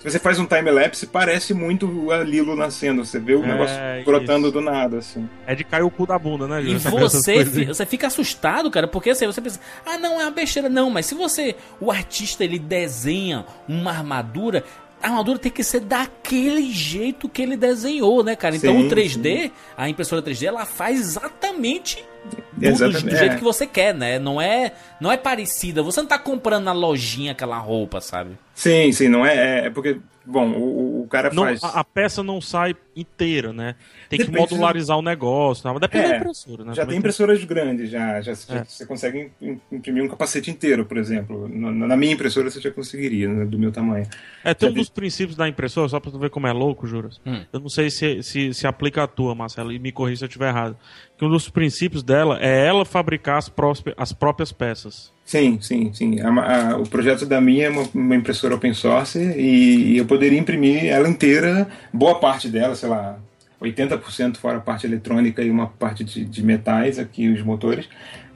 [0.00, 3.04] Se você faz um time-lapse, parece muito a Lilo nascendo.
[3.04, 4.52] Você vê o É, negócio brotando isso.
[4.52, 5.28] do nada, assim.
[5.46, 7.14] É de cair o cu da bunda, né, E Juras?
[7.14, 7.64] Essas você, aí.
[7.66, 10.70] você fica assustado, cara, porque assim, você pensa, ah, não, é uma besteira.
[10.70, 14.64] Não, mas se você, o artista, ele desenha uma armadura,
[15.02, 18.56] a armadura tem que ser daquele jeito que ele desenhou, né, cara?
[18.56, 23.32] Então Sim, o 3D, a impressora 3D, ela faz exatamente do, do- Exatamente, do jeito
[23.34, 23.38] é.
[23.38, 24.18] que você quer, né?
[24.18, 25.82] Não é, não é parecida.
[25.82, 28.38] Você não tá comprando na lojinha aquela roupa, sabe?
[28.54, 29.34] Sim, sim, não é.
[29.62, 31.62] É, é porque, bom, o, o cara Não, faz.
[31.64, 33.74] a, a peça não sai inteira, né?
[34.08, 35.62] Tem que Depende, modularizar o negócio.
[35.62, 35.70] Tá?
[35.72, 36.70] Mas depende É, da impressora, né?
[36.74, 38.64] Já Também tem impressoras grandes, já, já, já- É.
[38.64, 41.48] você consegue im- imprimir um capacete inteiro, por exemplo.
[41.48, 44.06] Na, na minha impressora você já conseguiria, né, do meu tamanho.
[44.44, 46.52] É, tem um Já vi- dos princípios da impressora, só pra tu ver como é
[46.52, 47.20] louco, Juras.
[47.24, 47.44] Hum.
[47.52, 50.28] Eu não sei se, se, se aplica a tua, Marcelo, e me corrija se eu
[50.28, 50.76] estiver errado.
[51.16, 55.12] Que um dos princípios dela é ela fabricar as, próspe- as próprias peças.
[55.30, 56.20] Sim, sim, sim.
[56.20, 60.04] A- a- o projeto da minha é uma, uma impressora open source e, e eu
[60.04, 63.16] poderia imprimir ela inteira, boa parte dela, sei lá,
[63.62, 67.86] 80% fora a parte eletrônica e uma parte de, de metais aqui, os motores.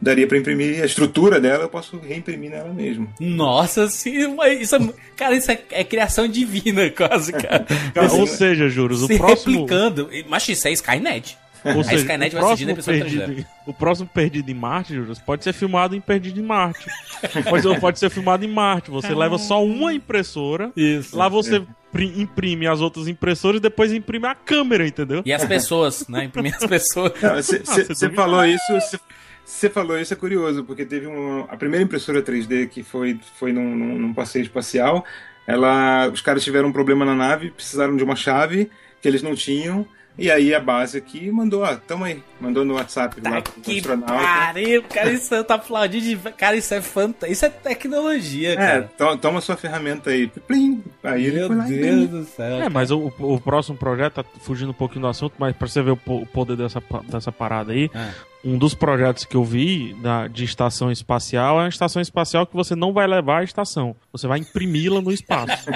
[0.00, 3.08] Daria para imprimir a estrutura dela, eu posso reimprimir nela mesmo.
[3.18, 7.66] Nossa, sim, mas isso é, cara, isso é, é criação divina, quase, cara.
[8.12, 9.52] Ou seja, Juras, o Se próximo.
[9.62, 10.08] replicando.
[10.28, 11.36] Mas isso é Skynet.
[11.64, 13.26] Ou a seja, Skynet o vai seguir na próximo, impressora 3D.
[13.26, 16.86] perdido, o próximo Perdido em Marte, Juras, pode ser filmado em Perdido em Marte.
[17.48, 18.90] pode, pode ser filmado em Marte.
[18.90, 21.16] Você leva só uma impressora, Isso.
[21.16, 25.22] lá você pri- imprime as outras impressoras e depois imprime a câmera, entendeu?
[25.24, 26.24] E as pessoas, né?
[26.24, 27.12] Imprimir as pessoas.
[27.18, 28.98] Você Ah, você falou isso, você-
[29.46, 33.52] Você falou isso é curioso, porque teve uma, a primeira impressora 3D que foi, foi
[33.52, 35.04] num, num, num passeio espacial.
[35.46, 38.70] Ela, os caras tiveram um problema na nave, precisaram de uma chave
[39.02, 39.86] que eles não tinham.
[40.16, 42.22] E aí a base aqui mandou, ó, tamo aí.
[42.40, 44.14] Mandou no WhatsApp Tá lá pro que astronauta.
[44.14, 46.04] pariu, cara, isso tá aplaudindo.
[46.04, 47.32] de- Cara, isso é fantástico.
[47.32, 48.90] Isso é tecnologia, É, cara.
[48.96, 50.28] to- toma sua ferramenta aí.
[50.28, 50.82] Plim.
[51.02, 52.62] Aí ele Meu foi lá e Deus do céu.
[52.62, 55.82] É, mas o, o próximo projeto, tá fugindo um pouquinho do assunto, mas pra você
[55.82, 58.12] ver o, o poder dessa, dessa parada aí, Ah.
[58.44, 62.54] Um dos projetos que eu vi da, de estação espacial é uma estação espacial que
[62.54, 63.96] você não vai levar à estação.
[64.12, 65.68] Você vai imprimi-la no espaço.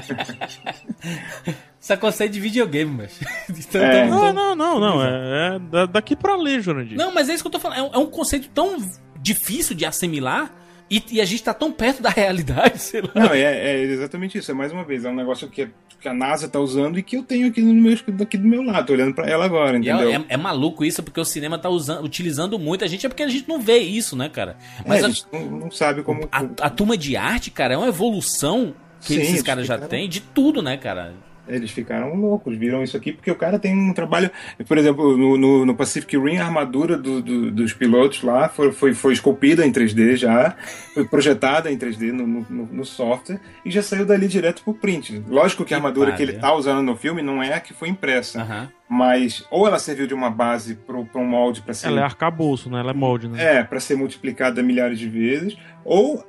[1.80, 3.18] Isso é conceito de videogame, mas.
[3.48, 4.06] Então, É.
[4.06, 5.02] então- não, não, não, não.
[5.04, 6.96] É, é da- daqui pra ali, Jurandir.
[6.96, 7.78] Não, mas é isso que eu tô falando.
[7.78, 8.76] É um, é um conceito tão
[9.20, 10.50] difícil de assimilar
[10.90, 13.10] e, e a gente tá tão perto da realidade, sei lá.
[13.14, 14.50] Não, é, é exatamente isso.
[14.50, 15.68] É mais uma vez, é um negócio que,
[16.00, 18.62] que a NASA tá usando e que eu tenho aqui no meu, aqui do meu
[18.62, 18.86] lado.
[18.86, 20.10] Tô olhando pra ela agora, E entendeu?
[20.10, 23.08] é, é- é maluco isso, porque o cinema tá usando, utilizando muito a gente, é
[23.08, 24.56] porque a gente não vê isso, né, cara?
[24.86, 26.28] Mas É, a, a gente não, não sabe como.
[26.32, 30.08] a, a turma de arte, cara, é uma evolução que Sim, esses caras já têm
[30.08, 31.14] de tudo, né, cara?
[31.48, 34.30] Eles ficaram loucos, viram isso aqui, porque o cara tem um trabalho.
[34.66, 38.72] Por exemplo, no, no, no Pacific Rim, a armadura do- do- dos pilotos lá foi,
[38.72, 40.54] foi, foi esculpida em 3D já,
[40.94, 45.22] foi projetada em 3D no, no, no software e já saiu dali direto pro print.
[45.28, 47.88] Lógico que a armadura que ele tá usando no filme não é a que foi
[47.88, 48.68] impressa, Aham.
[48.88, 52.70] mas ou ela serviu de uma base para um molde para ser Ela é arcabouço,
[52.70, 52.80] né?
[52.80, 53.58] Ela é molde, né?
[53.58, 56.24] é, para ser multiplicada milhares de vezes, ou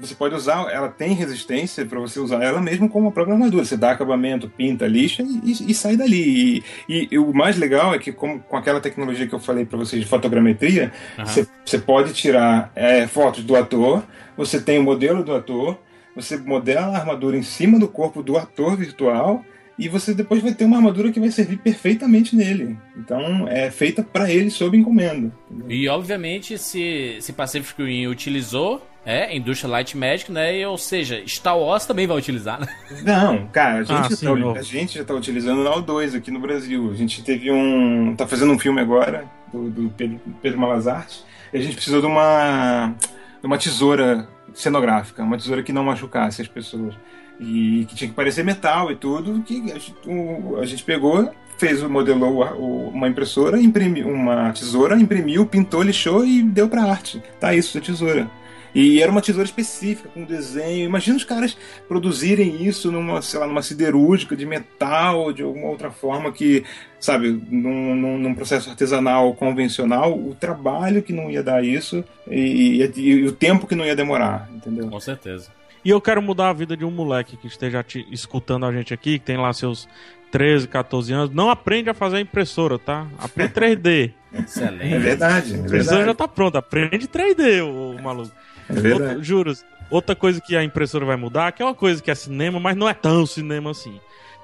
[0.00, 3.64] você pode usar, ela tem resistência para você usar ela mesmo como uma programadora.
[3.64, 6.62] Você dá acabamento, pinta, lixa e, e- sai dali.
[6.88, 9.78] E, e- o mais legal é que, como, com aquela tecnologia que eu falei para
[9.78, 14.04] vocês de fotogrametria, você, você pode tirar é, fotos do ator,
[14.36, 15.78] você tem o modelo do ator,
[16.14, 19.44] você modela a armadura em cima do corpo do ator virtual.
[19.78, 22.76] E você depois vai ter uma armadura que vai servir perfeitamente nele.
[22.98, 25.32] Então é feita para ele sob encomenda.
[25.70, 30.58] E obviamente, se, se Pacific Rim utilizou, é, Industrial Light Magic, né?
[30.58, 32.68] E, ou seja, Star Wars também vai utilizar, né?
[33.02, 36.16] Não, cara, a gente, Ah, já sim, tá, a gente já tá utilizando na O2
[36.16, 36.90] aqui no Brasil.
[36.92, 38.14] A gente teve um.
[38.16, 42.06] tá fazendo um filme agora, do, do Pedro, Pedro Malazarte, e a gente precisou de
[42.06, 42.94] uma.
[43.40, 46.94] de uma tesoura cenográfica, uma tesoura que não machucasse as pessoas.
[47.42, 51.32] E que tinha que parecer metal e tudo, que a gente, o- a gente pegou,
[51.56, 57.22] fez, modelou uma impressora, imprimiu uma tesoura, imprimiu, pintou, lixou e deu pra arte.
[57.40, 58.30] Tá isso, a tesoura.
[58.74, 60.84] E era uma tesoura específica, com desenho.
[60.84, 61.56] Imagina os caras
[61.88, 66.64] produzirem isso numa, sei lá, numa siderúrgica de metal, de alguma outra forma que,
[67.00, 72.82] sabe, num, num- num processo artesanal convencional, o trabalho que não ia dar isso e,
[72.96, 74.88] e- e o tempo que não ia demorar, entendeu?
[74.88, 75.50] Com certeza.
[75.84, 78.92] E eu quero mudar a vida de um moleque que esteja te- escutando a gente
[78.92, 79.88] aqui, que tem lá seus
[80.30, 81.30] 13, 14 anos.
[81.34, 83.06] Não aprende a fazer impressora, tá?
[83.18, 84.12] Aprende 3D.
[84.32, 84.94] Excelente.
[84.94, 86.18] É verdade, é A impressora já verdade.
[86.18, 86.58] tá pronta.
[86.58, 88.30] Aprende 3D, ô, maluco.
[88.70, 89.02] É verdade.
[89.02, 89.64] Outra, juros.
[89.90, 92.76] Outra coisa que a impressora vai mudar, que é uma coisa que é cinema, mas
[92.76, 94.00] não é tão cinema assim.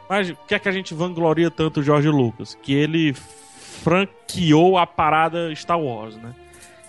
[0.09, 2.57] Mas o que é que a gente vangloria tanto o Jorge Lucas?
[2.63, 6.35] Que ele franqueou a parada Star Wars, né?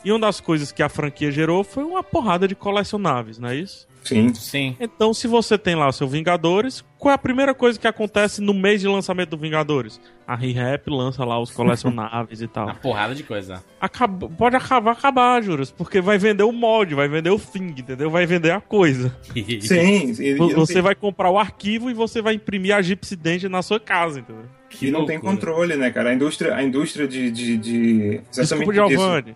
[0.03, 3.55] E uma das coisas que a franquia gerou foi uma porrada de colecionáveis, não é
[3.55, 3.87] isso?
[4.07, 4.33] Sim.
[4.33, 4.75] Sim.
[4.79, 8.41] Então, se você tem lá o seu Vingadores, qual é a primeira coisa que acontece
[8.41, 9.99] no mês de lançamento do Vingadores?
[10.25, 12.65] A ReHap lança lá os colecionáveis e tal.
[12.65, 13.63] Uma porrada de coisa.
[13.79, 18.09] Acaba- pode acabar, acabar, juros, porque vai vender o molde, vai vender o thing, entendeu?
[18.09, 19.15] Vai vender a coisa.
[19.61, 20.13] Sim.
[20.53, 23.79] Você tem- vai comprar o arquivo e você vai imprimir a Gypsy Dent na sua
[23.79, 24.45] casa, entendeu?
[24.81, 25.33] e não tem loucura.
[25.33, 26.09] controle, né, cara?
[26.09, 27.31] A indústria, a indústria de.
[27.31, 27.93] de, de
[28.29, 29.35] Desculpa, exatamente disso.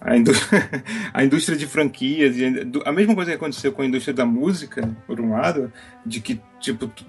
[0.00, 0.32] A, indú-
[1.12, 2.36] a indústria de franquias,
[2.84, 5.72] a mesma coisa que aconteceu com a indústria da música, por um lado,
[6.06, 7.04] de que tipo t-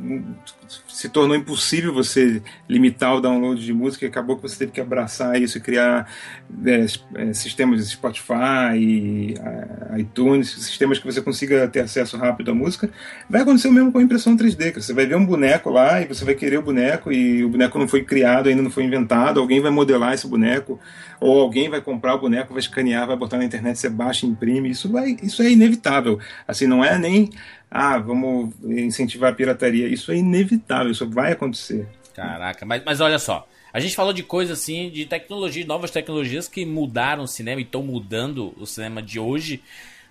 [0.87, 4.79] se tornou impossível você limitar o download de música e acabou que você teve que
[4.81, 6.07] abraçar isso e criar
[6.65, 6.85] é,
[7.15, 12.53] é, sistemas de Spotify, e, a- iTunes, sistemas que você consiga ter acesso rápido à
[12.53, 12.89] música.
[13.29, 14.81] Vai acontecer o mesmo com a impressão 3D, cara.
[14.81, 17.77] Você vai ver um boneco lá e você vai querer o boneco e o boneco
[17.79, 20.79] não foi criado, ainda não foi inventado, alguém vai modelar esse boneco
[21.19, 24.69] ou alguém vai comprar o boneco, vai escanear, vai botar na internet, você baixa, imprime,
[24.69, 26.19] isso vai, isso é inevitável.
[26.47, 27.29] Assim, não é nem
[27.71, 31.87] ah, vamos incentivar a pirataria, isso é inevitável, isso vai acontecer.
[32.13, 33.47] Caraca, mas, mas olha só.
[33.71, 37.63] A gente falou de coisas assim, de tecnologia, novas tecnologias que mudaram o cinema e
[37.63, 39.61] estão mudando o cinema de hoje.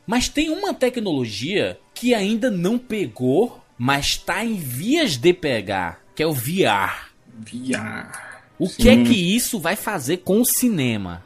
[0.07, 6.23] Mas tem uma tecnologia que ainda não pegou, mas está em vias de pegar, que
[6.23, 7.11] é o VR.
[7.27, 8.29] VR.
[8.59, 8.83] O Sim.
[8.83, 11.25] que é que isso vai fazer com o cinema?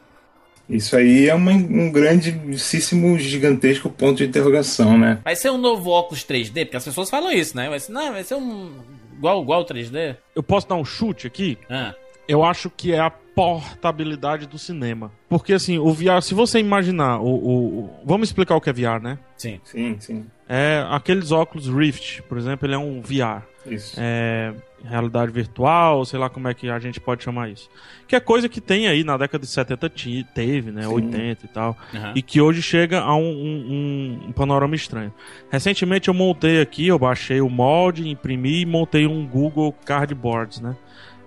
[0.69, 5.19] Isso aí é uma- um grandíssimo, gigantesco ponto de interrogação, né?
[5.23, 6.65] Vai ser um novo óculos 3D?
[6.65, 7.69] Porque as pessoas falam isso, né?
[7.69, 8.71] Vai ser, não, vai ser um.
[9.17, 10.15] igual, igual 3D?
[10.35, 11.57] Eu posso dar um chute aqui?
[11.69, 11.93] Ah,
[12.27, 15.11] eu acho que é a portabilidade do cinema.
[15.29, 18.73] Porque assim, o VR, se você imaginar, o, o- o- vamos explicar o que é
[18.73, 19.17] VR, né?
[19.37, 19.59] Sim.
[19.63, 20.25] Sim, sim.
[20.47, 23.41] É aqueles óculos Rift, por exemplo, ele é um VR.
[23.65, 23.95] Isso.
[23.97, 24.53] É,
[24.83, 27.69] realidade virtual, sei lá como é que a gente pode chamar isso.
[28.07, 30.83] Que é coisa que tem aí na década de 70 ti- teve, né?
[30.83, 30.89] Sim.
[30.93, 31.77] 80 e tal.
[31.93, 32.11] Aham.
[32.15, 35.13] E que hoje chega a um, um- um panorama estranho.
[35.49, 40.75] Recentemente eu montei aqui, eu baixei o molde, imprimi e montei um Google Cardboards, né?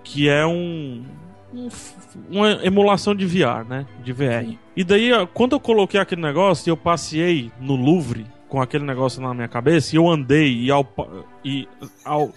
[0.03, 1.03] Que é um,
[1.53, 1.67] um
[2.29, 3.85] uma emulação de VR, né?
[4.03, 4.57] De VR.
[4.75, 9.33] E daí, quando eu coloquei aquele negócio, eu passei no Louvre com aquele negócio na
[9.33, 10.87] minha cabeça e eu andei e ao,
[11.43, 11.67] e
[12.03, 12.31] ao,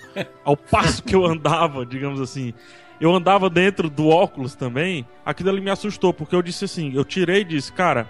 [0.44, 2.52] ao passo que eu andava, digamos assim,
[3.00, 7.04] eu andava dentro do óculos também, aquilo ali me assustou, porque eu disse assim, eu
[7.04, 8.08] tirei e disse, cara,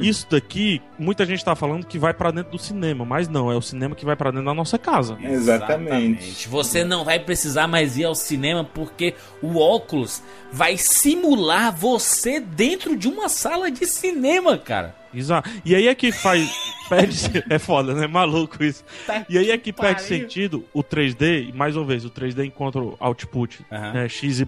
[0.00, 3.56] isso daqui, muita gente tá falando que vai pra dentro do cinema, mas não, é
[3.56, 5.16] o cinema que vai pra dentro da nossa casa.
[5.22, 6.48] Exatamente.
[6.48, 10.22] Você não vai precisar mais ir ao cinema porque o óculos
[10.52, 14.99] vai simular você dentro de uma sala de cinema, cara.
[15.12, 15.48] Exato.
[15.64, 16.50] E aí é que faz.
[16.90, 17.44] Perde.
[17.48, 18.06] É foda, né?
[18.08, 18.84] Maluco isso.
[19.06, 20.08] Tá E aí é que perde pariu.
[20.20, 23.92] sentido o 3D, e mais uma vez, o 3D encontra o output, Aham.
[23.92, 24.08] né?
[24.08, 24.44] XYZ,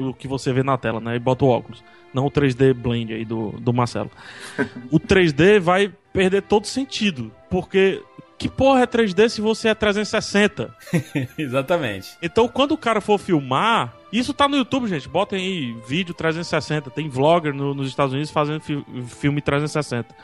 [0.00, 1.14] o que você vê na tela, né?
[1.14, 1.84] E bota o óculos.
[2.12, 4.10] Não o 3D blend aí do, do Marcelo.
[4.90, 7.30] o 3D vai perder todo sentido.
[7.48, 8.02] Porque.
[8.40, 10.74] Que porra é 3D se você é 360?
[11.36, 12.16] Exatamente.
[12.22, 15.06] Então, quando o cara for filmar, isso tá no YouTube, gente.
[15.08, 16.90] Botem aí vídeo 360.
[16.90, 20.14] Tem vlogger no- nos Estados Unidos fazendo fi- filme 360.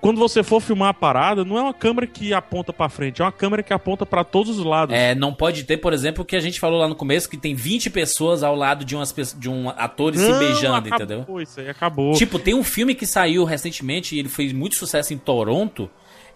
[0.00, 3.24] Quando você for filmar a parada, não é uma câmera que aponta pra frente, é
[3.24, 4.94] uma câmera que aponta pra todos os lados.
[4.94, 7.38] É, não pode ter, por exemplo, o que a gente falou lá no começo, que
[7.38, 11.40] tem 20 pessoas ao lado de, umas, de um atores se beijando, acabou, entendeu?
[11.40, 12.12] Isso aí acabou.
[12.14, 15.88] Tipo, tem um filme que saiu recentemente e ele fez muito sucesso em Toronto,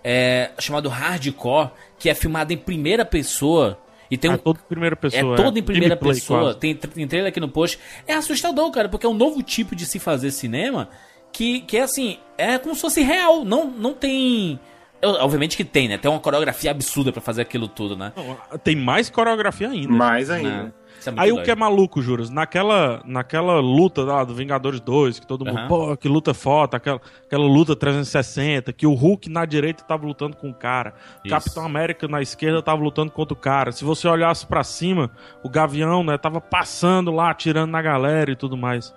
[0.05, 3.79] é, chamado Hardcore, que é filmado em primeira pessoa.
[4.11, 5.35] E tem um, é todo em primeira pessoa.
[5.35, 6.41] é todo em primeira gameplay, pessoa.
[6.41, 6.59] quase.
[6.59, 7.79] Tem, tem trailer aqui no post.
[8.07, 10.89] É assustador, cara, porque é um novo tipo de se fazer cinema
[11.33, 13.45] que, que é assim, é como se fosse real.
[13.45, 14.59] Não, não tem.
[15.03, 15.99] eu- Obviamente que tem, né?
[15.99, 18.13] Tem uma coreografia absurda pra fazer aquilo tudo, né?
[18.17, 19.93] Não, Tem mais coreografia ainda.
[19.93, 20.75] Mais Não, ainda.
[21.09, 21.45] Isso é muito Aí o doido.
[21.45, 25.97] que é maluco, Juras, naquela, naquela luta lá do Vingadores 2, que todo mundo, pô,
[25.97, 30.51] que luta foda, aquela, aquela luta 360, que o Hulk na direita tava lutando com
[30.51, 30.95] o cara,
[31.25, 31.29] o.
[31.29, 33.73] Capitão América na esquerda tava lutando contra o cara.
[33.73, 35.11] Se você olhasse pra cima,
[35.43, 38.95] o Gavião, né, tava passando lá, atirando na galera e tudo mais.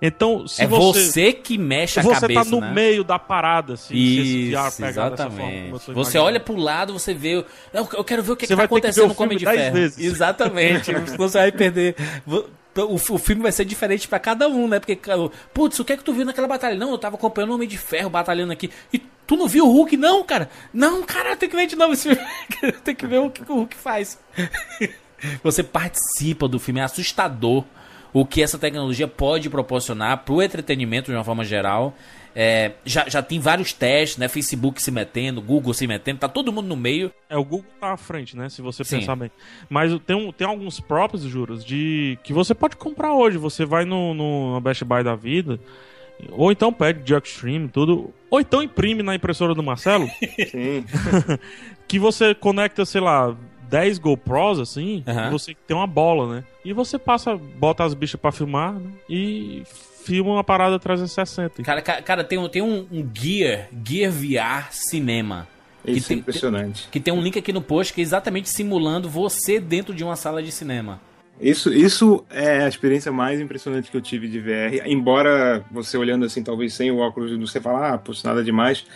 [0.00, 1.32] Então, se é você, você.
[1.32, 2.72] que mexe a você cabeça, tá no né?
[2.72, 5.84] meio da parada, assim, se Isso, forma, exatamente.
[5.86, 7.34] tô Você olha pro lado, você vê.
[7.34, 9.38] Eu, eu quero ver o que, Você que tá que acontecendo o com o Homem
[9.38, 10.04] filme de vezes.
[10.04, 10.86] Exatamente.
[10.86, 11.96] Senão você vai perder.
[12.76, 14.80] O, o filme vai ser diferente pra cada um, né?
[14.80, 14.98] Porque,
[15.52, 16.76] putz, o que é que tu viu naquela batalha?
[16.76, 18.70] Não, eu tava acompanhando o Homem de Ferro batalhando aqui.
[18.92, 19.96] E tu não viu o Hulk?
[19.96, 20.50] Não, cara.
[20.72, 22.30] Não, cara, tem que ver de novo esse filme.
[22.82, 24.18] tem que ver o que o Hulk faz.
[25.42, 27.64] Você participa do filme, é assustador
[28.14, 31.92] o que essa tecnologia pode proporcionar pro entretenimento de uma forma geral.
[32.36, 34.28] É, já, já tem vários testes, né?
[34.28, 37.12] Facebook se metendo, Google se metendo, tá todo mundo no meio.
[37.28, 38.48] É, o Google tá à frente, né?
[38.48, 39.00] Se você Sim.
[39.00, 39.32] pensar bem.
[39.68, 43.36] Mas tem, um, tem alguns próprios, juros, de que você pode comprar hoje.
[43.36, 45.58] Você vai no, no Best Buy da vida,
[46.30, 48.14] ou então pede de Extreme, tudo.
[48.30, 50.08] Ou então imprime na impressora do Marcelo,
[50.50, 50.84] Sim.
[51.88, 53.36] que você conecta, sei lá,
[53.68, 56.44] 10 GoPros, assim, e você tem uma bola, né?
[56.64, 58.90] E você passa, bota as bichas pra filmar, né?
[59.08, 59.62] E
[60.04, 61.62] filma uma parada 360.
[61.62, 65.46] Cara, ca- cara tem, um, tem um, um Gear, Gear VR Cinema.
[65.84, 66.88] Que Isso é tem, impressionante.
[66.90, 70.16] que tem um link aqui no post que é exatamente simulando você dentro de uma
[70.16, 70.98] sala de cinema.
[71.40, 74.86] Isso, isso é a experiência mais impressionante que eu tive de VR.
[74.86, 78.86] Embora você olhando assim, talvez sem o óculos, você fala, ah, putz, nada demais.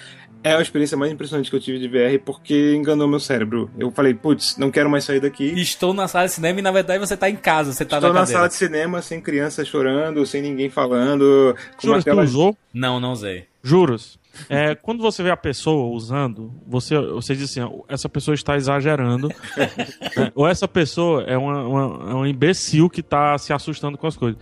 [0.42, 3.68] É a experiência mais impressionante que eu tive de VR porque enganou meu cérebro.
[3.78, 5.44] Eu falei, putz, não quero mais sair daqui.
[5.60, 8.12] Estou na sala de cinema e na verdade você tá em casa, você tá Estou
[8.12, 12.06] na na sala de cinema sem criança chorando, sem ninguém falando, com uma Juros, tu
[12.06, 12.56] tela usou?
[12.72, 13.46] Não, não usei.
[13.62, 14.18] Juros.
[14.48, 19.28] É, quando você vê a pessoa usando, você, você diz assim, essa pessoa está exagerando.
[19.28, 20.30] né?
[20.36, 24.16] Ou essa pessoa é uma, uma- é um imbecil que está se assustando com as
[24.16, 24.40] coisas.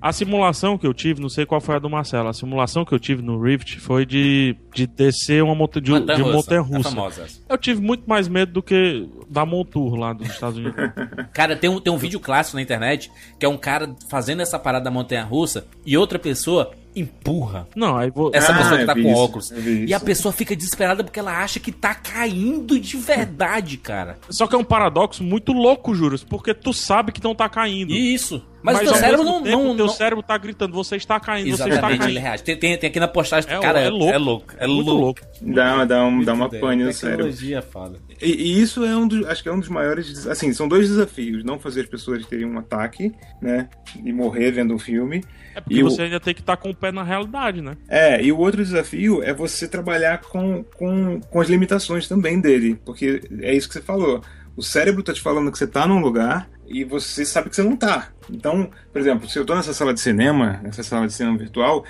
[0.00, 2.92] A simulação que eu tive, não sei qual foi a do Marcelo, a simulação que
[2.92, 6.90] eu tive no Rift foi de, de descer uma monta, de, de montanha a russa.
[6.90, 7.40] famosa essa.
[7.48, 10.76] Eu tive muito mais medo do que da Montour lá dos Estados Unidos.
[11.32, 14.58] Cara, tem um, tem um vídeo clássico na internet que é um cara fazendo essa
[14.58, 18.30] parada da montanha russa e outra pessoa empurra Não, aí vou.
[18.34, 19.50] essa Ah, pessoa que eu tá com isso, óculos.
[19.86, 24.18] E a pessoa fica desesperada porque ela acha que tá caindo de verdade, cara.
[24.30, 27.92] Só que é um paradoxo muito louco, Juros, porque tu sabe que não tá caindo.
[27.92, 28.42] E isso.
[28.62, 31.20] Mas o teu cérebro não- tempo, não- o teu não- cérebro tá gritando, você está
[31.20, 32.10] caindo, você está Exatamente, caindo.
[32.10, 32.42] ele reage.
[32.42, 34.12] Tem, tem, tem aqui na postagem, É, cara, é é louco.
[34.14, 34.54] é louco.
[34.58, 35.02] É Muito louco.
[35.02, 35.20] louco.
[35.54, 37.28] Dá, dá, um, dá uma pane no cérebro.
[37.28, 37.98] É foda.
[38.20, 40.88] E, e isso é um dos, acho que é um dos maiores, assim, são dois
[40.88, 43.68] desafios, não fazer as pessoas terem um ataque, né,
[44.04, 45.22] e morrer vendo um filme.
[45.54, 47.76] É porque E o- você ainda tem que estar com o pé na realidade, né?
[47.88, 52.76] É, e o outro desafio é você trabalhar com, com, com as limitações também dele,
[52.84, 54.20] porque é isso que você falou.
[54.56, 57.62] O cérebro tá te falando que você tá num lugar e você sabe que você
[57.62, 58.08] não tá.
[58.30, 61.84] Então, por exemplo, se eu tô nessa sala de cinema, nessa sala de cinema virtual,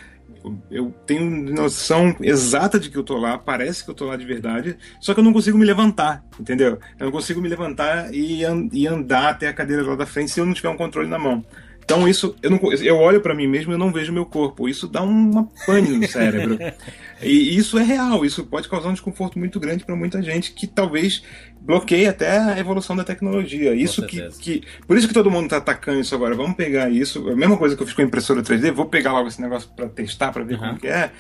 [0.71, 4.25] eu tenho noção exata de que eu tô lá, parece que eu tô lá de
[4.25, 6.79] verdade, só que eu não consigo me levantar, entendeu?
[6.99, 10.31] Eu não consigo me levantar e, an- e andar até a cadeira lá da frente
[10.31, 11.45] se eu não tiver um controle na mão.
[11.89, 14.69] Então isso, eu, não, eu olho pra mim mesmo e eu não vejo meu corpo.
[14.69, 16.59] Isso dá uma pane no cérebro.
[17.23, 20.67] e isso é real, isso pode causar um desconforto muito grande pra muita gente que
[20.67, 21.23] talvez
[21.63, 23.75] bloqueie até a evolução da tecnologia.
[23.75, 24.63] Isso que, que.
[24.87, 26.35] Por isso que todo mundo tá atacando isso agora.
[26.35, 27.27] Vamos pegar isso.
[27.31, 29.71] A mesma coisa que eu fiz com a impressora 3D, vou pegar logo esse negócio
[29.75, 30.61] pra testar, pra ver Uhum.
[30.61, 31.11] como que é.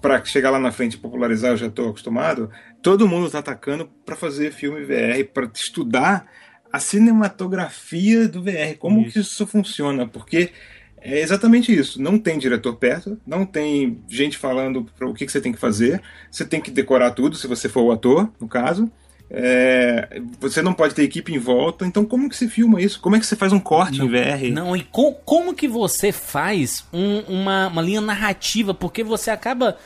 [0.00, 2.48] Pra chegar lá na frente e popularizar, eu já tô acostumado.
[2.80, 6.26] Todo mundo tá atacando pra fazer filme VR, pra estudar
[6.72, 9.12] a cinematografia do VR, como Isso.
[9.12, 10.50] que isso funciona, porque
[11.00, 12.00] é exatamente isso.
[12.00, 16.00] Não tem diretor perto, não tem gente falando o que, que você tem que fazer.
[16.30, 18.90] Você tem que decorar tudo, se você for o ator, no caso.
[19.34, 21.86] É, você não pode ter equipe em volta.
[21.86, 23.00] Então, como que se filma isso?
[23.00, 24.52] Como é que você faz um corte em VR?
[24.52, 28.74] Não, e co- como que você faz um- uma, uma linha narrativa?
[28.74, 29.76] Porque você acaba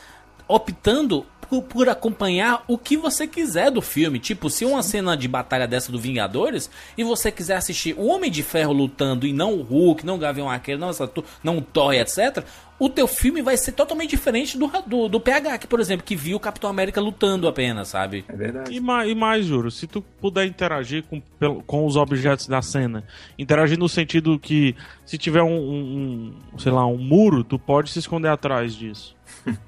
[0.48, 4.18] optando por, por acompanhar o que você quiser do filme.
[4.18, 8.30] Tipo, se uma cena de batalha dessa do Vingadores e você quiser assistir o Homem
[8.30, 11.10] de Ferro lutando e não o Hulk, não o Gavião Arqueiro, não, essa,
[11.42, 12.44] não o Thor, etc.,
[12.78, 16.14] o teu filme vai ser totalmente diferente do, do, do PH, que, por exemplo, que
[16.14, 18.22] viu o Capitão América lutando apenas, sabe?
[18.28, 18.70] É verdade.
[18.74, 21.22] E mais, e mais, juro, se tu puder interagir com,
[21.66, 23.02] com os objetos da cena,
[23.38, 27.90] interagir no sentido que se tiver um, um- um, sei lá, um muro, tu pode
[27.90, 29.15] se esconder atrás disso.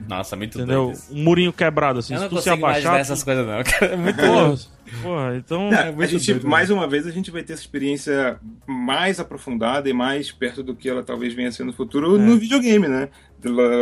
[0.08, 0.86] Nossa, muito Entendeu?
[0.86, 0.98] doido.
[1.10, 2.14] Um murinho quebrado, assim.
[2.14, 3.00] Eu se não tu se consigo imaginar abaixar.
[3.00, 3.62] essas coisas, não.
[3.62, 3.86] cara.
[3.92, 4.56] É muito Porra,
[5.02, 5.72] porra, então.
[5.72, 6.50] É, a muito gente, doido, né?
[6.50, 10.74] mais uma vez, a gente vai ter essa experiência mais aprofundada e mais perto do
[10.74, 12.18] que ela talvez venha a ser no futuro É.
[12.18, 13.08] no videogame, né?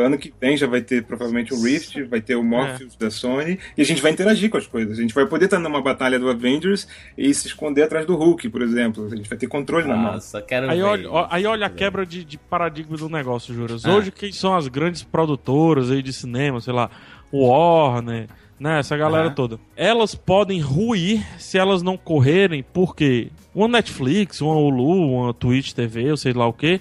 [0.05, 3.05] Ano que vem já vai ter provavelmente o Rift, vai ter o Morpheus É.
[3.05, 4.99] da Sony, e a gente vai interagir com as coisas.
[4.99, 8.51] A gente vai poder estar numa batalha do Avengers e se esconder atrás do Hulk,
[8.51, 9.07] por exemplo.
[9.11, 10.13] A gente vai ter controle na mão.
[10.13, 13.55] Nossa, quero Aí ver olha, ó- aí olha a quebra de, de paradigma do negócio,
[13.55, 13.87] Juras.
[13.87, 13.95] Ah.
[13.97, 16.91] Hoje, quem são as grandes produtoras aí de cinema, sei lá,
[17.33, 18.29] o Warner,
[18.59, 18.79] né?
[18.79, 19.35] Essa galera Aham.
[19.35, 19.61] toda.
[19.77, 26.11] Elas podem ruir se elas não correrem, porque uma Netflix, uma Hulu, uma Twitch TV,
[26.11, 26.81] ou sei lá o que,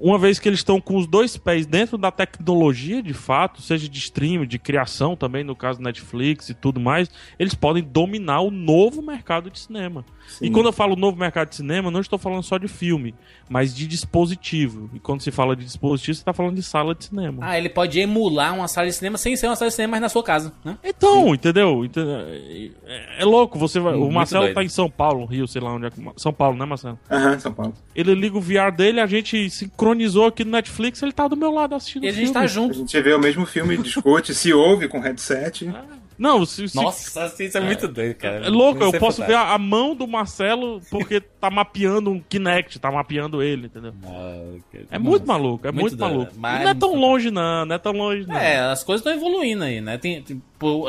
[0.00, 3.88] uma vez que eles estão com os dois pés dentro da tecnologia de fato, seja
[3.88, 8.50] de streaming, de criação também, no caso Netflix e tudo mais, eles podem dominar o
[8.50, 10.04] novo mercado de cinema.
[10.40, 10.52] E Sim.
[10.52, 13.14] quando eu falo novo mercado de cinema, não estou falando só de filme,
[13.48, 14.88] mas de dispositivo.
[14.94, 17.38] E quando se fala de dispositivo, você está falando de sala de cinema.
[17.44, 20.00] Ah, ele pode emular uma sala de cinema sem ser uma sala de cinema, mas
[20.02, 20.78] na sua casa, né?
[20.84, 21.84] Então, entendeu?
[21.84, 22.16] Entendeu?
[22.86, 23.94] É, é louco, você vai.
[23.94, 24.54] O Marcelo doido.
[24.54, 25.90] tá em São Paulo, Rio, sei lá onde é.
[26.16, 26.98] São Paulo, né, Marcelo?
[27.10, 27.74] Aham, São Paulo.
[27.94, 29.36] Ele liga o VR dele, a gente
[29.90, 32.34] sincronizou aqui no Netflix, ele tá do meu lado assistindo E a o gente filme.
[32.34, 32.74] tá A junto.
[32.74, 35.70] gente vê o mesmo filme, discute, se ouve com headset.
[36.20, 38.44] Não, se, se- Nossa, isso é muito doido, cara.
[38.44, 42.20] É louco, eu é posso ver a, a mão do Marcelo porque tá mapeando um
[42.20, 43.94] Kinect, tá mapeando ele, entendeu?
[44.90, 46.32] É muito maluco, é muito, Muito maluco.
[46.36, 48.36] mas- não é tão longe, não, não é tão longe, não.
[48.36, 49.96] É, as coisas estão evoluindo aí, né?
[49.96, 50.42] Tem, tem,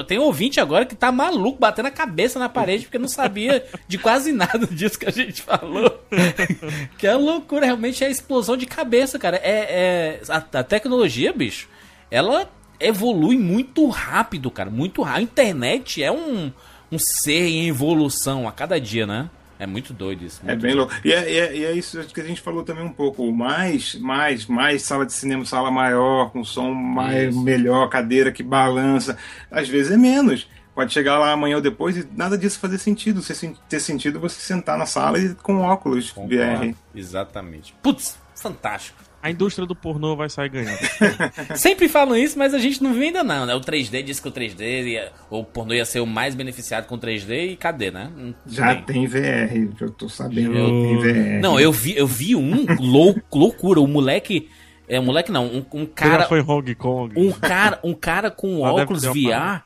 [0.05, 3.97] tem ouvinte agora que tá maluco, batendo a cabeça na parede porque não sabia de
[3.97, 6.03] quase nada disso que a gente falou.
[6.99, 9.37] que é loucura, realmente é explosão de cabeça, cara.
[9.37, 11.69] É, é a, a tecnologia, bicho,
[12.11, 12.49] ela
[12.87, 14.69] evolui muito rápido, cara.
[14.69, 15.19] Muito rápido.
[15.19, 16.51] A internet é um,
[16.91, 19.29] um ser em evolução a cada dia, né?
[19.59, 20.41] É muito doido isso.
[20.43, 20.89] É muito bem doido.
[20.89, 21.07] louco.
[21.07, 23.31] E é, e é- e é isso que a gente falou também um pouco.
[23.31, 27.41] Mais, mais, mais sala de cinema, sala maior, com som mais, Isso.
[27.43, 29.15] melhor, cadeira que balança.
[29.51, 30.47] Às vezes é menos.
[30.73, 33.21] Pode chegar lá amanhã ou depois e nada disso fazer sentido.
[33.21, 36.35] Sen- ter sentido você sentar na sala e com óculos Concordo.
[36.37, 36.75] VR.
[36.95, 37.75] Exatamente.
[37.83, 38.97] Putz, fantástico.
[39.23, 40.79] A indústria do pornô vai sair ganhando.
[41.55, 43.53] Sempre falam isso, mas a gente não viu ainda não, né?
[43.53, 46.97] O 3D disse que o 3D ia, o pornô ia ser o mais beneficiado com
[46.97, 48.11] 3D e cadê, né?
[48.15, 49.05] Não Já tem.
[49.05, 50.57] tem VR, eu tô sabendo.
[50.57, 51.39] Eu- Tem VR.
[51.41, 54.49] Não, eu vi, eu vi um lou, loucura, o moleque,
[54.87, 57.13] é um moleque não, um, um Cara, cara, foi Hong Kong.
[57.15, 59.61] um cara, um cara com óculos VR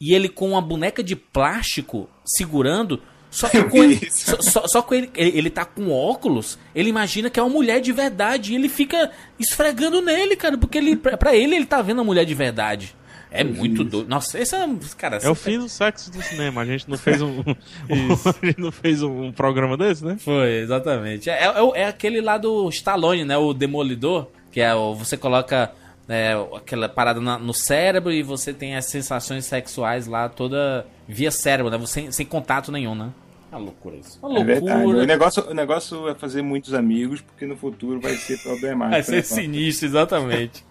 [0.00, 3.00] e ele com uma boneca de plástico segurando
[3.34, 6.88] só que com ele, só, só- só com ele, ele, ele tá com óculos, ele
[6.88, 10.94] imagina que é uma mulher de verdade e ele fica esfregando nele, cara, porque ele,
[10.96, 12.94] pra, pra ele ele tá vendo a mulher de verdade.
[13.36, 14.08] É muito doido.
[14.08, 14.64] Nossa, esse é.
[14.96, 16.60] Cara, É o fim do sexo do cinema.
[16.60, 17.40] A gente não fez um,
[17.90, 20.16] a gente não fez um, programa desse, né?
[20.20, 21.28] Foi, exatamente.
[21.28, 23.36] É, é, é aquele lá do Stallone, né?
[23.36, 24.94] O Demolidor, que é o.
[24.94, 25.72] Você coloca
[26.08, 31.32] é, aquela parada na- no cérebro e você tem as sensações sexuais lá toda via
[31.32, 31.76] cérebro, né?
[31.78, 33.08] Você, sem contato nenhum, né?
[33.54, 34.18] Uma loucura isso.
[34.20, 34.80] Uma É verdade.
[34.80, 35.06] O loucura.
[35.06, 38.90] negócio, o negócio é fazer muitos amigos, porque no futuro vai ser problemático.
[38.90, 39.22] Vai ser né?
[39.22, 40.64] sinistro, exatamente.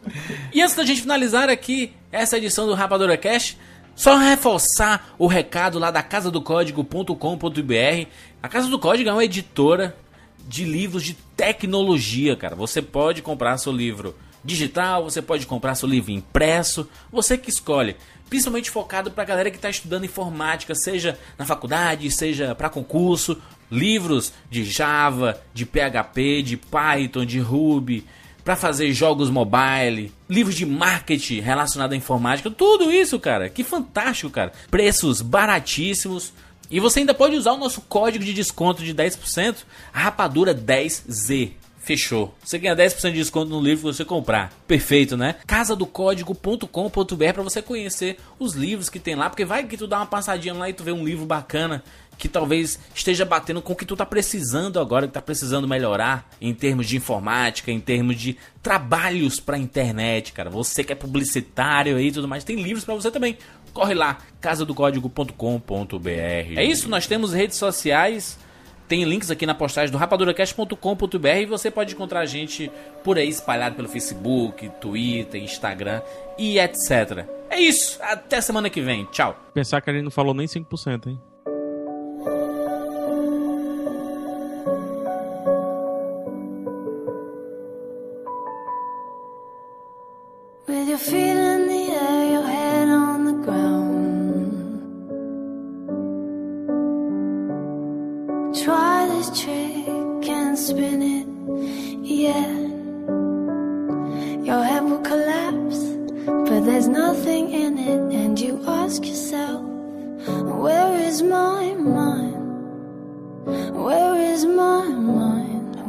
[0.54, 3.58] e antes da gente finalizar aqui essa edição do Rapadura Cash,
[3.96, 8.08] só reforçar o recado lá da casa do código.com.br.
[8.42, 9.96] A Casa do Código é uma editora
[10.48, 12.56] de livros de tecnologia, cara.
[12.56, 17.96] Você pode comprar seu livro digital, você pode comprar seu livro impresso, você que escolhe.
[18.34, 23.40] Principalmente focado para a galera que está estudando informática, seja na faculdade, seja para concurso.
[23.70, 28.08] Livros de Java, de PHP, de Python, de Ruby,
[28.44, 33.50] para fazer jogos mobile, livros de marketing relacionado à informática, tudo isso, cara.
[33.50, 34.52] Que fantástico, cara.
[34.72, 36.34] Preços baratíssimos.
[36.72, 39.58] E você ainda pode usar o nosso código de desconto de 10%,
[39.92, 41.52] rapadura 10Z.
[41.84, 42.34] Fechou.
[42.42, 44.54] Você ganha 10% de desconto no livro que você comprar.
[44.66, 45.36] Perfeito, né?
[45.46, 50.06] casadocódigo.com.br para você conhecer os livros que tem lá, porque vai que tu dá uma
[50.06, 51.84] passadinha lá e tu vê um livro bacana
[52.18, 56.30] que talvez esteja batendo com o que tu tá precisando agora, que tá precisando melhorar
[56.40, 60.50] em termos de informática, em termos de trabalhos pra internet, cara.
[60.50, 63.38] Você que é publicitário aí e tudo mais, tem livros pra você também.
[63.74, 66.08] Corre lá, casadocódigo.com.br.
[66.08, 68.40] É isso, nós temos redes sociais.
[68.94, 72.72] Tem links aqui na postagem do rapaduracast.com.br e você pode encontrar a gente
[73.04, 76.00] por aí espalhado pelo Facebook, Twitter, Instagram
[76.38, 77.26] e etc.
[77.50, 79.06] É isso, até semana que vem.
[79.06, 79.36] Tchau.
[79.52, 81.20] Pensar que a gente não falou nem 5%, hein?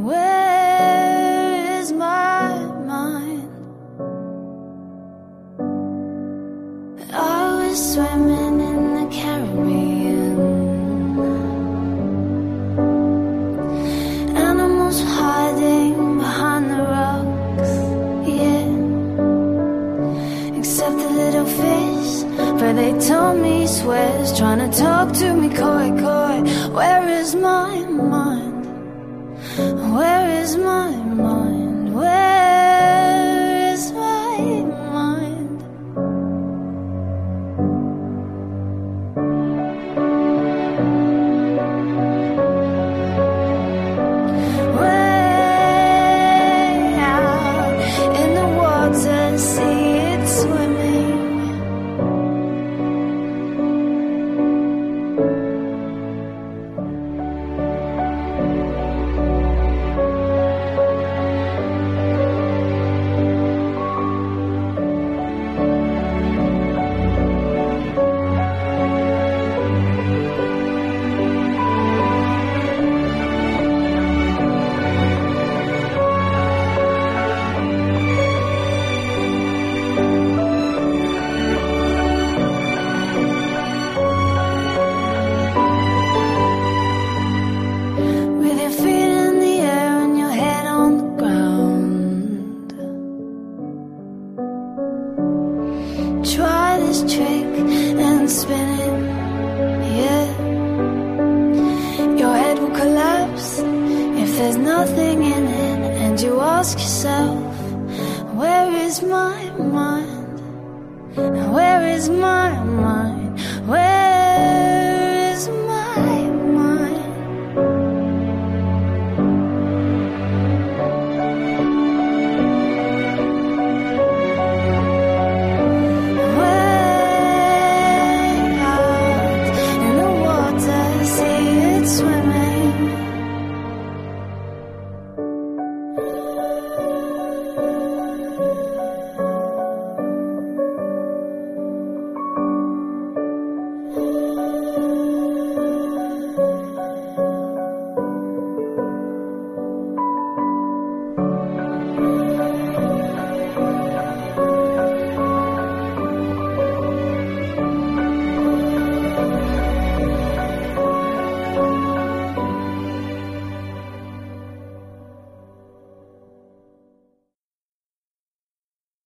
[0.04, 0.33] Where